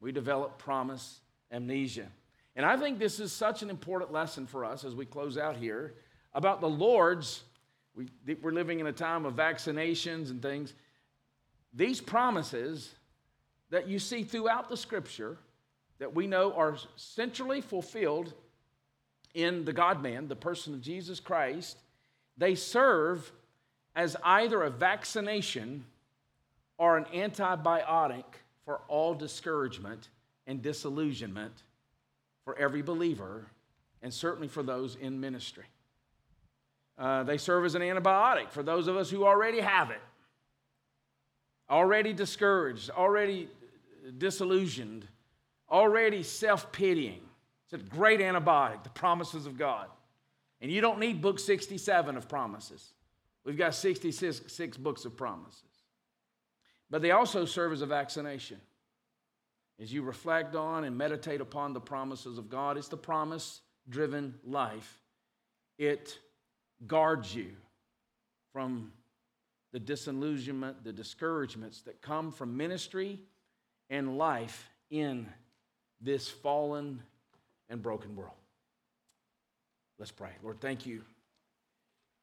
We 0.00 0.12
develop 0.12 0.58
promise 0.58 1.20
amnesia. 1.50 2.06
And 2.54 2.66
I 2.66 2.76
think 2.76 2.98
this 2.98 3.18
is 3.18 3.32
such 3.32 3.62
an 3.62 3.70
important 3.70 4.12
lesson 4.12 4.46
for 4.46 4.64
us 4.64 4.84
as 4.84 4.94
we 4.94 5.06
close 5.06 5.38
out 5.38 5.56
here 5.56 5.94
about 6.34 6.60
the 6.60 6.68
Lord's, 6.68 7.42
we, 7.94 8.08
we're 8.42 8.52
living 8.52 8.80
in 8.80 8.86
a 8.86 8.92
time 8.92 9.24
of 9.24 9.34
vaccinations 9.34 10.30
and 10.30 10.42
things. 10.42 10.74
These 11.72 12.00
promises 12.00 12.94
that 13.70 13.88
you 13.88 13.98
see 13.98 14.22
throughout 14.22 14.68
the 14.68 14.76
scripture 14.76 15.38
that 15.98 16.14
we 16.14 16.26
know 16.26 16.52
are 16.52 16.76
centrally 16.96 17.60
fulfilled 17.60 18.34
in 19.34 19.64
the 19.64 19.72
God 19.72 20.02
man, 20.02 20.28
the 20.28 20.36
person 20.36 20.74
of 20.74 20.82
Jesus 20.82 21.20
Christ, 21.20 21.78
they 22.42 22.56
serve 22.56 23.30
as 23.94 24.16
either 24.24 24.64
a 24.64 24.70
vaccination 24.70 25.84
or 26.76 26.96
an 26.96 27.04
antibiotic 27.14 28.24
for 28.64 28.80
all 28.88 29.14
discouragement 29.14 30.08
and 30.48 30.60
disillusionment 30.60 31.52
for 32.44 32.58
every 32.58 32.82
believer, 32.82 33.46
and 34.02 34.12
certainly 34.12 34.48
for 34.48 34.64
those 34.64 34.96
in 34.96 35.20
ministry. 35.20 35.66
Uh, 36.98 37.22
they 37.22 37.38
serve 37.38 37.64
as 37.64 37.76
an 37.76 37.82
antibiotic 37.82 38.50
for 38.50 38.64
those 38.64 38.88
of 38.88 38.96
us 38.96 39.08
who 39.08 39.24
already 39.24 39.60
have 39.60 39.92
it, 39.92 40.00
already 41.70 42.12
discouraged, 42.12 42.90
already 42.90 43.48
disillusioned, 44.18 45.06
already 45.70 46.24
self 46.24 46.72
pitying. 46.72 47.20
It's 47.66 47.80
a 47.80 47.86
great 47.96 48.18
antibiotic, 48.18 48.82
the 48.82 48.90
promises 48.90 49.46
of 49.46 49.56
God. 49.56 49.86
And 50.62 50.70
you 50.70 50.80
don't 50.80 51.00
need 51.00 51.20
book 51.20 51.40
67 51.40 52.16
of 52.16 52.28
promises. 52.28 52.94
We've 53.44 53.58
got 53.58 53.74
66 53.74 54.42
six 54.46 54.76
books 54.76 55.04
of 55.04 55.16
promises. 55.16 55.60
But 56.88 57.02
they 57.02 57.10
also 57.10 57.44
serve 57.44 57.72
as 57.72 57.82
a 57.82 57.86
vaccination. 57.86 58.60
As 59.80 59.92
you 59.92 60.02
reflect 60.02 60.54
on 60.54 60.84
and 60.84 60.96
meditate 60.96 61.40
upon 61.40 61.72
the 61.72 61.80
promises 61.80 62.38
of 62.38 62.48
God, 62.48 62.76
it's 62.76 62.86
the 62.86 62.96
promise 62.96 63.60
driven 63.88 64.34
life. 64.44 65.00
It 65.78 66.16
guards 66.86 67.34
you 67.34 67.50
from 68.52 68.92
the 69.72 69.80
disillusionment, 69.80 70.84
the 70.84 70.92
discouragements 70.92 71.80
that 71.82 72.00
come 72.02 72.30
from 72.30 72.56
ministry 72.56 73.18
and 73.90 74.16
life 74.16 74.70
in 74.90 75.26
this 76.00 76.28
fallen 76.28 77.02
and 77.68 77.82
broken 77.82 78.14
world. 78.14 78.41
Let's 80.02 80.10
pray. 80.10 80.30
Lord, 80.42 80.60
thank 80.60 80.84
you. 80.84 81.02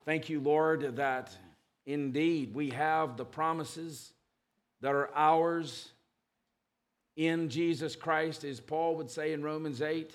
Thank 0.03 0.27
you, 0.27 0.41
Lord, 0.41 0.97
that 0.97 1.33
indeed 1.85 2.53
we 2.53 2.71
have 2.71 3.15
the 3.15 3.23
promises 3.23 4.11
that 4.81 4.93
are 4.93 5.09
ours 5.15 5.93
in 7.15 7.47
Jesus 7.47 7.95
Christ, 7.95 8.43
as 8.43 8.59
Paul 8.59 8.97
would 8.97 9.09
say 9.09 9.31
in 9.31 9.43
Romans 9.43 9.81
8. 9.81 10.13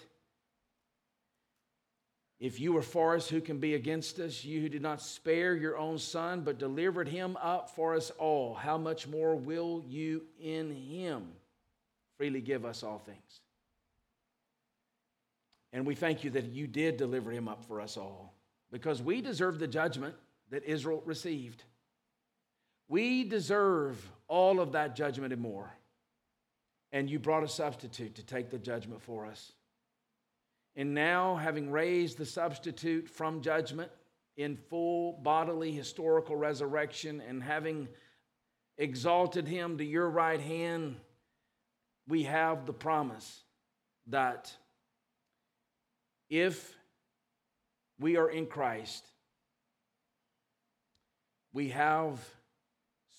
If 2.38 2.60
you 2.60 2.76
are 2.76 2.82
for 2.82 3.14
us, 3.14 3.30
who 3.30 3.40
can 3.40 3.60
be 3.60 3.72
against 3.72 4.18
us? 4.18 4.44
You 4.44 4.60
who 4.60 4.68
did 4.68 4.82
not 4.82 5.00
spare 5.00 5.56
your 5.56 5.78
own 5.78 5.96
son, 5.96 6.42
but 6.42 6.58
delivered 6.58 7.08
him 7.08 7.38
up 7.40 7.70
for 7.70 7.94
us 7.94 8.10
all, 8.18 8.52
how 8.52 8.76
much 8.76 9.08
more 9.08 9.36
will 9.36 9.82
you 9.88 10.24
in 10.38 10.70
him 10.70 11.32
freely 12.18 12.42
give 12.42 12.66
us 12.66 12.82
all 12.82 12.98
things? 12.98 13.40
And 15.74 15.84
we 15.84 15.96
thank 15.96 16.22
you 16.22 16.30
that 16.30 16.44
you 16.44 16.68
did 16.68 16.96
deliver 16.96 17.32
him 17.32 17.48
up 17.48 17.64
for 17.64 17.80
us 17.80 17.96
all, 17.96 18.32
because 18.70 19.02
we 19.02 19.20
deserve 19.20 19.58
the 19.58 19.66
judgment 19.66 20.14
that 20.50 20.62
Israel 20.64 21.02
received. 21.04 21.64
We 22.88 23.24
deserve 23.24 23.98
all 24.28 24.60
of 24.60 24.72
that 24.72 24.94
judgment 24.94 25.32
and 25.32 25.42
more. 25.42 25.68
And 26.92 27.10
you 27.10 27.18
brought 27.18 27.42
a 27.42 27.48
substitute 27.48 28.14
to 28.14 28.22
take 28.22 28.50
the 28.50 28.58
judgment 28.58 29.02
for 29.02 29.26
us. 29.26 29.52
And 30.76 30.94
now, 30.94 31.34
having 31.34 31.72
raised 31.72 32.18
the 32.18 32.26
substitute 32.26 33.08
from 33.08 33.40
judgment 33.40 33.90
in 34.36 34.56
full 34.56 35.14
bodily 35.24 35.72
historical 35.72 36.36
resurrection 36.36 37.20
and 37.28 37.42
having 37.42 37.88
exalted 38.78 39.48
him 39.48 39.78
to 39.78 39.84
your 39.84 40.08
right 40.08 40.40
hand, 40.40 40.96
we 42.06 42.22
have 42.24 42.64
the 42.64 42.72
promise 42.72 43.42
that 44.06 44.52
if 46.28 46.76
we 47.98 48.16
are 48.16 48.28
in 48.28 48.46
Christ, 48.46 49.04
we 51.52 51.68
have 51.68 52.20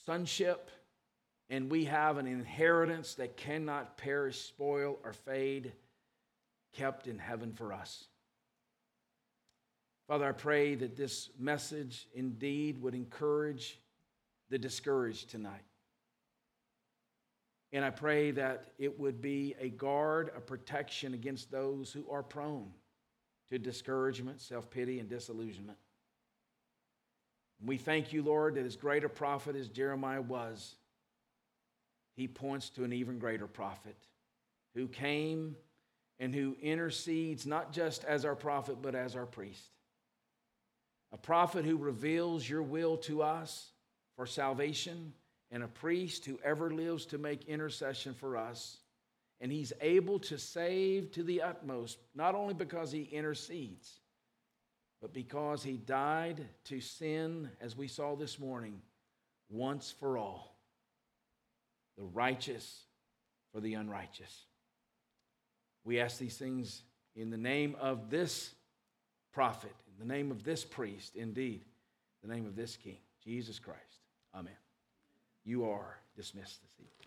sonship 0.06 0.70
and 1.50 1.72
we 1.72 1.86
have 1.86 2.18
an 2.18 2.28
inheritance 2.28 3.16
that 3.16 3.38
cannot 3.38 3.98
perish, 3.98 4.40
spoil, 4.40 4.98
or 5.04 5.14
fade 5.14 5.72
kept 6.74 7.08
in 7.08 7.18
heaven 7.18 7.54
for 7.54 7.72
us. 7.72 8.06
Father, 10.08 10.28
I 10.28 10.34
pray 10.34 10.76
that 10.76 10.96
this 10.96 11.30
message 11.40 12.08
indeed 12.14 12.82
would 12.82 12.94
encourage 12.94 13.80
the 14.50 14.58
discouraged 14.58 15.30
tonight. 15.30 15.64
And 17.72 17.84
I 17.84 17.90
pray 17.90 18.32
that 18.32 18.72
it 18.78 19.00
would 19.00 19.22
be 19.22 19.56
a 19.60 19.70
guard, 19.70 20.32
a 20.36 20.40
protection 20.40 21.14
against 21.14 21.52
those 21.52 21.92
who 21.92 22.06
are 22.10 22.24
prone 22.24 22.72
to 23.50 23.60
discouragement, 23.60 24.42
self 24.42 24.70
pity, 24.70 25.00
and 25.00 25.10
disillusionment. 25.10 25.78
We 27.64 27.78
thank 27.78 28.12
you, 28.12 28.22
Lord, 28.22 28.56
that 28.56 28.66
as 28.66 28.76
great 28.76 29.04
a 29.04 29.10
prophet 29.10 29.56
as 29.56 29.70
Jeremiah 29.70 30.22
was, 30.22 30.76
he 32.16 32.28
points 32.28 32.70
to 32.72 32.84
an 32.84 32.94
even 32.94 33.20
greater 33.20 33.48
prophet 33.48 33.96
who 34.74 34.88
came 34.88 35.56
and 36.20 36.34
who 36.34 36.56
intercedes 36.62 37.46
not 37.46 37.72
just 37.72 38.04
as 38.04 38.26
our 38.26 38.36
prophet, 38.36 38.78
but 38.82 38.96
as 38.96 39.16
our 39.16 39.26
priest. 39.26 39.70
A 41.12 41.18
prophet 41.18 41.66
who 41.66 41.78
reveals 41.78 42.48
your 42.48 42.64
will 42.64 42.98
to 42.98 43.22
us 43.22 43.72
for 44.16 44.26
salvation, 44.26 45.14
and 45.52 45.64
a 45.64 45.68
priest 45.68 46.26
who 46.26 46.40
ever 46.44 46.72
lives 46.72 47.06
to 47.08 47.18
make 47.18 47.46
intercession 47.46 48.14
for 48.14 48.38
us. 48.38 48.78
And 49.42 49.52
he's 49.52 49.74
able 49.82 50.20
to 50.20 50.38
save 50.38 51.12
to 51.12 51.24
the 51.24 51.42
utmost, 51.42 51.98
not 52.16 52.36
only 52.36 52.54
because 52.54 52.92
he 52.92 53.04
intercedes, 53.04 54.00
but 55.02 55.14
because 55.14 55.62
he 55.62 55.78
died 55.78 56.46
to 56.66 56.80
sin, 56.80 57.50
as 57.60 57.76
we 57.76 57.88
saw 57.88 58.16
this 58.16 58.40
morning, 58.40 58.82
once 59.50 59.94
for 60.00 60.18
all. 60.18 60.56
The 61.98 62.06
righteous 62.06 62.84
for 63.54 63.60
the 63.60 63.76
unrighteous. 63.76 64.46
We 65.84 66.00
ask 66.00 66.18
these 66.18 66.38
things 66.38 66.82
in 67.16 67.30
the 67.30 67.38
name 67.38 67.76
of 67.80 68.10
this 68.10 68.54
prophet, 69.32 69.74
in 69.88 70.08
the 70.08 70.14
name 70.14 70.32
of 70.32 70.44
this 70.44 70.66
priest, 70.66 71.16
indeed, 71.16 71.64
the 72.22 72.34
name 72.34 72.46
of 72.46 72.56
this 72.56 72.76
king, 72.76 72.98
Jesus 73.24 73.60
Christ. 73.60 73.80
Amen. 74.34 74.58
You 75.44 75.70
are 75.70 75.98
dismissed 76.16 76.62
this 76.64 76.74
evening. 76.80 77.05